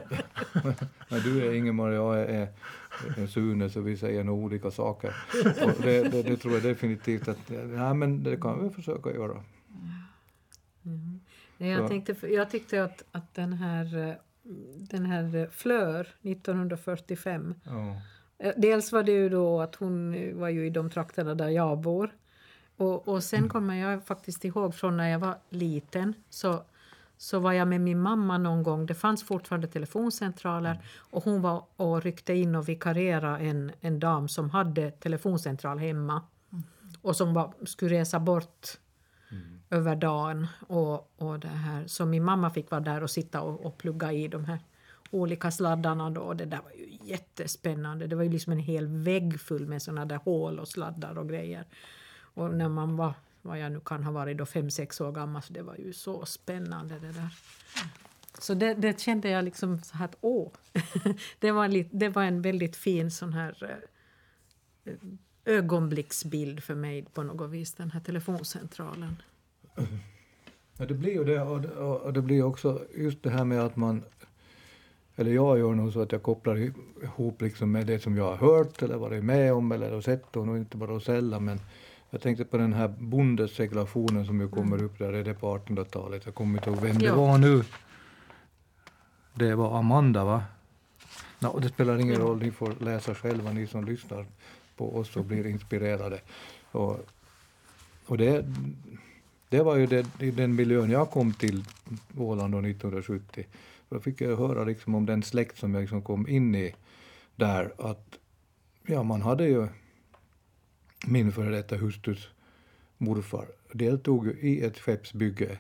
Men 1.10 1.20
du 1.20 1.46
är 1.46 1.54
Ingemar 1.54 1.90
och 1.90 1.96
jag 1.96 2.30
är, 2.30 2.48
är 3.18 3.28
Sune 3.28 3.70
så 3.70 3.82
vi 3.82 3.98
säger 3.98 4.24
nog 4.24 4.44
olika 4.44 4.72
saker. 4.72 5.16
Och 5.64 5.82
det, 5.82 6.04
det, 6.04 6.24
det 6.24 6.38
tror 6.38 6.54
jag 6.54 6.64
definitivt 6.64 7.28
att 7.28 7.52
ja, 7.76 7.94
men 7.94 8.24
det 8.24 8.38
kan 8.38 8.64
vi 8.64 8.70
försöka 8.70 9.12
göra. 9.12 9.44
Mm. 10.86 11.20
Nej, 11.58 11.70
Jag, 11.70 11.90
tänkte, 11.90 12.28
jag 12.28 12.50
tyckte 12.50 12.84
att, 12.84 13.04
att 13.12 13.34
den 13.34 13.54
här, 13.54 14.18
den 14.90 15.06
här 15.06 15.50
Flör 15.52 16.08
1945 16.22 17.56
Ja. 17.64 18.02
Eh, 18.44 18.54
Dels 18.58 18.92
var 18.92 19.04
det 19.04 19.12
ju 19.12 19.30
då 19.30 19.62
att 19.62 19.76
hon 19.76 20.16
var 20.40 20.50
ju 20.50 20.66
i 20.66 20.70
de 20.70 20.90
trakterna 20.90 21.36
där 21.36 21.50
jag 21.50 21.80
bor. 21.80 22.16
Och, 22.78 23.08
och 23.08 23.24
sen 23.24 23.50
kommer 23.50 23.76
jag 23.76 24.06
faktiskt 24.06 24.46
ihåg 24.46 24.76
från 24.76 24.98
när 24.98 25.10
jag 25.10 25.20
var 25.20 25.36
liten 25.50 26.14
så, 26.30 26.64
så 27.18 27.40
var 27.40 27.52
jag 27.52 27.68
med 27.68 27.82
min 27.82 28.00
mamma 28.00 28.38
någon 28.38 28.64
gång. 28.64 28.86
Det 28.86 28.94
fanns 28.94 29.24
fortfarande 29.24 29.68
telefoncentraler 29.68 30.80
och 30.98 31.24
hon 31.24 31.42
var 31.42 31.66
och 31.76 32.04
ryckte 32.04 32.34
in 32.34 32.56
och 32.56 32.70
vikarierade 32.70 33.38
en, 33.38 33.72
en 33.82 34.00
dam 34.00 34.28
som 34.28 34.50
hade 34.50 34.92
telefoncentral 34.92 35.80
hemma 35.80 36.22
och 37.02 37.16
som 37.16 37.34
var, 37.34 37.54
skulle 37.66 37.96
resa 37.96 38.20
bort 38.20 38.78
över 39.70 39.96
dagen. 39.96 40.48
Och, 40.68 41.14
och 41.18 41.40
det 41.40 41.48
här. 41.48 41.88
Så 41.88 42.06
min 42.06 42.24
mamma 42.24 42.50
fick 42.50 42.72
vara 42.72 42.82
där 42.82 43.04
och 43.04 43.10
sitta 43.10 43.42
och, 43.42 43.66
och 43.66 43.78
plugga 43.78 44.12
i 44.12 44.28
de 44.28 44.46
här 44.46 44.60
olika 45.14 45.52
sladdarna. 45.52 46.10
Då. 46.10 46.22
Och 46.22 46.36
det 46.36 46.46
där 46.46 46.62
var 46.62 46.72
ju 46.72 46.98
jättespännande. 47.12 48.08
Det 48.08 48.16
var 48.16 48.24
ju 48.24 48.30
liksom 48.30 48.54
en 48.54 48.60
hel 48.60 48.88
vägg 48.88 49.40
full 49.40 49.68
med 49.68 49.82
såna 49.82 50.06
där 50.06 50.18
hål 50.18 50.60
och 50.60 50.68
sladdar 50.68 51.18
och 51.18 51.30
grejer. 51.30 51.66
Och 52.36 52.54
när 52.54 52.70
man 52.70 52.96
var, 52.96 53.14
vad 53.42 53.60
jag 53.60 53.72
nu 53.72 53.80
kan 53.80 54.04
ha 54.04 54.12
varit 54.12 54.38
då, 54.38 54.46
fem, 54.46 54.72
sex 54.72 55.02
år 55.02 55.12
gammal, 55.12 55.42
så 55.42 55.54
det 55.54 55.62
var 55.62 55.76
ju 55.76 55.94
så 55.94 56.26
spännande 56.26 57.00
det 57.00 57.12
där. 57.12 57.30
Så 58.40 58.54
det, 58.54 58.74
det 58.74 59.00
kände 59.00 59.30
jag 59.30 59.46
liksom 59.46 59.82
så 59.82 59.98
här 59.98 60.06
att 60.06 60.18
åh, 60.22 60.52
det 61.40 61.52
var, 61.52 61.68
lite, 61.68 61.98
det 61.98 62.10
var 62.10 62.24
en 62.24 62.42
väldigt 62.42 62.76
fin 62.76 63.12
sån 63.12 63.34
här 63.34 63.80
eh, 64.86 64.94
ögonblicksbild 65.46 66.64
för 66.64 66.76
mig 66.76 67.06
på 67.14 67.24
något 67.24 67.50
vis, 67.50 67.74
den 67.74 67.92
här 67.92 68.00
telefoncentralen. 68.00 69.22
Ja, 70.78 70.86
det 70.86 70.94
blir 70.94 71.14
ju 71.14 71.24
det 71.24 71.42
och, 71.42 71.66
och, 71.66 72.02
och 72.02 72.14
det 72.14 72.22
blir 72.22 72.44
också 72.44 72.86
just 72.96 73.24
det 73.24 73.30
här 73.30 73.46
med 73.46 73.62
att 73.62 73.76
man 73.76 74.04
eller 75.16 75.32
jag 75.32 75.60
gör 75.60 75.74
nog 75.74 75.94
så 75.94 76.02
att 76.02 76.12
jag 76.12 76.24
kopplar 76.24 76.72
ihop 77.04 77.42
liksom 77.42 77.72
med 77.72 77.88
det 77.88 78.00
som 78.00 78.18
jag 78.18 78.36
har 78.36 78.36
hört 78.36 78.82
eller 78.82 78.98
varit 78.98 79.24
med 79.24 79.54
om 79.54 79.72
eller 79.72 80.02
sett 80.02 80.36
och 80.36 80.48
nog 80.48 80.58
inte 80.58 80.78
bara 80.78 81.00
sällan 81.00 81.46
men 81.46 81.60
jag 82.14 82.22
tänkte 82.22 82.46
på 82.46 82.58
den 82.58 82.74
här 82.74 82.88
bondeseglationen 82.88 84.26
som 84.26 84.42
ju 84.42 84.50
kommer 84.50 84.84
upp 84.84 85.00
där, 85.00 85.14
är 85.14 85.24
det 85.24 85.34
på 85.34 85.58
1800-talet? 85.58 86.26
Jag 86.26 86.36
kommer 86.36 86.58
inte 86.58 86.70
ihåg 86.70 86.80
vem 86.80 86.98
det 86.98 87.12
var 87.12 87.38
nu. 87.38 87.64
Det 89.34 89.56
var 89.56 89.80
Amanda 89.80 90.24
va? 90.24 90.44
Nå, 91.40 91.60
det 91.60 91.70
spelar 91.70 92.00
ingen 92.00 92.16
roll, 92.16 92.40
ni 92.40 92.52
får 92.52 92.74
läsa 92.80 93.16
själva 93.16 93.52
ni 93.52 93.68
som 93.68 93.86
lyssnar 93.86 94.26
på 94.78 94.98
oss 94.98 95.16
och 95.16 95.26
blir 95.26 95.48
inspirerade. 95.48 96.20
Och, 96.72 97.00
och 98.06 98.18
det, 98.18 98.46
det 99.50 99.64
var 99.64 99.76
ju 99.76 99.86
det, 99.86 100.06
i 100.20 100.32
den 100.32 100.56
miljön 100.56 100.92
jag 100.92 101.12
kom 101.12 101.34
till 101.34 101.64
Åland 102.18 102.54
då 102.54 102.60
1970. 102.60 103.46
Då 103.94 104.00
fick 104.00 104.22
jag 104.22 104.38
höra 104.38 104.64
liksom 104.64 104.96
om 104.96 105.06
den 105.06 105.24
släkt 105.24 105.58
som 105.58 105.74
jag 105.74 105.82
liksom 105.82 106.02
kom 106.02 106.28
in 106.28 106.56
i 106.56 106.76
där 107.36 107.74
att 107.78 108.18
ja, 108.88 109.04
man 109.04 109.22
hade 109.22 109.48
ju 109.48 109.68
min 111.08 111.32
före 111.32 111.50
detta 111.50 111.76
hustrus 111.78 112.30
morfar 112.98 113.48
deltog 113.74 114.28
i 114.28 114.62
ett 114.62 114.80
skeppsbygge. 114.80 115.58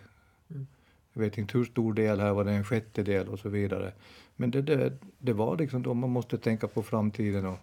Mm. 0.49 0.67
Jag 1.13 1.21
vet 1.21 1.37
inte 1.37 1.57
hur 1.57 1.65
stor 1.65 1.93
del 1.93 2.19
här 2.19 2.33
var 2.33 2.43
det, 2.43 2.51
en 2.51 2.63
sjättedel 2.63 3.27
och 3.27 3.39
så 3.39 3.49
vidare. 3.49 3.93
Men 4.35 4.51
det, 4.51 4.61
det, 4.61 4.93
det 5.17 5.33
var 5.33 5.57
liksom 5.57 5.83
då 5.83 5.93
man 5.93 6.09
måste 6.09 6.37
tänka 6.37 6.67
på 6.67 6.83
framtiden 6.83 7.45
och, 7.45 7.59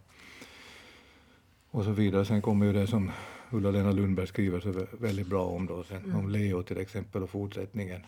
och 1.70 1.84
så 1.84 1.90
vidare. 1.90 2.24
Sen 2.24 2.42
kommer 2.42 2.66
ju 2.66 2.72
det 2.72 2.86
som 2.86 3.10
Ulla-Lena 3.50 3.92
Lundberg 3.92 4.26
skriver 4.26 4.60
så 4.60 4.68
vä- 4.72 5.00
väldigt 5.00 5.26
bra 5.26 5.44
om 5.46 5.66
då 5.66 5.84
sen, 5.84 6.04
Mm. 6.04 6.16
om 6.16 6.28
Leo 6.30 6.62
till 6.62 6.78
exempel 6.78 7.22
och 7.22 7.30
fortsättningen. 7.30 8.00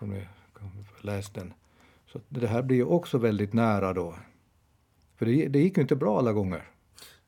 Om 0.00 0.10
ni 0.10 0.26
läst 1.00 1.34
den. 1.34 1.52
Så 2.16 2.22
det 2.28 2.46
här 2.46 2.62
blir 2.62 2.76
ju 2.76 2.84
också 2.84 3.18
väldigt 3.18 3.52
nära 3.52 3.92
då. 3.92 4.14
För 5.16 5.26
det, 5.26 5.48
det 5.48 5.58
gick 5.60 5.76
ju 5.76 5.82
inte 5.82 5.96
bra 5.96 6.18
alla 6.18 6.32
gånger. 6.32 6.62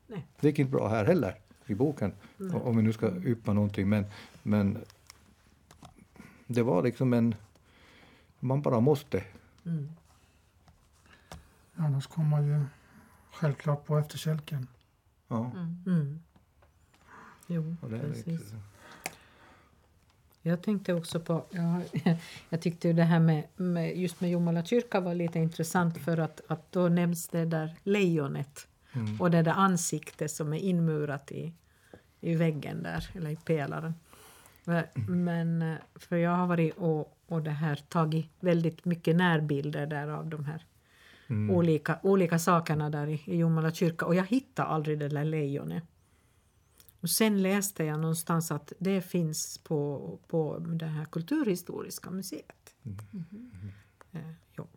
Nej. 0.07 0.27
Det 0.39 0.47
gick 0.47 0.59
inte 0.59 0.71
bra 0.71 0.87
här 0.87 1.05
heller 1.05 1.35
i 1.65 1.75
boken, 1.75 2.13
Nej. 2.37 2.61
om 2.61 2.77
vi 2.77 2.83
nu 2.83 2.93
ska 2.93 3.15
yppa 3.25 3.53
någonting. 3.53 3.89
Men, 3.89 4.05
men 4.43 4.77
det 6.47 6.63
var 6.63 6.83
liksom 6.83 7.13
en... 7.13 7.35
Man 8.39 8.61
bara 8.61 8.79
måste. 8.79 9.23
Mm. 9.65 9.89
Annars 11.75 12.07
kommer 12.07 12.29
man 12.29 12.47
ju 12.47 12.65
självklart 13.31 13.85
på 13.85 13.97
efterkälken. 13.97 14.67
Ja, 15.27 15.51
Mm. 15.85 16.19
Jo, 17.47 17.75
och 17.81 17.89
det 17.89 17.97
är 17.97 18.01
precis. 18.01 18.27
lite, 18.27 18.55
Jag 20.41 20.61
tänkte 20.61 20.93
också 20.93 21.19
på, 21.19 21.45
ja, 21.51 21.81
jag 22.49 22.61
tyckte 22.61 22.93
det 22.93 23.03
här 23.03 23.19
med, 23.19 23.43
med 23.55 23.97
just 23.97 24.21
med 24.21 24.29
Jomala 24.29 24.63
kyrka 24.65 24.99
var 24.99 25.15
lite 25.15 25.39
intressant 25.39 25.97
för 25.97 26.17
att, 26.17 26.41
att 26.47 26.71
då 26.71 26.87
nämns 26.89 27.27
det 27.27 27.45
där 27.45 27.75
lejonet 27.83 28.67
mm. 28.93 29.21
och 29.21 29.31
det 29.31 29.41
där 29.41 29.51
ansiktet 29.51 30.31
som 30.31 30.53
är 30.53 30.57
inmurat 30.59 31.31
i, 31.31 31.53
i 32.21 32.35
väggen 32.35 32.83
där, 32.83 33.09
eller 33.15 33.29
i 33.29 33.35
pelaren. 33.35 33.93
Men- 34.63 34.85
Men 35.23 35.75
för 35.95 36.15
jag 36.17 36.31
har 36.35 36.47
varit 36.47 36.77
och, 36.77 37.17
och 37.27 37.41
det 37.41 37.51
här 37.51 37.75
tagit 37.75 38.29
väldigt 38.39 38.85
mycket 38.85 39.15
närbilder 39.15 39.87
där 39.87 40.07
av 40.07 40.27
de 40.27 40.45
här 40.45 40.65
Mm. 41.31 41.55
olika, 41.55 41.99
olika 42.03 42.39
sakerna 42.39 42.89
där 42.89 43.07
i, 43.07 43.21
i 43.25 43.35
Jomala 43.37 43.71
kyrka 43.71 44.05
och 44.05 44.15
jag 44.15 44.25
hittade 44.25 44.67
aldrig 44.67 44.99
det 44.99 45.07
där 45.07 45.23
lejonet. 45.23 45.83
Och 47.01 47.09
sen 47.09 47.41
läste 47.41 47.83
jag 47.83 47.99
någonstans 47.99 48.51
att 48.51 48.73
det 48.79 49.01
finns 49.01 49.57
på, 49.57 50.19
på 50.27 50.59
det 50.59 50.85
här 50.85 51.05
kulturhistoriska 51.05 52.11
museet. 52.11 52.75
Eh, 54.11 54.31
jo. 54.57 54.67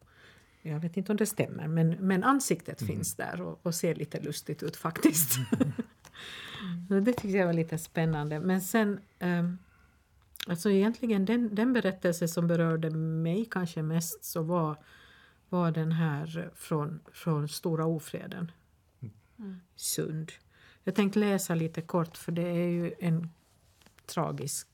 Jag 0.62 0.80
vet 0.80 0.96
inte 0.96 1.12
om 1.12 1.16
det 1.16 1.26
stämmer, 1.26 1.68
men, 1.68 1.90
men 1.90 2.24
ansiktet 2.24 2.86
finns 2.86 3.14
där 3.14 3.40
och, 3.40 3.66
och 3.66 3.74
ser 3.74 3.94
lite 3.94 4.20
lustigt 4.20 4.62
ut 4.62 4.76
faktiskt. 4.76 5.32
Så 6.88 7.00
det 7.00 7.12
tyckte 7.12 7.28
jag 7.28 7.46
var 7.46 7.52
lite 7.52 7.78
spännande. 7.78 8.40
Men 8.40 8.60
sen, 8.60 9.00
ehm, 9.18 9.58
alltså 10.46 10.70
egentligen 10.70 11.24
den, 11.24 11.54
den 11.54 11.72
berättelse 11.72 12.28
som 12.28 12.46
berörde 12.46 12.90
mig 12.90 13.48
kanske 13.50 13.82
mest 13.82 14.24
så 14.24 14.42
var, 14.42 14.76
var 15.48 15.70
den 15.70 15.92
här 15.92 16.50
från, 16.54 17.00
från 17.12 17.48
Stora 17.48 17.86
ofreden. 17.86 18.52
Sund. 19.76 20.32
Jag 20.84 20.94
tänkte 20.94 21.18
läsa 21.18 21.54
lite 21.54 21.82
kort 21.82 22.16
för 22.16 22.32
det 22.32 22.48
är 22.48 22.68
ju 22.68 22.94
en 22.98 23.30
tragisk 24.06 24.68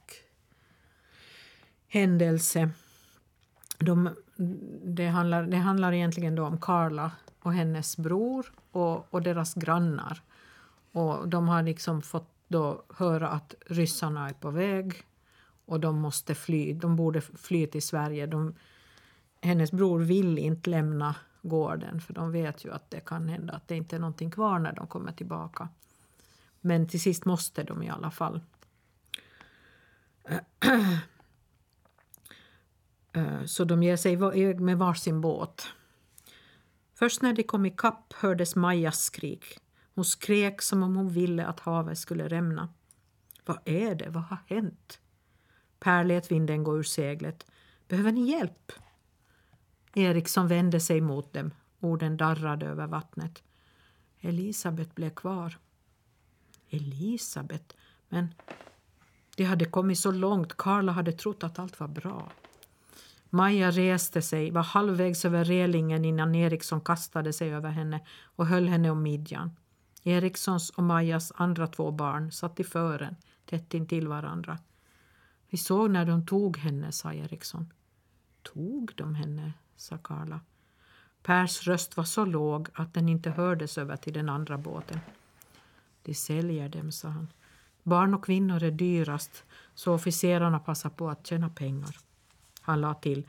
händelse. 1.88 2.70
De, 3.78 4.10
det, 4.84 5.06
handlar, 5.06 5.42
det 5.42 5.56
handlar 5.56 5.92
egentligen 5.92 6.34
då 6.34 6.46
om 6.46 6.60
Karla 6.60 7.10
och 7.42 7.52
hennes 7.52 7.96
bror 7.96 8.52
och, 8.70 9.14
och 9.14 9.22
deras 9.22 9.54
grannar. 9.54 10.22
Och 10.92 11.28
de 11.28 11.48
har 11.48 11.62
liksom 11.62 12.02
fått 12.02 12.34
då 12.48 12.82
höra 12.88 13.28
att 13.28 13.54
ryssarna 13.66 14.28
är 14.28 14.32
på 14.32 14.50
väg 14.50 14.94
och 15.64 15.80
de 15.80 16.00
måste 16.00 16.34
fly. 16.34 16.72
De 16.72 16.96
borde 16.96 17.20
fly 17.20 17.66
till 17.66 17.82
Sverige. 17.82 18.26
De, 18.26 18.54
hennes 19.42 19.72
bror 19.72 19.98
vill 20.00 20.38
inte 20.38 20.70
lämna 20.70 21.16
gården 21.42 22.00
för 22.00 22.14
de 22.14 22.32
vet 22.32 22.64
ju 22.64 22.72
att 22.72 22.90
det 22.90 23.00
kan 23.00 23.28
hända 23.28 23.52
att 23.52 23.68
det 23.68 23.76
inte 23.76 23.96
är 23.96 24.00
någonting 24.00 24.30
kvar 24.30 24.58
när 24.58 24.72
de 24.72 24.86
kommer 24.86 25.12
tillbaka. 25.12 25.68
Men 26.60 26.88
till 26.88 27.00
sist 27.00 27.24
måste 27.24 27.62
de 27.62 27.82
i 27.82 27.88
alla 27.88 28.10
fall. 28.10 28.40
Eh, 33.12 33.44
så 33.44 33.64
de 33.64 33.82
ger 33.82 33.96
sig 33.96 34.12
iväg 34.12 34.50
eh, 34.50 34.60
med 34.60 34.78
varsin 34.78 35.20
båt. 35.20 35.68
Först 36.94 37.22
när 37.22 37.32
de 37.32 37.42
kom 37.42 37.66
i 37.66 37.70
kapp 37.70 38.12
hördes 38.12 38.56
Majas 38.56 39.00
skrik. 39.00 39.58
Hon 39.94 40.04
skrek 40.04 40.62
som 40.62 40.82
om 40.82 40.96
hon 40.96 41.08
ville 41.08 41.46
att 41.46 41.60
havet 41.60 41.98
skulle 41.98 42.28
rämna. 42.28 42.68
Vad 43.44 43.58
är 43.64 43.94
det? 43.94 44.10
Vad 44.10 44.22
har 44.22 44.38
hänt? 44.46 45.00
Per 45.80 46.04
lät 46.04 46.30
vinden 46.30 46.64
gå 46.64 46.78
ur 46.78 46.82
seglet. 46.82 47.46
Behöver 47.88 48.12
ni 48.12 48.30
hjälp? 48.30 48.72
Eriksson 49.94 50.48
vände 50.48 50.80
sig 50.80 51.00
mot 51.00 51.32
dem. 51.32 51.50
Orden 51.80 52.16
darrade 52.16 52.66
över 52.66 52.86
vattnet. 52.86 53.42
Elisabet 54.20 54.94
blev 54.94 55.10
kvar. 55.10 55.58
Elisabet? 56.70 57.76
Men 58.08 58.34
de 59.36 59.44
hade 59.44 59.64
kommit 59.64 59.98
så 59.98 60.10
långt. 60.10 60.56
Karla 60.56 60.92
hade 60.92 61.12
trott 61.12 61.44
att 61.44 61.58
allt 61.58 61.80
var 61.80 61.88
bra. 61.88 62.32
Maja 63.30 63.70
reste 63.70 64.22
sig, 64.22 64.50
var 64.50 64.62
halvvägs 64.62 65.24
över 65.24 65.44
relingen 65.44 66.04
innan 66.04 66.34
Eriksson 66.34 66.80
kastade 66.80 67.32
sig 67.32 67.54
över 67.54 67.70
henne 67.70 68.00
och 68.36 68.46
höll 68.46 68.68
henne 68.68 68.90
om 68.90 69.02
midjan. 69.02 69.50
Erikssons 70.02 70.70
och 70.70 70.82
Majas 70.82 71.32
andra 71.36 71.66
två 71.66 71.90
barn 71.90 72.32
satt 72.32 72.60
i 72.60 72.64
fören, 72.64 73.16
tätt 73.46 73.74
intill 73.74 74.08
varandra. 74.08 74.58
Vi 75.50 75.58
såg 75.58 75.90
när 75.90 76.04
de 76.04 76.26
tog 76.26 76.56
henne, 76.56 76.92
sa 76.92 77.12
Eriksson. 77.12 77.72
Tog 78.42 78.92
de 78.96 79.14
henne, 79.14 79.52
sa 79.76 79.98
Karla. 79.98 80.40
Pers 81.22 81.66
röst 81.66 81.96
var 81.96 82.04
så 82.04 82.24
låg 82.24 82.68
att 82.74 82.94
den 82.94 83.08
inte 83.08 83.30
hördes 83.30 83.78
över 83.78 83.96
till 83.96 84.12
den 84.12 84.28
andra 84.28 84.58
båten. 84.58 85.00
De 86.08 86.14
säljer 86.14 86.68
dem, 86.68 86.92
sa 86.92 87.08
han. 87.08 87.28
Barn 87.82 88.14
och 88.14 88.24
kvinnor 88.24 88.62
är 88.62 88.70
dyrast, 88.70 89.44
så 89.74 89.94
officerarna 89.94 90.58
passar 90.58 90.90
på 90.90 91.10
att 91.10 91.26
tjäna 91.26 91.48
pengar. 91.48 91.96
Han 92.60 92.80
la 92.80 92.94
till, 92.94 93.26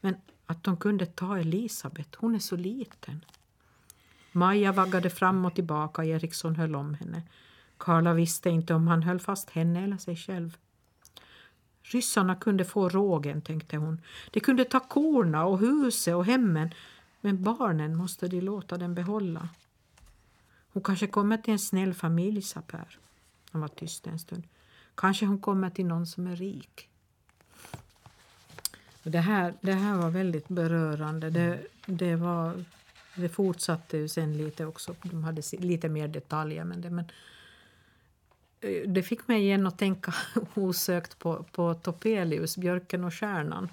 men 0.00 0.16
att 0.46 0.64
de 0.64 0.76
kunde 0.76 1.06
ta 1.06 1.38
Elisabet, 1.38 2.14
hon 2.14 2.34
är 2.34 2.38
så 2.38 2.56
liten. 2.56 3.24
Maja 4.32 4.72
vaggade 4.72 5.10
fram 5.10 5.44
och 5.44 5.54
tillbaka, 5.54 6.04
Eriksson 6.04 6.56
höll 6.56 6.74
om 6.74 6.94
henne. 6.94 7.22
Karla 7.76 8.14
visste 8.14 8.50
inte 8.50 8.74
om 8.74 8.88
han 8.88 9.02
höll 9.02 9.20
fast 9.20 9.50
henne 9.50 9.84
eller 9.84 9.96
sig 9.96 10.16
själv. 10.16 10.56
Ryssarna 11.82 12.36
kunde 12.36 12.64
få 12.64 12.88
rågen, 12.88 13.42
tänkte 13.42 13.76
hon. 13.76 14.00
De 14.30 14.40
kunde 14.40 14.64
ta 14.64 14.80
korna 14.80 15.44
och 15.44 15.58
huset 15.58 16.14
och 16.14 16.24
hemmen, 16.24 16.70
men 17.20 17.42
barnen 17.42 17.96
måste 17.96 18.28
de 18.28 18.40
låta 18.40 18.78
dem 18.78 18.94
behålla. 18.94 19.48
Hon 20.72 20.82
kanske 20.82 21.06
kommer 21.06 21.36
till 21.36 21.52
en 21.52 21.58
snäll 21.58 21.94
familj, 21.94 22.42
sa 22.42 22.60
Per. 22.60 22.98
Han 23.50 23.60
var 23.60 23.68
tyst 23.68 24.06
en 24.06 24.18
stund. 24.18 24.42
Kanske 24.94 25.26
hon 25.26 25.38
kommer 25.38 25.70
till 25.70 25.86
någon 25.86 26.06
som 26.06 26.26
är 26.26 26.36
rik. 26.36 26.88
Det 29.02 29.18
här, 29.18 29.54
det 29.60 29.72
här 29.72 29.96
var 29.96 30.10
väldigt 30.10 30.48
berörande. 30.48 31.30
Det, 31.30 31.60
det, 31.86 32.16
var, 32.16 32.64
det 33.14 33.28
fortsatte 33.28 33.98
ju 33.98 34.08
sen 34.08 34.36
lite 34.36 34.66
också. 34.66 34.94
De 35.02 35.24
hade 35.24 35.42
lite 35.52 35.88
mer 35.88 36.08
detaljer. 36.08 36.64
Men 36.64 36.80
det, 36.80 36.90
men 36.90 37.04
eh, 38.60 38.88
det 38.88 39.02
fick 39.02 39.28
mig 39.28 39.42
igen 39.42 39.66
att 39.66 39.78
tänka 39.78 40.14
osökt 40.54 41.18
på, 41.18 41.44
på 41.52 41.74
Topelius, 41.74 42.56
Björken 42.56 43.04
och 43.04 43.14
stjärnan 43.14 43.68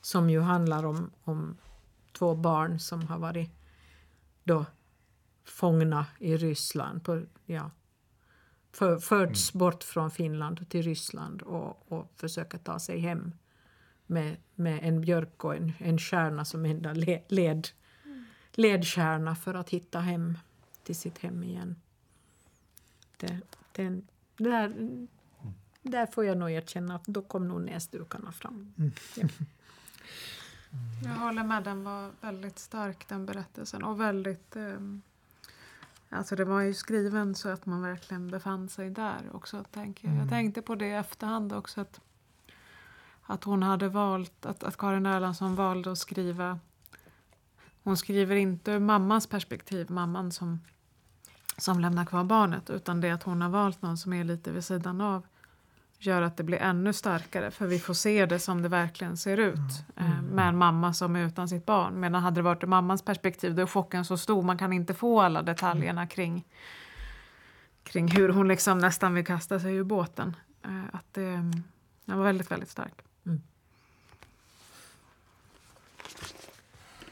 som 0.00 0.30
ju 0.30 0.40
handlar 0.40 0.84
om, 0.84 1.10
om 1.24 1.56
två 2.12 2.34
barn 2.34 2.80
som 2.80 3.06
har 3.06 3.18
varit 3.18 3.50
då 4.44 4.64
fångna 5.44 6.06
i 6.18 6.36
Ryssland. 6.36 7.04
På, 7.04 7.22
ja, 7.46 7.70
för, 8.72 8.98
förts 8.98 9.54
mm. 9.54 9.58
bort 9.58 9.84
från 9.84 10.10
Finland 10.10 10.68
till 10.68 10.82
Ryssland 10.82 11.42
och, 11.42 11.92
och 11.92 12.12
försöker 12.16 12.58
ta 12.58 12.78
sig 12.78 12.98
hem 12.98 13.32
med, 14.06 14.36
med 14.54 14.80
en 14.82 15.00
björk 15.00 15.44
och 15.44 15.56
en, 15.56 15.72
en 15.78 15.98
stjärna 15.98 16.44
som 16.44 16.64
enda 16.64 16.92
led, 17.28 17.68
ledstjärna 18.52 19.34
för 19.36 19.54
att 19.54 19.70
hitta 19.70 20.00
hem 20.00 20.38
till 20.84 20.96
sitt 20.96 21.18
hem 21.18 21.42
igen. 21.44 21.76
Det, 23.16 23.40
den, 23.72 24.06
där, 24.36 24.72
där 25.82 26.06
får 26.06 26.24
jag 26.24 26.38
nog 26.38 26.50
erkänna 26.50 26.94
att 26.94 27.04
då 27.04 27.22
kom 27.22 27.48
nog 27.48 27.60
näsdukarna 27.60 28.32
fram. 28.32 28.74
Mm. 28.78 28.92
Ja. 29.16 29.28
Jag 31.04 31.10
håller 31.10 31.44
med, 31.44 31.64
den 31.64 31.84
var 31.84 32.10
väldigt 32.20 32.58
stark 32.58 33.08
den 33.08 33.26
berättelsen 33.26 33.82
och 33.84 34.00
väldigt 34.00 34.56
um 34.56 35.02
Alltså 36.12 36.36
det 36.36 36.44
var 36.44 36.60
ju 36.60 36.74
skriven 36.74 37.34
så 37.34 37.48
att 37.48 37.66
man 37.66 37.82
verkligen 37.82 38.28
befann 38.28 38.68
sig 38.68 38.90
där 38.90 39.30
också. 39.32 39.64
Tänker 39.70 40.04
jag. 40.04 40.12
Mm. 40.12 40.20
jag 40.22 40.30
tänkte 40.30 40.62
på 40.62 40.74
det 40.74 40.86
i 40.86 40.92
efterhand 40.92 41.52
också. 41.52 41.80
Att, 41.80 42.00
att 43.22 43.44
hon 43.44 43.62
hade 43.62 43.88
valt, 43.88 44.46
att, 44.46 44.64
att 44.64 44.76
Karin 44.76 45.06
Erlandsson 45.06 45.54
valde 45.54 45.92
att 45.92 45.98
skriva. 45.98 46.58
Hon 47.82 47.96
skriver 47.96 48.36
inte 48.36 48.72
ur 48.72 48.78
mammans 48.78 49.26
perspektiv, 49.26 49.90
mamman 49.90 50.32
som, 50.32 50.60
som 51.58 51.80
lämnar 51.80 52.04
kvar 52.04 52.24
barnet. 52.24 52.70
Utan 52.70 53.00
det 53.00 53.10
att 53.10 53.22
hon 53.22 53.42
har 53.42 53.48
valt 53.48 53.82
någon 53.82 53.98
som 53.98 54.12
är 54.12 54.24
lite 54.24 54.52
vid 54.52 54.64
sidan 54.64 55.00
av 55.00 55.26
gör 56.06 56.22
att 56.22 56.36
det 56.36 56.42
blir 56.42 56.58
ännu 56.58 56.92
starkare 56.92 57.50
för 57.50 57.66
vi 57.66 57.78
får 57.78 57.94
se 57.94 58.26
det 58.26 58.38
som 58.38 58.62
det 58.62 58.68
verkligen 58.68 59.16
ser 59.16 59.36
ut 59.36 59.56
mm. 59.96 60.12
eh, 60.12 60.22
med 60.22 60.48
en 60.48 60.56
mamma 60.56 60.94
som 60.94 61.16
är 61.16 61.26
utan 61.26 61.48
sitt 61.48 61.66
barn. 61.66 62.00
Medan 62.00 62.22
hade 62.22 62.36
det 62.36 62.42
varit 62.42 62.62
ur 62.62 62.68
mammans 62.68 63.02
perspektiv 63.02 63.54
då 63.54 63.62
är 63.62 63.66
chocken 63.66 64.04
så 64.04 64.16
stor, 64.16 64.42
man 64.42 64.58
kan 64.58 64.72
inte 64.72 64.94
få 64.94 65.20
alla 65.20 65.42
detaljerna 65.42 66.06
kring, 66.06 66.44
kring 67.82 68.08
hur 68.08 68.28
hon 68.28 68.48
liksom 68.48 68.78
nästan 68.78 69.14
vill 69.14 69.26
kasta 69.26 69.60
sig 69.60 69.74
ur 69.74 69.84
båten. 69.84 70.36
Eh, 70.62 70.84
att 70.92 71.14
det, 71.14 71.50
den 72.04 72.18
var 72.18 72.24
väldigt, 72.24 72.50
väldigt 72.50 72.70
stark. 72.70 73.02
Mm. 73.26 73.42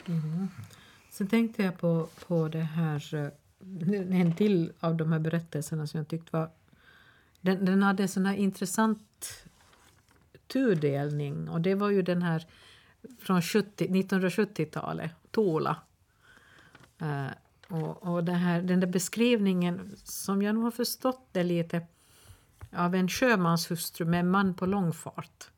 Mm. 0.06 0.48
Sen 1.10 1.26
tänkte 1.26 1.62
jag 1.62 1.78
på, 1.78 2.08
på 2.28 2.48
det 2.48 2.58
här, 2.58 3.14
eh, 3.14 4.20
en 4.20 4.34
till 4.34 4.72
av 4.80 4.96
de 4.96 5.12
här 5.12 5.18
berättelserna 5.18 5.86
som 5.86 5.98
jag 5.98 6.08
tyckte 6.08 6.36
var 6.36 6.50
den, 7.40 7.64
den 7.64 7.82
hade 7.82 8.02
en 8.02 8.08
sån 8.08 8.26
här 8.26 8.34
intressant 8.34 9.44
tudelning 10.46 11.48
och 11.48 11.60
det 11.60 11.74
var 11.74 11.90
ju 11.90 12.02
den 12.02 12.22
här 12.22 12.46
från 13.18 13.40
1970-talet, 13.40 15.12
Tola. 15.30 15.76
Uh, 17.02 17.30
och, 17.68 18.02
och 18.02 18.24
den, 18.24 18.34
här, 18.34 18.62
den 18.62 18.80
där 18.80 18.86
beskrivningen, 18.86 19.96
som 20.04 20.42
jag 20.42 20.54
nog 20.54 20.64
har 20.64 20.70
förstått 20.70 21.28
det 21.32 21.42
lite, 21.42 21.86
av 22.72 22.94
en 22.94 23.08
sjömanshustru 23.08 24.06
med 24.06 24.20
en 24.20 24.30
man 24.30 24.54
på 24.54 24.66
långfart. 24.66 25.50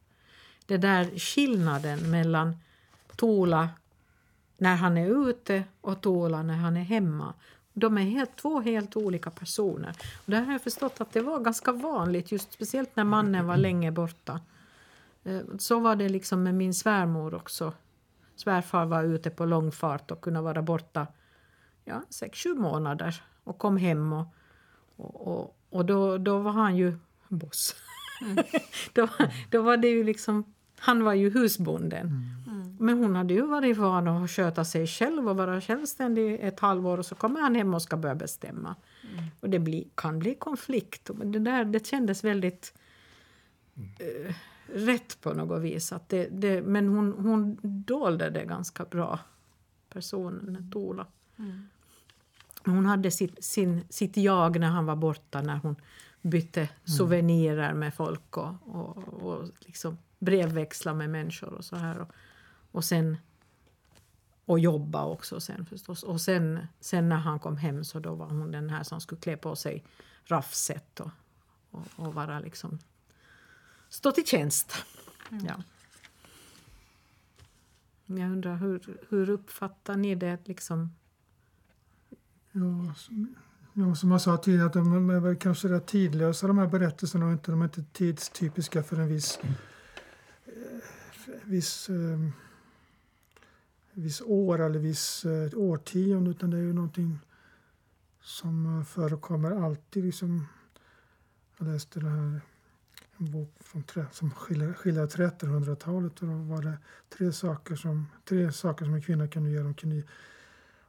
Det 0.67 0.77
där 0.77 1.19
skillnaden 1.19 2.11
mellan 2.11 2.57
Tola 3.17 3.69
när 4.57 4.77
han 4.77 4.97
är 4.97 5.29
ute 5.29 5.65
och 5.81 6.01
Tola 6.01 6.43
när 6.43 6.57
han 6.57 6.77
är 6.77 6.83
hemma. 6.83 7.35
De 7.73 7.99
är 7.99 8.03
helt, 8.03 8.37
två 8.37 8.61
helt 8.61 8.97
olika 8.97 9.31
personer. 9.31 9.97
Och 10.25 10.31
där 10.31 10.43
har 10.43 10.53
jag 10.53 10.63
förstått 10.63 11.01
att 11.01 11.13
det 11.13 11.21
var 11.21 11.41
ganska 11.41 11.73
vanligt, 11.73 12.33
just 12.33 12.53
speciellt 12.53 12.97
när 12.97 13.05
mannen 13.05 13.47
var 13.47 13.57
länge 13.57 13.91
borta. 13.91 14.41
Eh, 15.25 15.41
så 15.59 15.81
var 15.81 15.97
det 15.97 16.09
liksom 16.09 16.43
med 16.43 16.55
min 16.55 16.75
svärmor 16.75 17.35
också. 17.35 17.73
Svärfar 18.37 18.85
var 18.87 19.05
ute 19.05 19.31
på 19.31 19.45
långfart 19.45 20.11
och 20.11 20.21
kunde 20.21 20.41
vara 20.41 20.63
borta 20.63 21.07
ja, 21.85 22.03
sex, 22.11 22.39
sju 22.39 22.55
månader 22.55 23.23
och 23.45 23.59
kom 23.59 23.77
hem. 23.77 24.13
Och, 24.13 24.27
och, 24.97 25.27
och, 25.27 25.57
och 25.71 25.85
då, 25.85 26.19
då 26.19 26.39
var 26.39 26.53
han 26.53 26.77
ju 26.77 26.99
boss. 27.29 27.77
Mm. 28.23 28.45
då, 28.93 29.09
då 29.51 29.63
var 29.63 29.77
det 29.77 29.89
ju 29.89 30.05
liksom, 30.05 30.55
han 30.79 31.05
var 31.05 31.13
ju 31.13 31.31
husbonden. 31.31 32.07
Mm. 32.07 32.42
Men 32.83 32.99
hon 32.99 33.17
hade 33.17 33.35
ju 33.35 33.47
varit 33.47 33.77
van 33.77 34.09
att 34.09 34.31
sköta 34.31 34.65
sig 34.65 34.87
själv 34.87 35.29
och 35.29 35.37
vara 35.37 35.61
självständig 35.61 36.41
ett 36.41 36.61
halvår 36.61 36.99
och 36.99 37.07
så 37.07 37.15
kommer 37.15 37.41
han 37.41 37.55
hem 37.55 37.75
och 37.75 37.83
ska 37.83 37.97
börja 37.97 38.15
bestämma. 38.15 38.77
Mm. 39.13 39.25
Och 39.41 39.51
det 39.51 39.59
blir, 39.59 39.85
kan 39.95 40.19
bli 40.19 40.35
konflikt. 40.35 41.11
Det, 41.25 41.39
där, 41.39 41.65
det 41.65 41.87
kändes 41.87 42.25
väldigt 42.25 42.75
uh, 43.79 44.35
rätt 44.67 45.21
på 45.21 45.35
något 45.35 45.63
vis. 45.63 45.93
Att 45.93 46.09
det, 46.09 46.29
det, 46.31 46.63
men 46.63 46.89
hon, 46.89 47.13
hon 47.13 47.59
dolde 47.63 48.31
det 48.31 48.45
ganska 48.45 48.85
bra, 48.85 49.19
personen 49.89 50.71
Tola. 50.73 51.07
Mm. 51.39 51.69
Hon 52.65 52.87
hade 52.87 53.11
sitt, 53.11 53.45
sin, 53.45 53.85
sitt 53.91 54.17
jag 54.17 54.61
när 54.61 54.69
han 54.69 54.87
var 54.87 54.97
borta, 54.97 55.43
när 55.43 55.57
hon 55.57 55.77
bytte 56.23 56.61
mm. 56.61 56.73
souvenirer 56.85 57.75
med 57.75 57.95
folk 57.95 58.37
och, 58.37 58.55
och, 58.63 58.97
och 58.99 59.49
liksom 59.61 59.99
brevväxla 60.19 60.95
med 60.95 61.11
människor 61.11 61.53
och 61.53 61.65
så 61.65 61.77
här. 61.77 62.01
Och, 62.01 62.09
och 62.73 62.85
sen 62.85 63.17
och 64.45 64.59
jobba 64.59 65.05
också 65.05 65.41
sen 65.41 65.67
förstås. 65.67 66.03
Och 66.03 66.21
sen, 66.21 66.67
sen 66.81 67.09
när 67.09 67.17
han 67.17 67.39
kom 67.39 67.57
hem 67.57 67.85
så 67.85 67.99
då 67.99 68.15
var 68.15 68.27
hon 68.27 68.51
den 68.51 68.71
här 68.71 68.83
som 68.83 69.01
skulle 69.01 69.21
klä 69.21 69.37
på 69.37 69.57
sig 69.57 69.85
raffset 70.25 71.01
och, 71.01 71.11
och, 71.71 71.87
och 71.97 72.15
vara 72.15 72.41
liksom 72.41 72.79
stå 73.89 74.13
till 74.13 74.27
tjänst. 74.27 74.73
Mm. 75.31 75.47
Ja. 75.47 75.63
Jag 78.07 78.31
undrar 78.33 78.57
hur, 78.57 78.99
hur 79.09 79.31
uppfattar 79.31 79.97
ni 79.97 80.15
det 80.15 80.49
liksom? 80.49 80.95
Ja, 82.53 82.95
som, 82.97 83.35
ja, 83.73 83.95
som 83.95 84.11
jag 84.11 84.21
sa 84.21 84.37
tidigare, 84.37 84.67
att 84.67 84.73
de 84.73 85.11
är 85.11 85.21
väl 85.21 85.37
kanske 85.37 85.69
rätt 85.69 85.87
tidlösa 85.87 86.47
de 86.47 86.59
här 86.59 86.67
berättelserna 86.67 87.27
och 87.27 87.33
inte, 87.33 87.51
de 87.51 87.61
är 87.61 87.65
inte 87.65 87.85
tidstypiska 87.93 88.83
för 88.83 88.97
en 88.97 89.09
viss, 89.09 89.39
mm. 89.43 89.55
eh, 90.47 91.33
viss 91.45 91.89
eh, 91.89 92.19
viss 93.93 94.21
år 94.21 94.61
eller 94.61 94.79
viss 94.79 95.25
eh, 95.25 95.59
årtionde 95.59 96.31
utan 96.31 96.51
det 96.51 96.57
är 96.57 96.63
ju 96.63 96.73
någonting 96.73 97.19
som 98.21 98.79
eh, 98.79 98.85
förekommer 98.85 99.51
alltid. 99.65 100.05
Liksom, 100.05 100.47
jag 101.59 101.69
läste 101.69 102.01
det 102.01 102.09
här, 102.09 102.41
en 103.17 103.31
bok 103.31 103.55
från, 103.61 103.85
som 104.13 104.31
skiljer 104.31 104.73
1300-talet 104.73 106.21
och 106.23 106.29
då 106.29 106.35
var 106.35 106.63
det 106.63 106.79
tre 107.09 107.33
saker 107.33 107.77
som, 107.77 108.07
tre 108.25 108.53
saker 108.53 108.85
som 108.85 108.95
en 108.95 109.03
kvinna 109.03 109.29
kunde 109.29 109.51
göra. 109.51 109.65
Hon 109.65 109.75
kunde, 109.75 110.03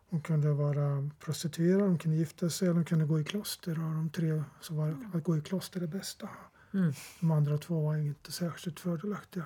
hon 0.10 0.22
kunde 0.22 0.54
vara 0.54 1.10
prostituerad, 1.20 1.82
hon 1.82 1.98
kunde 1.98 2.18
gifta 2.18 2.50
sig 2.50 2.68
eller 2.68 2.76
hon 2.76 2.86
kunde 2.86 3.06
gå 3.06 3.20
i 3.20 3.24
kloster. 3.24 3.72
Och 3.72 3.96
de 3.96 4.10
tre 4.10 4.44
så 4.62 4.74
var 4.74 4.98
att 5.14 5.24
gå 5.24 5.38
i 5.38 5.42
kloster 5.42 5.80
det 5.80 5.88
bästa. 5.88 6.30
Mm. 6.74 6.94
De 7.20 7.32
andra 7.32 7.58
två 7.58 7.82
var 7.82 7.98
inte 7.98 8.32
särskilt 8.32 8.80
fördelaktiga. 8.80 9.46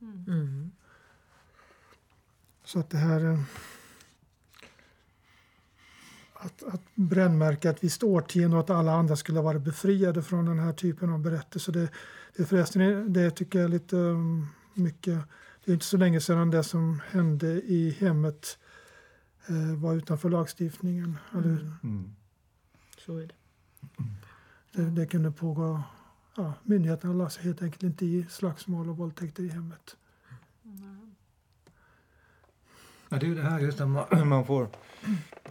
Mm. 0.00 0.70
Så 2.64 2.78
att 2.78 2.90
det 2.90 2.98
här... 2.98 3.24
eh, 3.32 3.40
Att, 6.42 6.62
att 6.62 6.80
brännmärka 6.94 7.70
ett 7.70 7.84
visst 7.84 8.02
årtionde 8.02 8.56
och 8.56 8.62
att 8.62 8.70
alla 8.70 8.92
andra 8.92 9.16
skulle 9.16 9.40
vara 9.40 9.58
befriade 9.58 10.22
från 10.22 10.44
den 10.44 10.58
här 10.58 10.72
typen 10.72 11.10
av 11.10 11.18
berättelser. 11.20 11.72
Det, 11.72 11.88
det 12.36 12.44
förresten, 12.44 13.12
det 13.12 13.30
tycker 13.30 13.58
jag 13.58 13.64
är 13.64 13.68
lite 13.68 13.96
um, 13.96 14.46
mycket... 14.74 15.18
Det 15.64 15.70
är 15.70 15.74
inte 15.74 15.84
så 15.86 15.96
länge 15.96 16.20
sedan 16.20 16.50
det 16.50 16.62
som 16.64 17.00
hände 17.10 17.46
i 17.62 17.90
hemmet 17.90 18.58
eh, 19.48 19.74
var 19.82 19.94
utanför 19.94 20.30
lagstiftningen. 20.30 21.18
Eller, 21.32 21.74
Mm. 21.82 22.14
Så 22.98 23.16
är 23.16 23.26
det. 23.26 23.34
det, 24.72 24.90
det 24.90 25.06
kunde 25.06 25.30
pågå... 25.32 25.82
Ja, 26.36 26.52
myndigheterna 26.62 27.12
lade 27.14 27.30
sig 27.30 27.44
helt 27.44 27.62
enkelt 27.62 27.82
inte 27.82 28.06
i 28.06 28.26
slagsmål 28.30 28.88
och 28.88 28.96
våldtäkter 28.96 29.42
i 29.42 29.48
hemmet. 29.48 29.96
Ja, 33.12 33.18
det 33.18 33.26
är 33.26 33.28
ju 33.28 33.34
det 33.34 33.42
här 33.42 33.60
just 33.60 33.78
när 33.78 33.86
man, 34.10 34.28
man 34.28 34.44
får 34.46 34.68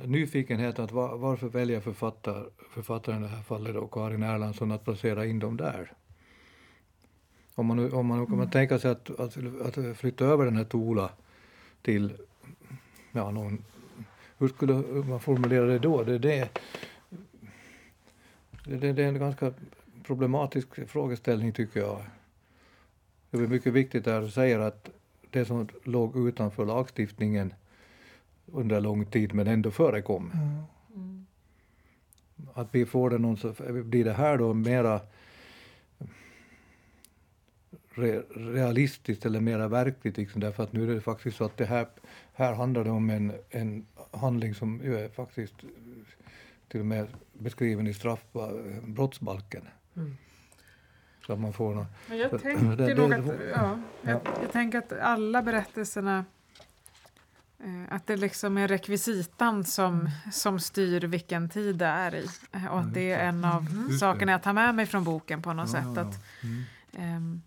nyfikenhet 0.05 0.79
att 0.79 0.91
var, 0.91 1.17
varför 1.17 1.47
väljer 1.47 1.79
författar, 1.81 2.49
författaren 2.69 3.19
i 3.19 3.27
det 3.27 3.27
här 3.35 3.41
fallet 3.43 3.75
och 3.75 3.91
Karin 3.91 4.23
Erlandsson 4.23 4.71
att 4.71 4.83
placera 4.85 5.25
in 5.25 5.39
dem 5.39 5.57
där? 5.57 5.93
Om 7.55 7.65
man, 7.65 7.77
nu- 7.77 7.91
om 7.91 8.05
man, 8.05 8.19
om 8.19 8.37
man 8.37 8.49
tänker 8.49 8.77
sig 8.77 8.91
att, 8.91 9.19
att, 9.19 9.37
att 9.77 9.97
flytta 9.97 10.25
över 10.25 10.45
den 10.45 10.55
här 10.57 10.63
Tola 10.63 11.09
till 11.81 12.13
ja, 13.11 13.31
någon, 13.31 13.63
hur 14.37 14.47
skulle 14.47 14.73
man 15.03 15.19
formulera 15.19 15.65
det 15.65 15.79
då? 15.79 16.03
Det, 16.03 16.17
det, 16.17 16.49
det, 18.65 18.93
det 18.93 19.03
är 19.03 19.07
en 19.07 19.19
ganska 19.19 19.53
problematisk 20.03 20.89
frågeställning 20.89 21.53
tycker 21.53 21.79
jag. 21.79 22.01
Det 23.31 23.37
är 23.37 23.47
mycket 23.47 23.73
viktigt 23.73 24.05
där 24.05 24.21
du 24.21 24.31
säger 24.31 24.59
att 24.59 24.89
det 25.31 25.45
som 25.45 25.67
låg 25.83 26.27
utanför 26.27 26.65
lagstiftningen 26.65 27.53
under 28.45 28.81
lång 28.81 29.05
tid 29.05 29.33
men 29.33 29.47
ändå 29.47 29.71
förekom. 29.71 30.31
Mm. 30.95 31.25
Att 32.53 32.67
vi 32.71 32.85
får 32.85 33.09
det 33.09 33.17
någon, 33.17 33.37
så 33.37 33.53
blir 33.83 34.05
det 34.05 34.13
här 34.13 34.37
då 34.37 34.53
mera 34.53 35.01
re, 37.93 38.21
realistiskt 38.35 39.25
eller 39.25 39.39
mera 39.39 39.67
verkligt 39.67 40.17
liksom, 40.17 40.41
därför 40.41 40.63
att 40.63 40.73
nu 40.73 40.91
är 40.91 40.95
det 40.95 41.01
faktiskt 41.01 41.37
så 41.37 41.43
att 41.43 41.57
det 41.57 41.65
här, 41.65 41.87
här 42.33 42.53
handlar 42.53 42.83
det 42.83 42.89
om 42.89 43.09
en, 43.09 43.33
en 43.49 43.85
handling 44.11 44.55
som 44.55 44.81
ju 44.83 44.97
är 44.97 45.09
faktiskt 45.09 45.55
till 46.67 46.79
och 46.79 46.85
med 46.85 47.07
beskriven 47.33 47.87
i 47.87 47.93
straffbrottsbalken. 47.93 49.63
Mm. 49.95 50.17
Så 51.29 51.33
att 51.33 51.39
man 51.39 51.53
får 51.53 51.75
någon, 51.75 51.85
Men 52.07 52.17
jag 52.17 52.31
tänker 52.41 52.65
det- 52.75 52.93
det- 52.93 53.15
att, 53.15 53.25
ja, 53.55 53.79
jag, 54.01 54.19
jag 54.41 54.51
tänker 54.51 54.77
att 54.77 54.91
alla 54.99 55.41
berättelserna 55.41 56.25
eh, 57.59 57.95
att 57.95 58.07
det 58.07 58.15
liksom 58.15 58.57
är 58.57 58.67
rekvisitan 58.67 59.63
som, 59.65 60.09
som 60.31 60.59
styr 60.59 61.01
vilken 61.01 61.49
tid 61.49 61.75
det 61.75 61.85
är 61.85 62.15
i. 62.15 62.27
Eh, 62.51 62.65
Och 62.65 62.79
att 62.79 62.93
det 62.93 63.11
är 63.11 63.27
en 63.27 63.45
av 63.45 63.65
det. 63.89 63.97
sakerna 63.97 64.31
jag 64.31 64.43
tar 64.43 64.53
med 64.53 64.75
mig 64.75 64.85
från 64.85 65.03
boken 65.03 65.41
på 65.41 65.53
något 65.53 65.69
Ja, 65.73 65.81
sätt. 65.81 65.87
ja, 65.95 66.01
Att 66.01 66.19
mm. 66.43 66.63
ehm, 66.97 67.41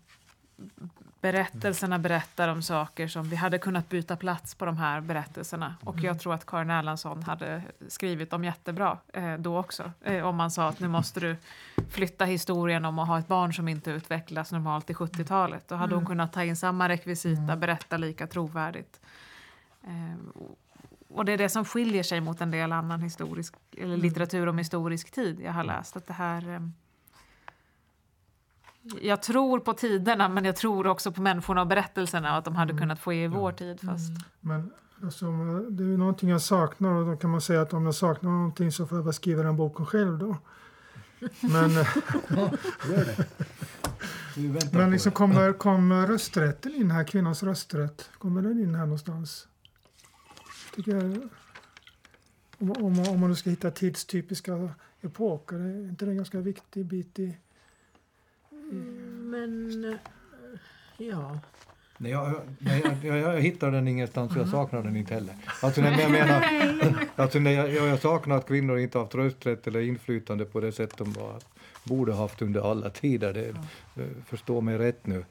berättelserna 1.23 1.99
berättar 1.99 2.47
om 2.47 2.61
saker 2.61 3.07
som 3.07 3.23
vi 3.23 3.35
hade 3.35 3.57
kunnat 3.57 3.89
byta 3.89 4.15
plats 4.15 4.55
på 4.55 4.65
de 4.65 4.77
här 4.77 5.01
berättelserna. 5.01 5.75
Och 5.83 5.99
jag 5.99 6.19
tror 6.19 6.33
att 6.33 6.45
Karin 6.45 6.69
Erlandsson 6.69 7.23
hade 7.23 7.61
skrivit 7.87 8.29
dem 8.29 8.43
jättebra 8.43 8.97
eh, 9.13 9.33
då 9.33 9.57
också. 9.59 9.91
Eh, 10.01 10.25
om 10.27 10.35
man 10.35 10.51
sa 10.51 10.67
att 10.67 10.79
nu 10.79 10.87
måste 10.87 11.19
du 11.19 11.35
flytta 11.89 12.25
historien 12.25 12.85
om 12.85 12.99
att 12.99 13.07
ha 13.07 13.19
ett 13.19 13.27
barn 13.27 13.53
som 13.53 13.67
inte 13.67 13.91
utvecklas 13.91 14.51
normalt 14.51 14.89
i 14.89 14.93
70-talet. 14.93 15.67
Då 15.67 15.75
hade 15.75 15.95
hon 15.95 16.05
kunnat 16.05 16.33
ta 16.33 16.43
in 16.43 16.55
samma 16.55 16.89
rekvisita, 16.89 17.55
berätta 17.55 17.97
lika 17.97 18.27
trovärdigt. 18.27 18.99
Eh, 19.83 20.43
och- 21.09 21.25
det 21.25 21.31
är 21.31 21.37
det 21.37 21.49
som 21.49 21.65
skiljer 21.65 22.03
sig 22.03 22.21
mot 22.21 22.41
en 22.41 22.51
del 22.51 22.71
annan 22.71 23.01
historisk, 23.01 23.53
eller 23.77 23.97
litteratur 23.97 24.47
om 24.49 24.57
historisk 24.57 25.11
tid 25.11 25.39
jag 25.41 25.51
har 25.53 25.63
läst. 25.63 25.97
Att 25.97 26.07
det 26.07 26.13
här... 26.13 26.71
Jag 29.01 29.21
tror 29.21 29.59
på 29.59 29.73
tiderna 29.73 30.29
men 30.29 30.45
jag 30.45 30.55
tror 30.55 30.87
också 30.87 31.11
på 31.11 31.21
människorna 31.21 31.61
och 31.61 31.67
berättelserna 31.67 32.31
och 32.31 32.37
att 32.37 32.45
de 32.45 32.55
hade 32.55 32.77
kunnat 32.77 32.99
få 32.99 33.13
i 33.13 33.27
vår 33.27 33.51
tid. 33.51 33.81
Fast, 33.81 34.11
Men 34.39 34.71
alltså, 35.03 35.25
det 35.69 35.83
är 35.83 35.87
ju 35.87 35.97
någonting 35.97 36.29
jag 36.29 36.41
saknar 36.41 36.91
och 36.91 37.05
då 37.05 37.15
kan 37.15 37.29
man 37.29 37.41
säga 37.41 37.61
att 37.61 37.73
om 37.73 37.85
jag 37.85 37.95
saknar 37.95 38.31
någonting 38.31 38.71
så 38.71 38.87
får 38.87 38.97
jag 38.97 39.03
väl 39.03 39.13
skriva 39.13 39.43
den 39.43 39.55
boken 39.55 39.85
själv 39.85 40.17
då. 40.17 40.37
Men, 41.39 41.71
men 44.71 44.91
liksom 44.91 45.09
det. 45.09 45.15
kommer, 45.15 45.53
kommer 45.53 46.07
rösträtten 46.07 46.75
in 46.75 46.91
här, 46.91 47.03
kvinnans 47.03 47.43
rösträtt, 47.43 48.09
kommer 48.17 48.41
den 48.41 48.59
in 48.59 48.75
här 48.75 48.83
någonstans? 48.83 49.47
Tycker 50.75 50.95
jag, 50.95 51.29
om, 52.57 52.71
om, 52.71 52.99
om 52.99 53.19
man 53.19 53.29
nu 53.29 53.35
ska 53.35 53.49
hitta 53.49 53.71
tidstypiska 53.71 54.69
epoker, 55.01 55.55
är 55.55 55.89
inte 55.89 56.05
det 56.05 56.11
en 56.11 56.17
ganska 56.17 56.39
viktig 56.39 56.85
bit 56.85 57.19
i... 57.19 57.37
Men 59.29 59.85
eh, 59.85 59.97
ja, 60.97 61.39
Nej, 61.97 62.11
jag, 62.11 62.35
jag, 62.59 62.95
jag, 63.03 63.17
jag 63.17 63.41
hittar 63.41 63.71
den 63.71 63.87
ingenstans, 63.87 64.35
jag 64.35 64.47
saknar 64.47 64.83
den 64.83 64.95
inte 64.95 65.13
heller. 65.13 65.35
Alltså, 65.61 65.81
när 65.81 66.01
jag, 66.01 66.11
menar, 66.11 66.45
alltså, 67.15 67.39
när 67.39 67.51
jag, 67.51 67.73
jag, 67.73 67.87
jag 67.87 67.99
saknar 67.99 68.37
att 68.37 68.47
kvinnor 68.47 68.77
inte 68.77 68.97
haft 68.97 69.15
rösträtt 69.15 69.67
eller 69.67 69.81
inflytande 69.81 70.45
på 70.45 70.59
det 70.59 70.71
sätt 70.71 70.97
de 70.97 71.13
var, 71.13 71.39
borde 71.83 72.13
haft 72.13 72.41
under 72.41 72.71
alla 72.71 72.89
tider. 72.89 73.33
Det, 73.33 73.47
eh, 73.47 74.07
Förstå 74.25 74.61
mig 74.61 74.77
rätt 74.77 75.07
nu. 75.07 75.25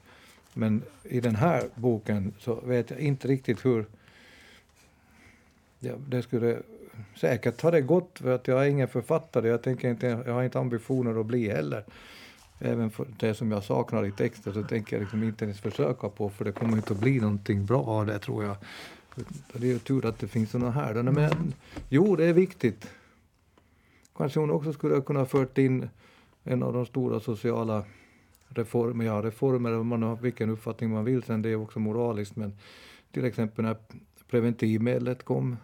Men 0.53 0.81
i 1.03 1.19
den 1.19 1.35
här 1.35 1.63
boken 1.75 2.33
så 2.39 2.55
vet 2.55 2.89
jag 2.89 2.99
inte 2.99 3.27
riktigt 3.27 3.65
hur... 3.65 3.85
Ja, 5.79 5.93
det 6.07 6.21
skulle 6.21 6.57
säkert 7.15 7.61
ha 7.61 7.71
det 7.71 7.81
gått 7.81 8.19
för 8.19 8.35
att 8.35 8.47
jag 8.47 8.65
är 8.65 8.69
ingen 8.69 8.87
författare. 8.87 9.47
Jag, 9.47 9.63
tänker 9.63 9.89
inte, 9.89 10.07
jag 10.25 10.33
har 10.33 10.43
inte 10.43 10.59
ambitioner 10.59 11.19
att 11.19 11.25
bli 11.25 11.49
heller. 11.49 11.83
Även 12.65 12.91
för 12.91 13.07
det 13.19 13.33
som 13.33 13.51
jag 13.51 13.63
saknar 13.63 14.05
i 14.05 14.11
texten 14.11 14.53
så 14.53 14.63
tänker 14.63 14.95
jag 14.95 15.01
liksom 15.01 15.23
inte 15.23 15.45
ens 15.45 15.59
försöka 15.59 16.09
på 16.09 16.29
för 16.29 16.45
det 16.45 16.51
kommer 16.51 16.77
inte 16.77 16.93
att 16.93 16.99
bli 16.99 17.19
någonting 17.19 17.65
bra 17.65 17.83
av 17.83 18.05
det 18.05 18.19
tror 18.19 18.43
jag. 18.43 18.55
Det 19.53 19.67
är 19.67 19.71
ju 19.71 19.79
tur 19.79 20.05
att 20.05 20.19
det 20.19 20.27
finns 20.27 20.51
såna 20.51 20.71
här. 20.71 20.93
Men, 20.93 21.53
jo, 21.89 22.15
det 22.15 22.25
är 22.25 22.33
viktigt. 22.33 22.87
Kanske 24.15 24.39
hon 24.39 24.51
också 24.51 24.73
skulle 24.73 25.01
kunna 25.01 25.25
fört 25.25 25.57
in 25.57 25.89
en 26.43 26.63
av 26.63 26.73
de 26.73 26.85
stora 26.85 27.19
sociala 27.19 27.83
reformer, 28.47 29.05
ja 29.05 29.21
reformer, 29.21 29.83
man 29.83 30.03
har 30.03 30.15
vilken 30.15 30.49
uppfattning 30.49 30.89
man 30.89 31.05
vill 31.05 31.23
sen, 31.23 31.41
det 31.41 31.49
är 31.49 31.55
också 31.55 31.79
moraliskt, 31.79 32.35
men 32.35 32.57
till 33.11 33.25
exempel 33.25 33.65
när 33.65 33.77
preventivmedlet 34.29 35.23
kom, 35.23 35.57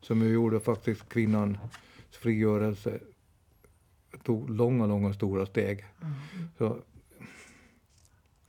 som 0.00 0.22
ju 0.22 0.28
gjorde 0.28 0.60
faktiskt 0.60 1.08
kvinnans 1.08 1.58
frigörelse, 2.10 3.00
tog 4.22 4.50
långa, 4.50 4.86
långa 4.86 5.12
stora 5.12 5.46
steg. 5.46 5.84
Så 6.58 6.78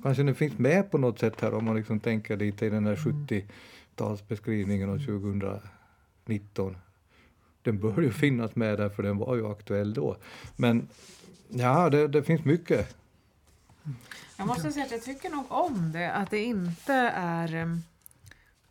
kanske 0.03 0.23
det 0.23 0.33
finns 0.33 0.57
med 0.57 0.91
på 0.91 0.97
något 0.97 1.19
sätt 1.19 1.41
här 1.41 1.53
om 1.53 1.65
man 1.65 1.75
liksom 1.75 1.99
tänker 1.99 2.37
lite 2.37 2.65
i 2.65 2.69
den 2.69 2.85
här 2.85 2.95
70-talsbeskrivningen 2.95 4.89
av 4.89 4.97
2019. 4.97 6.77
Den 7.61 7.79
bör 7.79 8.01
ju 8.01 8.11
finnas 8.11 8.55
med 8.55 8.77
där 8.77 8.89
för 8.89 9.03
den 9.03 9.17
var 9.17 9.35
ju 9.35 9.47
aktuell 9.47 9.93
då. 9.93 10.17
Men 10.55 10.87
ja, 11.47 11.89
det, 11.89 12.07
det 12.07 12.23
finns 12.23 12.45
mycket. 12.45 12.95
Jag 14.37 14.47
måste 14.47 14.71
säga 14.71 14.85
att 14.85 14.91
jag 14.91 15.03
tycker 15.03 15.29
nog 15.29 15.45
om 15.47 15.91
det, 15.91 16.13
att 16.13 16.29
det 16.29 16.43
inte 16.43 16.93
är 17.15 17.55
em, 17.55 17.83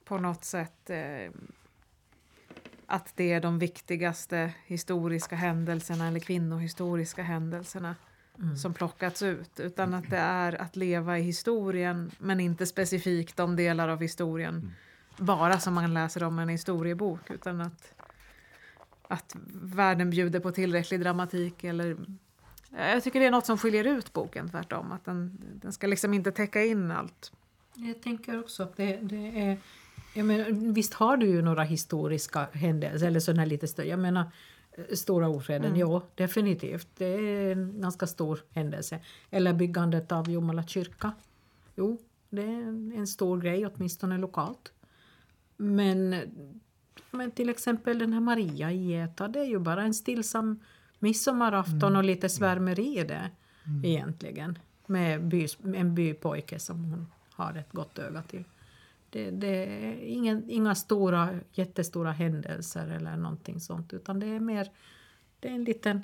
på 0.04 0.18
något 0.18 0.44
sätt 0.44 0.90
eh, 0.90 1.30
att 2.92 3.12
det 3.16 3.32
är 3.32 3.40
de 3.40 3.58
viktigaste 3.58 4.52
historiska 4.66 5.36
händelserna 5.36 6.08
eller 6.08 6.20
kvinnohistoriska 6.20 7.22
händelserna 7.22 7.96
som 8.62 8.74
plockats 8.74 9.22
ut, 9.22 9.60
utan 9.60 9.94
att 9.94 10.10
det 10.10 10.16
är 10.16 10.62
att 10.62 10.76
leva 10.76 11.18
i 11.18 11.22
historien 11.22 12.10
men 12.18 12.40
inte 12.40 12.66
specifikt 12.66 13.36
de 13.36 13.56
delar 13.56 13.88
av 13.88 14.00
historien 14.00 14.72
bara 15.16 15.60
som 15.60 15.74
man 15.74 15.94
läser 15.94 16.22
om 16.22 16.38
en 16.38 16.48
historiebok, 16.48 17.30
utan 17.30 17.60
att, 17.60 17.94
att 19.08 19.36
världen 19.62 20.10
bjuder 20.10 20.40
på 20.40 20.50
tillräcklig 20.50 21.00
dramatik 21.00 21.64
eller 21.64 21.96
jag 22.70 23.04
tycker 23.04 23.20
det 23.20 23.26
är 23.26 23.30
något 23.30 23.46
som 23.46 23.58
skiljer 23.58 23.84
ut 23.84 24.12
boken 24.12 24.48
tvärtom. 24.50 24.92
Att 24.92 25.04
den, 25.04 25.38
den 25.54 25.72
ska 25.72 25.86
liksom 25.86 26.14
inte 26.14 26.32
täcka 26.32 26.64
in 26.64 26.90
allt. 26.90 27.32
jag 27.74 28.02
tänker 28.02 28.40
också 28.40 28.62
att 28.62 28.76
det, 28.76 28.96
det 28.96 29.40
är... 29.40 29.58
Jag 30.14 30.26
menar, 30.26 30.72
visst 30.72 30.94
har 30.94 31.16
du 31.16 31.26
ju 31.26 31.42
några 31.42 31.62
historiska 31.62 32.48
händelser, 32.52 33.06
eller 33.06 33.20
sådana 33.20 33.44
lite 33.44 33.68
större. 33.68 33.86
Jag 33.86 33.98
menar, 33.98 34.24
eh, 34.72 34.94
Stora 34.94 35.28
ofreden, 35.28 35.76
ja 35.76 36.02
definitivt. 36.14 36.88
Det 36.96 37.06
är 37.06 37.52
en 37.52 37.80
ganska 37.80 38.06
stor 38.06 38.40
händelse. 38.50 39.00
Eller 39.30 39.52
byggandet 39.52 40.12
av 40.12 40.30
Jomala 40.30 40.62
kyrka. 40.62 41.12
Jo, 41.76 41.98
det 42.30 42.42
är 42.42 42.98
en 42.98 43.06
stor 43.06 43.40
grej, 43.40 43.66
åtminstone 43.66 44.18
lokalt. 44.18 44.72
Men, 45.56 46.16
men 47.10 47.30
till 47.30 47.48
exempel 47.48 47.98
den 47.98 48.12
här 48.12 48.20
Maria 48.20 48.72
i 48.72 48.76
Geta, 48.76 49.28
det 49.28 49.40
är 49.40 49.44
ju 49.44 49.58
bara 49.58 49.82
en 49.82 49.94
stillsam 49.94 50.60
midsommarafton 50.98 51.96
och 51.96 52.04
lite 52.04 52.28
svärmeri 52.28 52.98
i 52.98 53.04
det 53.04 53.30
egentligen. 53.84 54.58
Med 54.86 55.24
by, 55.24 55.48
en 55.74 55.94
bypojke 55.94 56.58
som 56.58 56.84
hon 56.84 57.06
har 57.30 57.54
ett 57.54 57.72
gott 57.72 57.98
öga 57.98 58.22
till. 58.22 58.44
Det, 59.12 59.30
det 59.30 59.64
är 59.66 59.98
ingen, 60.00 60.50
inga 60.50 60.74
stora, 60.74 61.28
jättestora 61.52 62.12
händelser 62.12 62.86
eller 62.88 63.16
någonting 63.16 63.60
sånt 63.60 63.92
utan 63.92 64.20
det 64.20 64.26
är 64.26 64.40
mer 64.40 64.68
det 65.40 65.48
är 65.48 65.54
en 65.54 65.64
liten, 65.64 66.02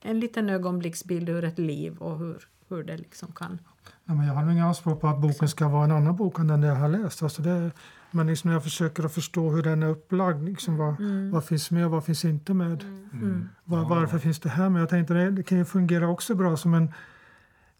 en 0.00 0.20
liten 0.20 0.48
ögonblicksbild 0.48 1.28
ur 1.28 1.44
ett 1.44 1.58
liv 1.58 1.96
och 1.96 2.18
hur, 2.18 2.48
hur 2.68 2.84
det 2.84 2.96
liksom 2.96 3.32
kan... 3.32 3.58
Ja, 4.04 4.14
men 4.14 4.26
jag 4.26 4.34
har 4.34 4.42
nog 4.42 4.52
inga 4.52 4.66
anspråk 4.66 5.00
på 5.00 5.08
att 5.08 5.18
boken 5.18 5.48
ska 5.48 5.68
vara 5.68 5.84
en 5.84 5.90
annan 5.92 6.16
bok 6.16 6.38
än 6.38 6.48
den 6.48 6.62
jag 6.62 6.74
har 6.74 6.88
läst. 6.88 7.22
Alltså 7.22 7.42
det, 7.42 7.70
men 8.10 8.26
liksom 8.26 8.48
när 8.48 8.54
jag 8.54 8.62
försöker 8.62 9.04
att 9.04 9.14
förstå 9.14 9.50
hur 9.50 9.62
den 9.62 9.82
är 9.82 9.88
upplagd, 9.88 10.44
liksom 10.44 10.76
vad, 10.76 11.00
Mm. 11.00 11.30
vad 11.30 11.44
finns 11.44 11.70
med 11.70 11.84
och 11.84 11.90
vad 11.90 12.04
finns 12.04 12.24
inte 12.24 12.54
med. 12.54 12.82
Mm. 13.12 13.48
Var, 13.64 13.88
varför 13.88 14.18
finns 14.18 14.40
det 14.40 14.48
här 14.48 14.68
med? 14.68 14.82
Jag 14.82 14.88
tänkte 14.88 15.14
det, 15.14 15.30
det 15.30 15.42
kan 15.42 15.58
ju 15.58 15.64
fungera 15.64 16.08
också 16.08 16.34
bra 16.34 16.56
som 16.56 16.74
en, 16.74 16.92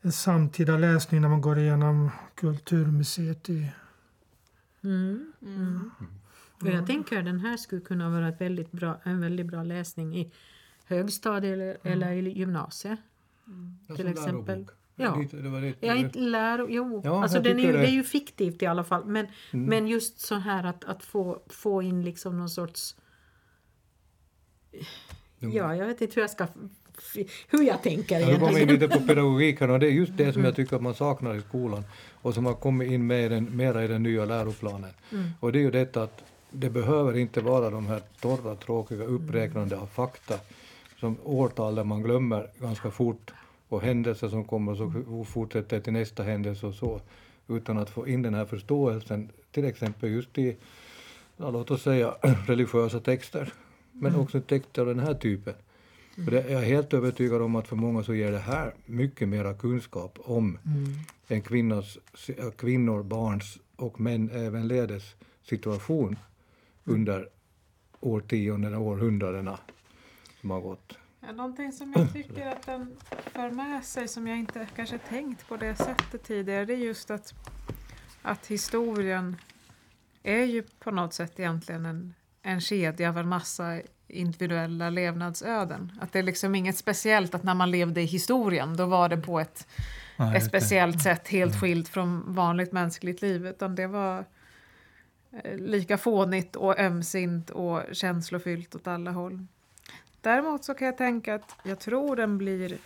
en 0.00 0.12
samtida 0.12 0.76
läsning 0.76 1.20
när 1.20 1.28
man 1.28 1.40
går 1.40 1.58
igenom 1.58 2.10
Kulturmuseet 2.34 3.50
i 3.50 3.72
Mm. 4.84 5.32
Mm. 5.42 5.90
Och 6.60 6.66
jag 6.68 6.86
tänker 6.86 7.18
att 7.18 7.24
den 7.24 7.40
här 7.40 7.56
skulle 7.56 7.80
kunna 7.80 8.10
vara 8.10 8.28
ett 8.28 8.40
väldigt 8.40 8.72
bra, 8.72 9.00
en 9.02 9.20
väldigt 9.20 9.46
bra 9.46 9.62
läsning 9.62 10.16
i 10.18 10.32
högstadiet 10.84 11.52
eller, 11.52 11.78
eller 11.82 12.12
i 12.12 12.30
gymnasiet. 12.38 12.98
Ja, 13.86 13.94
Till 13.96 14.08
exempel. 14.08 14.66
Ja. 14.94 15.24
Ja, 15.80 15.94
inte 15.94 16.18
läro, 16.18 16.66
jo. 16.70 17.02
Ja, 17.04 17.22
alltså 17.22 17.36
jag 17.36 17.44
den 17.44 17.58
är 17.58 17.62
ju, 17.62 17.72
det 17.72 17.78
det. 17.78 17.86
är 17.86 17.90
ju 17.90 18.02
fiktivt 18.02 18.62
i 18.62 18.66
alla 18.66 18.84
fall. 18.84 19.04
Men, 19.04 19.26
Mm. 19.52 19.66
men 19.66 19.86
just 19.88 20.18
så 20.20 20.34
här 20.34 20.64
att, 20.64 20.84
att 20.84 21.02
få, 21.04 21.42
få 21.46 21.82
in 21.82 22.04
liksom 22.04 22.38
någon 22.38 22.50
sorts... 22.50 22.96
Mm. 25.40 25.56
Ja, 25.56 25.76
jag 25.76 25.86
vet 25.86 26.00
inte 26.00 26.14
hur 26.14 26.22
jag 26.22 26.30
ska... 26.30 26.46
Hur 27.48 27.62
jag 27.62 27.82
tänker 27.82 28.20
Ja, 28.20 28.26
då 28.26 28.32
kommer 28.32 28.48
in 28.50 28.56
egentligen. 28.56 28.80
lite 28.90 28.98
på 29.00 29.06
pedagogiken 29.06 29.70
och 29.70 29.80
det 29.80 29.86
är 29.86 29.90
just 29.90 30.16
det 30.16 30.32
som 30.32 30.44
jag 30.44 30.56
tycker 30.56 30.76
att 30.76 30.82
man 30.82 30.94
saknar 30.94 31.34
i 31.34 31.40
skolan 31.40 31.84
och 32.22 32.34
som 32.34 32.46
har 32.46 32.54
kommit 32.54 32.90
in 32.90 33.06
med 33.06 33.24
i 33.24 33.28
den, 33.28 33.56
mera 33.56 33.84
i 33.84 33.88
den 33.88 34.02
nya 34.02 34.24
läroplanen. 34.24 34.90
Mm. 35.12 35.30
Och 35.40 35.52
det 35.52 35.58
är 35.58 35.62
ju 35.62 35.70
detta 35.70 36.02
att 36.02 36.22
det 36.50 36.70
behöver 36.70 37.16
inte 37.16 37.40
vara 37.40 37.70
de 37.70 37.86
här 37.86 38.02
torra, 38.20 38.56
tråkiga 38.56 39.04
uppräknande 39.04 39.76
av 39.76 39.86
fakta 39.86 40.34
som 41.00 41.16
årtal 41.24 41.74
där 41.74 41.84
man 41.84 42.02
glömmer 42.02 42.46
ganska 42.60 42.90
fort 42.90 43.30
och 43.68 43.82
händelser 43.82 44.28
som 44.28 44.44
kommer 44.44 44.74
så 44.74 45.24
fortsätter 45.24 45.80
till 45.80 45.92
nästa 45.92 46.22
händelse 46.22 46.66
och 46.66 46.74
så. 46.74 47.00
Utan 47.48 47.78
att 47.78 47.90
få 47.90 48.08
in 48.08 48.22
den 48.22 48.34
här 48.34 48.44
förståelsen, 48.44 49.28
till 49.52 49.64
exempel 49.64 50.10
just 50.10 50.38
i, 50.38 50.56
ja, 51.36 51.50
låt 51.50 51.70
oss 51.70 51.82
säga, 51.82 52.14
religiösa 52.46 53.00
texter. 53.00 53.52
Men 53.92 54.16
också 54.16 54.40
texter 54.40 54.82
av 54.82 54.88
den 54.88 54.98
här 54.98 55.14
typen. 55.14 55.54
För 56.14 56.30
det, 56.30 56.50
jag 56.50 56.62
är 56.62 56.66
helt 56.66 56.94
övertygad 56.94 57.42
om 57.42 57.56
att 57.56 57.68
för 57.68 57.76
många 57.76 58.02
så 58.02 58.14
ger 58.14 58.32
det 58.32 58.38
här 58.38 58.74
mycket 58.86 59.28
mera 59.28 59.54
kunskap 59.54 60.18
om 60.22 60.58
en 61.30 61.42
kvinnas, 61.42 61.98
kvinnor, 62.58 63.02
barns 63.02 63.58
och 63.76 64.00
män 64.00 64.30
ävenledes 64.30 65.14
situation 65.42 66.18
under 66.84 67.28
årtiondena, 68.00 68.78
århundradena 68.78 69.58
som 70.40 70.50
har 70.50 70.60
gått. 70.60 70.98
Ja, 71.20 71.32
någonting 71.32 71.72
som 71.72 71.92
jag 71.96 72.12
tycker 72.12 72.46
att 72.46 72.66
den 72.66 72.96
för 73.32 73.50
med 73.50 73.84
sig 73.84 74.08
som 74.08 74.26
jag 74.26 74.38
inte 74.38 74.68
kanske 74.76 74.98
tänkt 74.98 75.48
på 75.48 75.56
det 75.56 75.76
sättet 75.76 76.22
tidigare 76.24 76.64
det 76.64 76.74
är 76.74 76.78
just 76.78 77.10
att, 77.10 77.34
att 78.22 78.46
historien 78.46 79.36
är 80.22 80.44
ju 80.44 80.62
på 80.62 80.90
något 80.90 81.14
sätt 81.14 81.40
egentligen 81.40 81.86
en, 81.86 82.14
en 82.42 82.60
kedja 82.60 83.08
av 83.08 83.18
en 83.18 83.28
massa 83.28 83.80
individuella 84.08 84.90
levnadsöden. 84.90 85.92
Att 86.00 86.12
det 86.12 86.18
är 86.18 86.22
liksom 86.22 86.54
inget 86.54 86.76
speciellt 86.76 87.34
att 87.34 87.42
när 87.42 87.54
man 87.54 87.70
levde 87.70 88.00
i 88.00 88.04
historien 88.04 88.76
då 88.76 88.86
var 88.86 89.08
det 89.08 89.16
på 89.16 89.40
ett, 89.40 89.66
ett 90.36 90.44
speciellt 90.44 91.02
sätt 91.02 91.28
helt 91.28 91.60
skilt 91.60 91.88
från 91.88 92.34
vanligt 92.34 92.72
mänskligt 92.72 93.22
liv 93.22 93.46
utan 93.46 93.74
det 93.74 93.86
var 93.86 94.24
eh, 95.44 95.56
lika 95.58 95.98
fånigt 95.98 96.56
och 96.56 96.78
ömsint 96.78 97.50
och 97.50 97.82
känslofyllt 97.92 98.74
åt 98.74 98.86
alla 98.86 99.10
håll. 99.10 99.46
Däremot 100.20 100.64
så 100.64 100.74
kan 100.74 100.86
jag 100.86 100.98
tänka 100.98 101.34
att 101.34 101.56
jag 101.62 101.78
tror 101.80 102.16
den 102.16 102.38
blir 102.38 102.78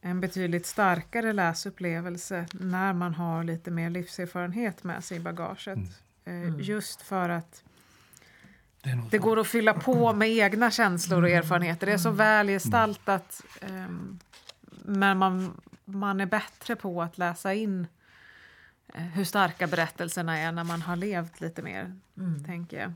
en 0.00 0.20
betydligt 0.20 0.66
starkare 0.66 1.32
läsupplevelse 1.32 2.46
när 2.52 2.92
man 2.92 3.14
har 3.14 3.44
lite 3.44 3.70
mer 3.70 3.90
livserfarenhet 3.90 4.84
med 4.84 5.04
sig 5.04 5.16
i 5.16 5.20
bagaget. 5.20 5.78
Eh, 6.24 6.60
Just 6.60 7.02
för 7.02 7.28
att 7.28 7.62
det 9.10 9.18
går 9.18 9.38
att 9.40 9.46
fylla 9.46 9.74
på 9.74 10.12
med 10.12 10.28
egna 10.30 10.70
känslor 10.70 11.22
och 11.22 11.30
erfarenheter. 11.30 11.86
Det 11.86 11.92
är 11.92 11.98
så 11.98 12.10
väl 12.10 12.46
gestaltat. 12.46 13.42
ehm, 13.60 14.18
men 14.84 15.18
man, 15.18 15.60
man 15.84 16.20
är 16.20 16.26
bättre 16.26 16.76
på 16.76 17.02
att 17.02 17.18
läsa 17.18 17.54
in 17.54 17.86
eh, 18.94 19.02
hur 19.02 19.24
starka 19.24 19.66
berättelserna 19.66 20.38
är 20.38 20.52
när 20.52 20.64
man 20.64 20.82
har 20.82 20.96
levt 20.96 21.40
lite 21.40 21.62
mer, 21.62 21.96
Mm. 22.16 22.44
tänker 22.44 22.80
jag. 22.80 22.92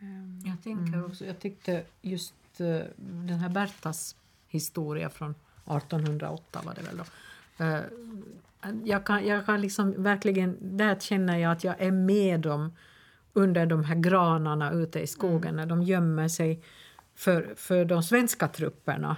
Ehm, 0.00 0.42
Jag 0.46 0.62
tänker 0.62 1.04
också, 1.06 1.24
jag 1.24 1.38
tyckte 1.40 1.84
just 2.02 2.34
eh, 2.60 2.80
den 2.96 3.38
här 3.38 3.48
Bertas 3.48 4.16
historia 4.48 5.10
från 5.10 5.34
1808 5.66 6.60
var 6.64 6.74
det 6.74 6.82
väl 6.82 6.96
då. 6.96 7.04
Eh, 7.64 7.80
jag 8.84 9.06
kan, 9.06 9.26
jag 9.26 9.46
kan 9.46 9.60
liksom 9.60 10.02
verkligen, 10.02 10.56
där 10.76 10.96
känner 11.00 11.36
jag 11.38 11.52
att 11.52 11.64
jag 11.64 11.80
är 11.80 11.90
med 11.90 12.40
dem 12.40 12.72
under 13.32 13.66
de 13.66 13.84
här 13.84 13.94
granarna 13.96 14.70
ute 14.72 15.00
i 15.00 15.06
skogen 15.06 15.56
när 15.56 15.66
de 15.66 15.82
gömmer 15.82 16.28
sig 16.28 16.62
för, 17.14 17.54
för 17.56 17.84
de 17.84 18.02
svenska 18.02 18.48
trupperna. 18.48 19.16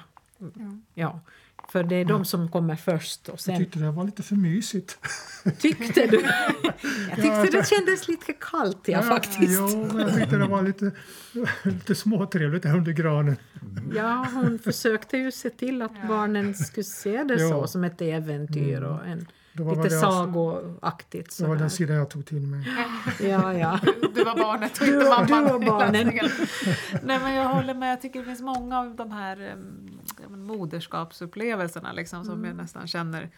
Ja, 0.95 1.21
för 1.73 1.83
det 1.85 1.95
är 1.97 2.05
de 2.05 2.25
som 2.25 2.49
kommer 2.51 2.77
först. 2.77 3.29
Och 3.29 3.33
Jag 3.33 3.41
sen, 3.41 3.57
tyckte 3.57 3.79
det 3.79 3.91
var 3.91 4.05
lite 4.05 4.23
för 4.23 4.37
mysigt. 4.37 4.99
tyckte 5.59 6.07
du? 6.07 6.21
Jag 7.09 7.17
tyckte 7.17 7.59
det 7.59 7.67
kändes 7.69 8.09
lite 8.09 8.33
kallt, 8.33 8.79
ja, 8.89 9.03
faktiskt. 9.03 9.61
Jo, 9.61 9.89
men 9.93 9.99
jag 10.01 10.15
tyckte 10.15 10.37
det 10.37 10.47
var 10.47 10.63
lite, 10.63 10.91
lite 11.63 11.95
småtrevligt 11.95 12.63
där 12.63 12.77
under 12.77 12.93
granen. 12.93 13.37
Ja, 13.95 14.27
hon 14.35 14.59
försökte 14.59 15.17
ju 15.17 15.33
se 15.33 15.51
till 15.51 15.83
att 15.83 16.09
barnen 16.09 16.55
skulle 16.55 16.85
se 16.85 17.25
det 17.25 17.39
så 17.39 17.67
som 17.67 17.85
ett 17.85 18.01
äventyr 18.01 18.81
och 18.83 19.07
en, 19.07 19.27
lite 19.69 19.83
det, 19.83 19.91
sagoaktigt. 19.91 21.39
det 21.39 21.47
var 21.47 21.57
den 21.57 21.71
sidan 21.71 21.97
jag 21.97 22.11
tog 22.11 22.27
till 22.27 22.47
mig. 22.47 22.69
Ja, 23.21 23.55
ja. 23.55 23.81
Du 24.15 24.25
var 24.25 24.37
barnet 24.37 24.81
och 24.81 24.87
Du 24.87 24.95
inte 24.95 25.05
var- 25.09 25.29
mamman. 25.29 25.45
du 25.61 25.67
var 25.67 25.79
barnen. 25.79 26.07
Nej 27.03 27.19
men 27.21 27.35
jag 27.35 27.49
håller 27.49 27.75
med, 27.75 27.93
jag 27.93 28.01
tycker 28.03 28.19
det 28.21 28.25
finns 28.27 28.41
många 28.41 28.79
av 28.79 28.97
de 28.97 29.11
här 29.11 29.53
um, 29.53 30.47
moderskapsupplevelserna 30.47 31.93
liksom, 31.93 32.25
som 32.25 32.45
jag 32.45 32.57
nästan 32.57 32.87
känner 32.87 33.31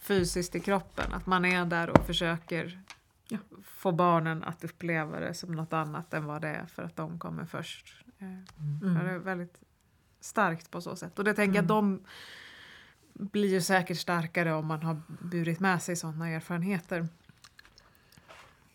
fysiskt 0.00 0.54
i 0.54 0.60
kroppen. 0.60 1.12
Att 1.12 1.26
man 1.26 1.44
är 1.44 1.64
där 1.64 1.90
och 1.90 2.06
försöker 2.06 2.80
Ja. 3.28 3.38
få 3.64 3.92
barnen 3.92 4.44
att 4.44 4.64
uppleva 4.64 5.20
det 5.20 5.34
som 5.34 5.52
något 5.52 5.72
annat 5.72 6.14
än 6.14 6.24
vad 6.26 6.42
det 6.42 6.48
är 6.48 6.66
för 6.66 6.82
att 6.82 6.96
de 6.96 7.18
kommer 7.18 7.44
först. 7.44 7.94
Eh, 8.18 8.26
Mm. 8.82 9.04
Det 9.04 9.10
är 9.10 9.18
väldigt 9.18 9.54
starkt 10.20 10.70
på 10.70 10.80
så 10.80 10.96
sätt. 10.96 11.18
Och 11.18 11.24
det 11.24 11.34
tänker 11.34 11.56
jag, 11.56 11.64
de 11.64 12.00
blir 13.18 13.48
ju 13.48 13.60
säkert 13.60 13.98
starkare 13.98 14.54
om 14.54 14.66
man 14.66 14.82
har 14.82 15.02
burit 15.06 15.60
med 15.60 15.82
sig 15.82 15.96
sådana 15.96 16.28
erfarenheter 16.28 17.08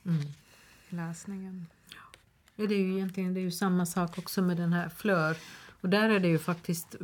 Mm. 0.05 0.25
läsningen. 0.89 1.65
Ja, 2.55 2.67
det 2.67 2.73
är 2.75 2.79
ju 2.79 2.93
egentligen 2.93 3.33
det 3.33 3.39
är 3.39 3.41
ju 3.41 3.51
samma 3.51 3.85
sak 3.85 4.17
också 4.17 4.41
med 4.41 4.57
den 4.57 4.73
här 4.73 4.89
Flör. 4.89 5.37
Och 5.81 5.89
där 5.89 6.09
är 6.09 6.19
det 6.19 6.27
ju 6.27 6.37
faktiskt, 6.39 6.95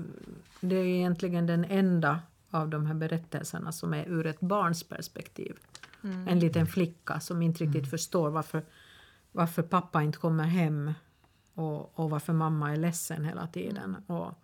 det 0.62 0.76
är 0.76 0.84
egentligen 0.86 1.46
den 1.46 1.66
enda 1.66 2.20
av 2.50 2.70
de 2.70 2.86
här 2.86 2.94
berättelserna 2.94 3.72
som 3.72 3.94
är 3.94 4.06
ur 4.06 4.26
ett 4.26 4.40
barns 4.40 4.84
perspektiv. 4.84 5.58
En 6.02 6.40
liten 6.40 6.68
flicka 6.68 7.20
som 7.20 7.42
inte 7.42 7.64
riktigt 7.64 7.90
förstår 7.90 8.30
varför, 8.30 8.66
varför 9.32 9.64
pappa 9.64 10.04
inte 10.04 10.18
kommer 10.18 10.44
hem 10.44 10.94
och, 11.54 12.00
och 12.00 12.10
varför 12.10 12.34
mamma 12.34 12.72
är 12.72 12.78
ledsen 12.78 13.26
hela 13.26 13.48
tiden. 13.48 13.96
Och, 14.08 14.42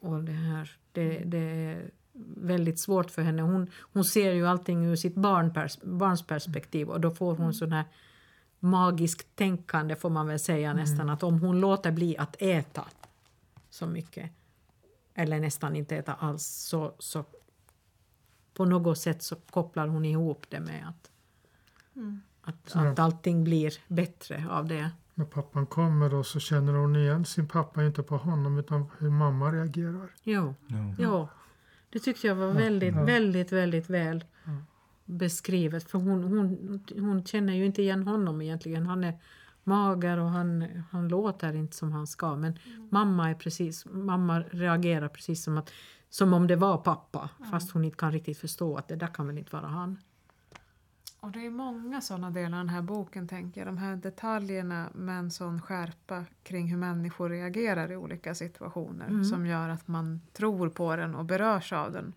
och 0.00 0.24
det 0.24 0.32
här, 0.32 0.70
det, 0.92 1.18
det 1.24 1.38
är 1.38 1.90
väldigt 2.36 2.78
svårt 2.78 3.10
för 3.10 3.22
henne. 3.22 3.42
Hon, 3.42 3.70
hon 3.80 4.04
ser 4.04 4.32
ju 4.32 4.46
allting 4.46 4.84
ur 4.84 4.96
sitt 4.96 5.14
barnpers, 5.14 5.78
barns 5.82 6.22
perspektiv 6.26 6.88
och 6.88 7.00
då 7.00 7.10
får 7.10 7.36
hon 7.36 7.54
sån 7.54 7.72
här 7.72 7.84
magiskt 8.58 9.36
tänkande 9.36 9.96
får 9.96 10.10
man 10.10 10.26
väl 10.26 10.38
säga 10.38 10.72
nästan 10.74 11.10
att 11.10 11.22
om 11.22 11.40
hon 11.40 11.60
låter 11.60 11.90
bli 11.90 12.16
att 12.18 12.36
äta 12.42 12.84
så 13.70 13.86
mycket 13.86 14.30
eller 15.14 15.40
nästan 15.40 15.76
inte 15.76 15.96
äta 15.96 16.14
alls 16.14 16.46
så, 16.46 16.94
så 16.98 17.24
på 18.54 18.64
något 18.64 18.98
sätt 18.98 19.22
så 19.22 19.36
kopplar 19.36 19.86
hon 19.86 20.04
ihop 20.04 20.46
det 20.48 20.60
med 20.60 20.88
att, 20.88 21.10
att, 22.42 22.70
Så- 22.70 22.78
att 22.78 22.98
allting 22.98 23.44
blir 23.44 23.72
bättre 23.88 24.46
av 24.50 24.66
det. 24.66 24.90
När 25.14 25.24
pappan 25.24 25.66
kommer 25.66 26.10
då 26.10 26.22
så 26.22 26.40
känner 26.40 26.72
hon 26.72 26.96
igen 26.96 27.24
sin 27.24 27.48
pappa, 27.48 27.84
inte 27.84 28.02
på 28.02 28.16
honom 28.16 28.58
utan 28.58 28.86
hur 28.98 29.10
mamma 29.10 29.52
reagerar. 29.52 30.10
Jo, 30.22 30.54
Ja. 30.66 30.94
jo. 30.98 31.28
det 31.90 31.98
tyckte 31.98 32.26
jag 32.26 32.34
var 32.34 32.52
väldigt, 32.52 32.94
ja. 32.94 33.04
väldigt, 33.04 33.52
väldigt 33.52 33.90
väl 33.90 34.24
beskrivet. 35.04 35.90
För 35.90 35.98
hon, 35.98 36.24
hon, 36.24 36.80
hon 36.98 37.24
känner 37.24 37.52
ju 37.52 37.66
inte 37.66 37.82
igen 37.82 38.02
honom 38.02 38.42
egentligen. 38.42 38.86
Han 38.86 39.04
är 39.04 39.18
mager 39.64 40.18
och 40.18 40.30
han, 40.30 40.66
han 40.90 41.08
låter 41.08 41.54
inte 41.54 41.76
som 41.76 41.92
han 41.92 42.06
ska. 42.06 42.36
Men 42.36 42.58
mamma, 42.90 43.30
är 43.30 43.34
precis, 43.34 43.86
mamma 43.90 44.40
reagerar 44.40 45.08
precis 45.08 45.44
som 45.44 45.58
att 45.58 45.70
som 46.10 46.32
om 46.32 46.46
det 46.46 46.56
var 46.56 46.78
pappa, 46.78 47.30
fast 47.50 47.70
hon 47.70 47.84
inte 47.84 47.96
kan 47.96 48.12
riktigt 48.12 48.38
förstå 48.38 48.76
att 48.76 48.88
det 48.88 48.96
där 48.96 49.06
kan 49.06 49.26
väl 49.26 49.38
inte 49.38 49.56
vara 49.56 49.66
han. 49.66 49.98
Och 51.20 51.30
det 51.32 51.46
är 51.46 51.50
många 51.50 52.00
sådana 52.00 52.30
delar 52.30 52.58
i 52.58 52.60
den 52.60 52.68
här 52.68 52.82
boken, 52.82 53.28
tänker 53.28 53.60
jag. 53.60 53.68
De 53.68 53.78
här 53.78 53.96
detaljerna 53.96 54.88
med 54.94 55.18
en 55.18 55.30
sån 55.30 55.62
skärpa 55.62 56.24
kring 56.42 56.66
hur 56.68 56.76
människor 56.76 57.30
reagerar 57.30 57.92
i 57.92 57.96
olika 57.96 58.34
situationer 58.34 59.06
Mm. 59.08 59.24
som 59.24 59.46
gör 59.46 59.68
att 59.68 59.88
man 59.88 60.20
tror 60.32 60.68
på 60.68 60.96
den 60.96 61.14
och 61.14 61.24
berörs 61.24 61.72
av 61.72 61.92
den. 61.92 62.12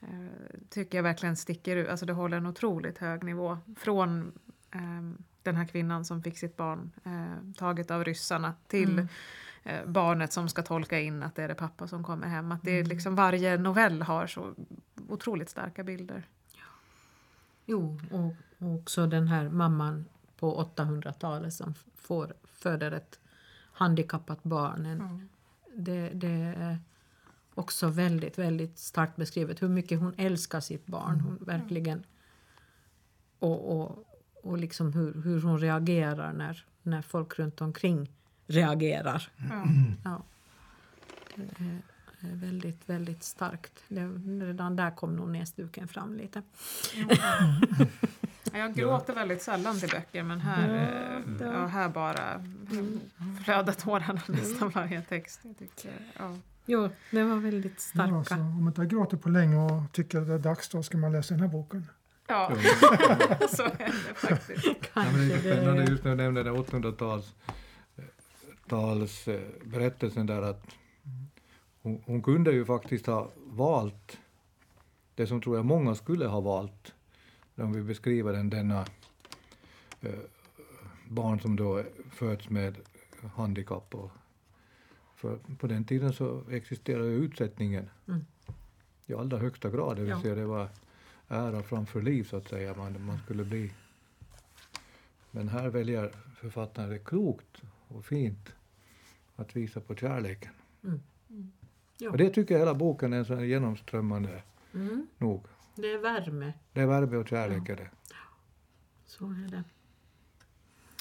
Eh, 0.00 0.58
tycker 0.70 0.98
jag 0.98 1.02
verkligen 1.02 1.36
sticker 1.36 1.76
ut. 1.76 1.88
Alltså 1.88 2.06
det 2.06 2.12
håller 2.12 2.36
en 2.36 2.46
otroligt 2.46 2.98
hög 2.98 3.24
nivå. 3.24 3.58
Från 3.76 4.32
eh, 4.70 4.80
den 5.42 5.56
här 5.56 5.64
kvinnan 5.66 6.04
som 6.04 6.22
fick 6.22 6.38
sitt 6.38 6.56
barn 6.56 6.90
eh, 7.04 7.52
taget 7.56 7.90
av 7.90 8.04
ryssarna 8.04 8.54
till 8.66 8.92
Mm. 8.92 9.08
eh, 9.64 9.86
barnet 9.86 10.32
som 10.32 10.48
ska 10.48 10.62
tolka 10.62 11.00
in 11.00 11.22
att 11.22 11.34
det 11.34 11.42
är 11.42 11.48
det 11.48 11.54
pappa 11.54 11.86
som 11.88 12.04
kommer 12.04 12.26
hem. 12.26 12.52
Att 12.52 12.62
det 12.62 12.70
är 12.70 12.78
Mm. 12.80 12.88
liksom 12.88 13.14
varje 13.14 13.58
novell 13.58 14.02
har 14.02 14.26
så 14.26 14.54
otroligt 15.08 15.50
starka 15.50 15.84
bilder. 15.84 16.26
Jo, 17.66 18.00
och, 18.10 18.34
och 18.58 18.74
också 18.74 19.06
den 19.06 19.28
här 19.28 19.48
mamman 19.48 20.04
på 20.38 20.64
800-talet 20.76 21.54
som 21.54 21.74
får, 21.96 22.34
föder 22.44 22.92
ett 22.92 23.18
handikappat 23.72 24.42
barn. 24.42 24.86
En, 24.86 25.28
det, 25.74 26.08
det 26.08 26.54
är 26.56 26.78
också 27.54 27.88
väldigt, 27.88 28.38
väldigt 28.38 28.78
starkt 28.78 29.16
beskrivet 29.16 29.62
hur 29.62 29.68
mycket 29.68 30.00
hon 30.00 30.14
älskar 30.16 30.60
sitt 30.60 30.86
barn. 30.86 31.20
Hon 31.20 31.38
verkligen 31.40 32.04
och, 33.38 33.80
och, 33.80 34.04
och 34.42 34.58
liksom 34.58 34.92
hur, 34.92 35.22
hur 35.22 35.40
hon 35.40 35.58
reagerar 35.58 36.32
när, 36.32 36.64
när 36.82 37.02
folk 37.02 37.38
runt 37.38 37.60
omkring 37.60 38.12
reagerar. 38.46 39.28
Ja. 40.04 40.22
Ja. 42.20 42.28
Är 42.28 42.32
väldigt, 42.36 42.88
väldigt 42.88 43.22
starkt. 43.22 43.72
Det, 43.88 44.00
redan 44.46 44.76
där 44.76 44.90
kom 44.90 45.16
nog 45.16 45.28
näsduken 45.28 45.88
fram 45.88 46.14
lite. 46.16 46.42
Ja, 46.94 48.58
Jag 48.58 48.74
gråter 48.74 49.14
väldigt 49.14 49.42
sällan 49.42 49.78
till 49.80 49.88
böcker 49.88 50.22
men 50.22 50.40
här, 50.40 50.68
Ja, 50.74 50.80
eh, 50.80 51.26
det- 51.38 51.44
ja, 51.44 51.66
här 51.66 51.88
bara 51.88 52.44
flödar 53.44 53.72
tårarna 53.72 54.20
nästan 54.28 54.68
varje 54.70 55.02
text. 55.02 55.40
Jag 55.42 55.58
tyckte, 55.58 55.88
ja. 56.18 56.36
Jo, 56.66 56.88
det 57.10 57.22
var 57.24 57.36
väldigt 57.36 57.72
Ja, 57.94 58.06
starka. 58.06 58.24
så 58.24 58.34
om 58.40 58.58
man 58.64 58.66
inte 58.68 58.80
har 58.80 58.86
gråtit 58.86 59.22
på 59.22 59.28
länge 59.28 59.56
och 59.56 59.92
tycker 59.92 60.18
att 60.20 60.26
det 60.26 60.34
är 60.34 60.38
dags 60.38 60.68
då 60.68 60.82
ska 60.82 60.98
man 60.98 61.12
läsa 61.12 61.34
den 61.34 61.40
här 61.40 61.48
boken. 61.48 61.86
ja, 62.28 62.52
så 63.56 63.62
är 63.62 63.78
det 64.08 64.14
faktiskt. 64.14 64.66
Ja, 64.94 65.04
men 65.12 65.28
det 65.28 65.34
är 65.34 65.38
Kanske 65.40 65.52
spännande 65.52 65.82
det. 65.84 65.90
just 65.90 66.04
när 66.04 66.10
du 66.10 66.16
nämnde 66.16 66.42
den 66.42 66.56
800-tals 66.56 67.34
tals, 68.68 69.28
eh, 69.28 69.40
berättelsen 69.64 70.26
där 70.26 70.42
att 70.42 70.66
hon, 71.86 72.02
hon 72.06 72.22
kunde 72.22 72.52
ju 72.52 72.64
faktiskt 72.64 73.06
ha 73.06 73.30
valt 73.46 74.18
det 75.14 75.26
som 75.26 75.40
tror 75.40 75.56
jag 75.56 75.64
många 75.64 75.94
skulle 75.94 76.26
ha 76.26 76.40
valt 76.40 76.94
om 77.56 77.72
vi 77.72 77.82
beskriver 77.82 78.32
den, 78.32 78.50
denna 78.50 78.86
eh, 80.00 80.18
barn 81.08 81.40
som 81.40 81.56
då 81.56 81.84
föds 82.12 82.50
med 82.50 82.74
handikapp. 83.34 83.94
Och, 83.94 84.10
för 85.16 85.38
på 85.58 85.66
den 85.66 85.84
tiden 85.84 86.12
så 86.12 86.42
existerade 86.50 87.08
ju 87.08 87.16
utsättningen 87.16 87.90
Mm. 88.08 88.24
i 89.06 89.14
allra 89.14 89.38
högsta 89.38 89.70
grad, 89.70 89.96
det 89.96 90.02
vill 90.02 90.10
Ja. 90.10 90.20
säga 90.22 90.34
det 90.34 90.44
var 90.46 90.68
ära 91.28 91.62
framför 91.62 92.02
liv 92.02 92.24
så 92.24 92.36
att 92.36 92.48
säga, 92.48 92.74
man, 92.76 93.04
man 93.06 93.18
skulle 93.18 93.44
bli. 93.44 93.72
Men 95.30 95.48
här 95.48 95.68
väljer 95.68 96.12
författaren 96.40 96.90
det 96.90 96.98
klokt 96.98 97.62
och 97.88 98.04
fint 98.04 98.52
att 99.36 99.56
visa 99.56 99.80
på 99.80 99.94
kärleken. 99.94 100.52
Ja. 101.98 102.10
Och 102.10 102.16
det 102.16 102.30
tycker 102.30 102.54
jag 102.54 102.58
hela 102.58 102.74
boken 102.74 103.12
är 103.12 103.24
så 103.24 103.40
genomströmmande 103.44 104.42
Mm, 104.74 105.06
nog. 105.18 105.46
det 105.74 105.92
är 105.92 105.98
värme. 105.98 106.52
Det 106.72 106.80
är 106.80 106.86
värme 106.86 107.16
och 107.16 107.28
kärlek 107.28 107.68
är 107.68 107.76
det. 107.76 107.90
Så 109.06 109.24
är 109.26 109.50
det. 109.50 109.64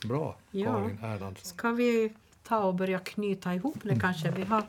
Bra, 0.07 0.37
Ja. 0.51 0.65
Karin 0.73 0.99
Erlandsson. 1.03 1.45
Ska 1.45 1.71
vi 1.71 2.13
ta 2.43 2.63
och 2.63 2.75
börja 2.75 2.99
knyta 2.99 3.55
ihop 3.55 3.77
det 3.83 3.99
kanske? 3.99 4.31
Vi 4.31 4.43
har 4.43 4.63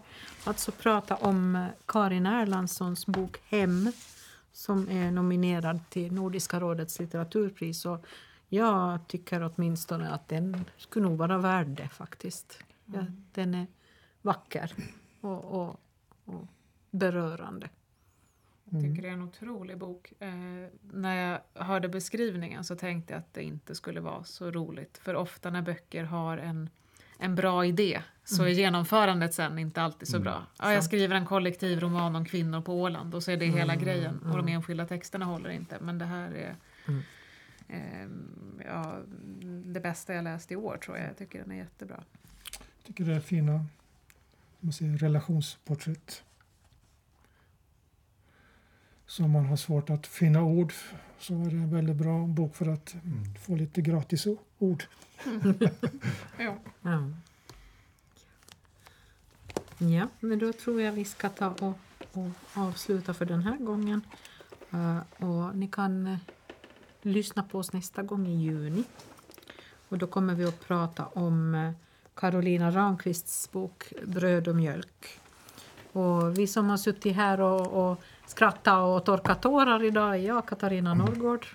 alltså 0.44 0.72
pratat 0.72 1.22
om 1.22 1.56
eh, 1.56 1.66
Karin 1.86 2.26
Erlandssons 2.26 3.06
bok 3.06 3.36
Hem 3.48 3.92
som 4.52 4.88
är 4.88 5.10
nominerad 5.10 5.80
till 5.90 6.12
Nordiska 6.12 6.60
rådets 6.60 6.98
litteraturpris. 7.00 7.86
Och 7.86 8.06
jag 8.48 9.08
tycker 9.08 9.50
åtminstone 9.54 10.10
att 10.10 10.28
den 10.28 10.64
skulle 10.76 11.08
nog 11.08 11.18
vara 11.18 11.38
värd 11.38 11.66
det 11.68 11.88
faktiskt. 11.88 12.58
Ja, 12.84 13.06
den 13.32 13.54
är 13.54 13.66
vacker 14.22 14.72
och, 15.20 15.44
och, 15.44 15.80
och 16.26 16.46
berörande. 16.90 17.68
Jag 18.70 18.82
tycker 18.82 19.02
det 19.02 19.08
är 19.08 19.12
en 19.12 19.22
otrolig 19.22 19.78
bok. 19.78 20.12
Eh, 20.18 20.28
när 20.92 21.16
jag 21.16 21.64
hörde 21.64 21.88
beskrivningen 21.88 22.64
så 22.64 22.76
tänkte 22.76 23.12
jag 23.12 23.18
att 23.18 23.34
det 23.34 23.42
inte 23.42 23.74
skulle 23.74 24.00
vara 24.00 24.24
så 24.24 24.50
roligt. 24.50 24.98
För 24.98 25.14
ofta 25.14 25.50
när 25.50 25.62
böcker 25.62 26.04
har 26.04 26.38
en, 26.38 26.70
en 27.18 27.34
bra 27.34 27.66
idé 27.66 28.02
så 28.24 28.42
är 28.44 28.48
genomförandet 28.48 29.34
sen 29.34 29.58
inte 29.58 29.82
alltid 29.82 30.08
så 30.08 30.20
bra. 30.20 30.46
Ja, 30.58 30.72
jag 30.72 30.84
skriver 30.84 31.16
en 31.16 31.26
kollektiv 31.26 31.80
roman 31.80 32.16
om 32.16 32.24
kvinnor 32.24 32.60
på 32.60 32.80
Åland 32.80 33.14
och 33.14 33.22
så 33.22 33.30
är 33.30 33.36
det 33.36 33.46
hela 33.46 33.76
grejen. 33.76 34.18
Och 34.22 34.36
de 34.36 34.48
enskilda 34.48 34.86
texterna 34.86 35.24
håller 35.24 35.50
inte. 35.50 35.76
Men 35.80 35.98
det 35.98 36.04
här 36.04 36.30
är 36.32 36.56
Mm. 36.88 37.02
eh, 37.68 38.66
ja, 38.66 38.96
det 39.64 39.80
bästa 39.80 40.14
jag 40.14 40.24
läst 40.24 40.52
i 40.52 40.56
år 40.56 40.76
tror 40.76 40.96
jag. 40.98 41.06
Jag 41.08 41.16
tycker 41.18 41.38
den 41.38 41.50
är 41.52 41.56
jättebra. 41.56 42.04
Jag 42.58 42.84
tycker 42.86 43.04
det 43.04 43.14
är 43.14 43.20
fina 43.20 43.66
man 44.66 44.72
säger, 44.72 44.98
relationsporträtt. 44.98 46.22
Så 49.06 49.24
om 49.24 49.30
man 49.30 49.46
har 49.46 49.56
svårt 49.56 49.90
att 49.90 50.06
finna 50.06 50.42
ord 50.42 50.72
så 51.18 51.34
är 51.34 51.50
det 51.50 51.56
en 51.56 51.70
väldigt 51.70 51.96
bra 51.96 52.26
bok 52.26 52.56
för 52.56 52.66
att 52.68 52.94
Mm. 52.94 53.34
få 53.34 53.56
lite 53.56 53.80
gratis 53.82 54.26
ord. 54.58 54.84
Ja. 56.38 56.58
Ja. 56.82 57.10
ja, 59.78 60.08
men 60.20 60.38
då 60.38 60.52
tror 60.52 60.82
jag 60.82 60.92
vi 60.92 61.04
ska 61.04 61.28
ta 61.28 61.46
och, 61.50 61.78
och 62.12 62.28
avsluta 62.54 63.14
för 63.14 63.24
den 63.24 63.42
här 63.42 63.56
gången. 63.56 64.00
Eh, 64.72 64.98
och 65.26 65.56
ni 65.56 65.68
kan 65.68 66.06
eh, 66.06 66.18
lyssna 67.02 67.42
på 67.42 67.58
oss 67.58 67.72
nästa 67.72 68.02
gång 68.02 68.26
i 68.26 68.36
juni. 68.42 68.84
Och 69.88 69.98
då 69.98 70.06
kommer 70.06 70.34
vi 70.34 70.44
att 70.44 70.60
prata 70.60 71.06
om 71.06 71.54
uh, 71.54 71.72
Carolina 72.16 72.70
Ramqvists 72.70 73.52
bok 73.52 73.92
Bröd 74.06 74.48
och 74.48 74.56
mjölk. 74.56 75.20
Och 75.92 76.38
vi 76.38 76.46
som 76.46 76.70
har 76.70 76.76
suttit 76.76 77.16
här 77.16 77.40
och, 77.40 77.90
och 77.90 78.00
skrattat 78.26 78.78
och 78.78 79.04
torkat 79.04 79.42
tårar 79.42 79.84
idag 79.84 80.14
är 80.14 80.18
jag, 80.18 80.46
Katarina 80.46 80.94
Norrgård. 80.94 81.46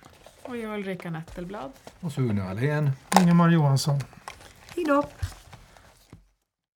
Och 0.42 0.58
jag 0.58 0.74
Ulrika 0.74 1.10
Nettelblad. 1.10 1.72
Och 2.00 2.12
Sune 2.12 2.44
Ahlén. 2.44 2.92
Ingemar 3.22 3.50
Johansson. 3.50 4.00
Hej 4.76 4.86
då! 4.86 5.04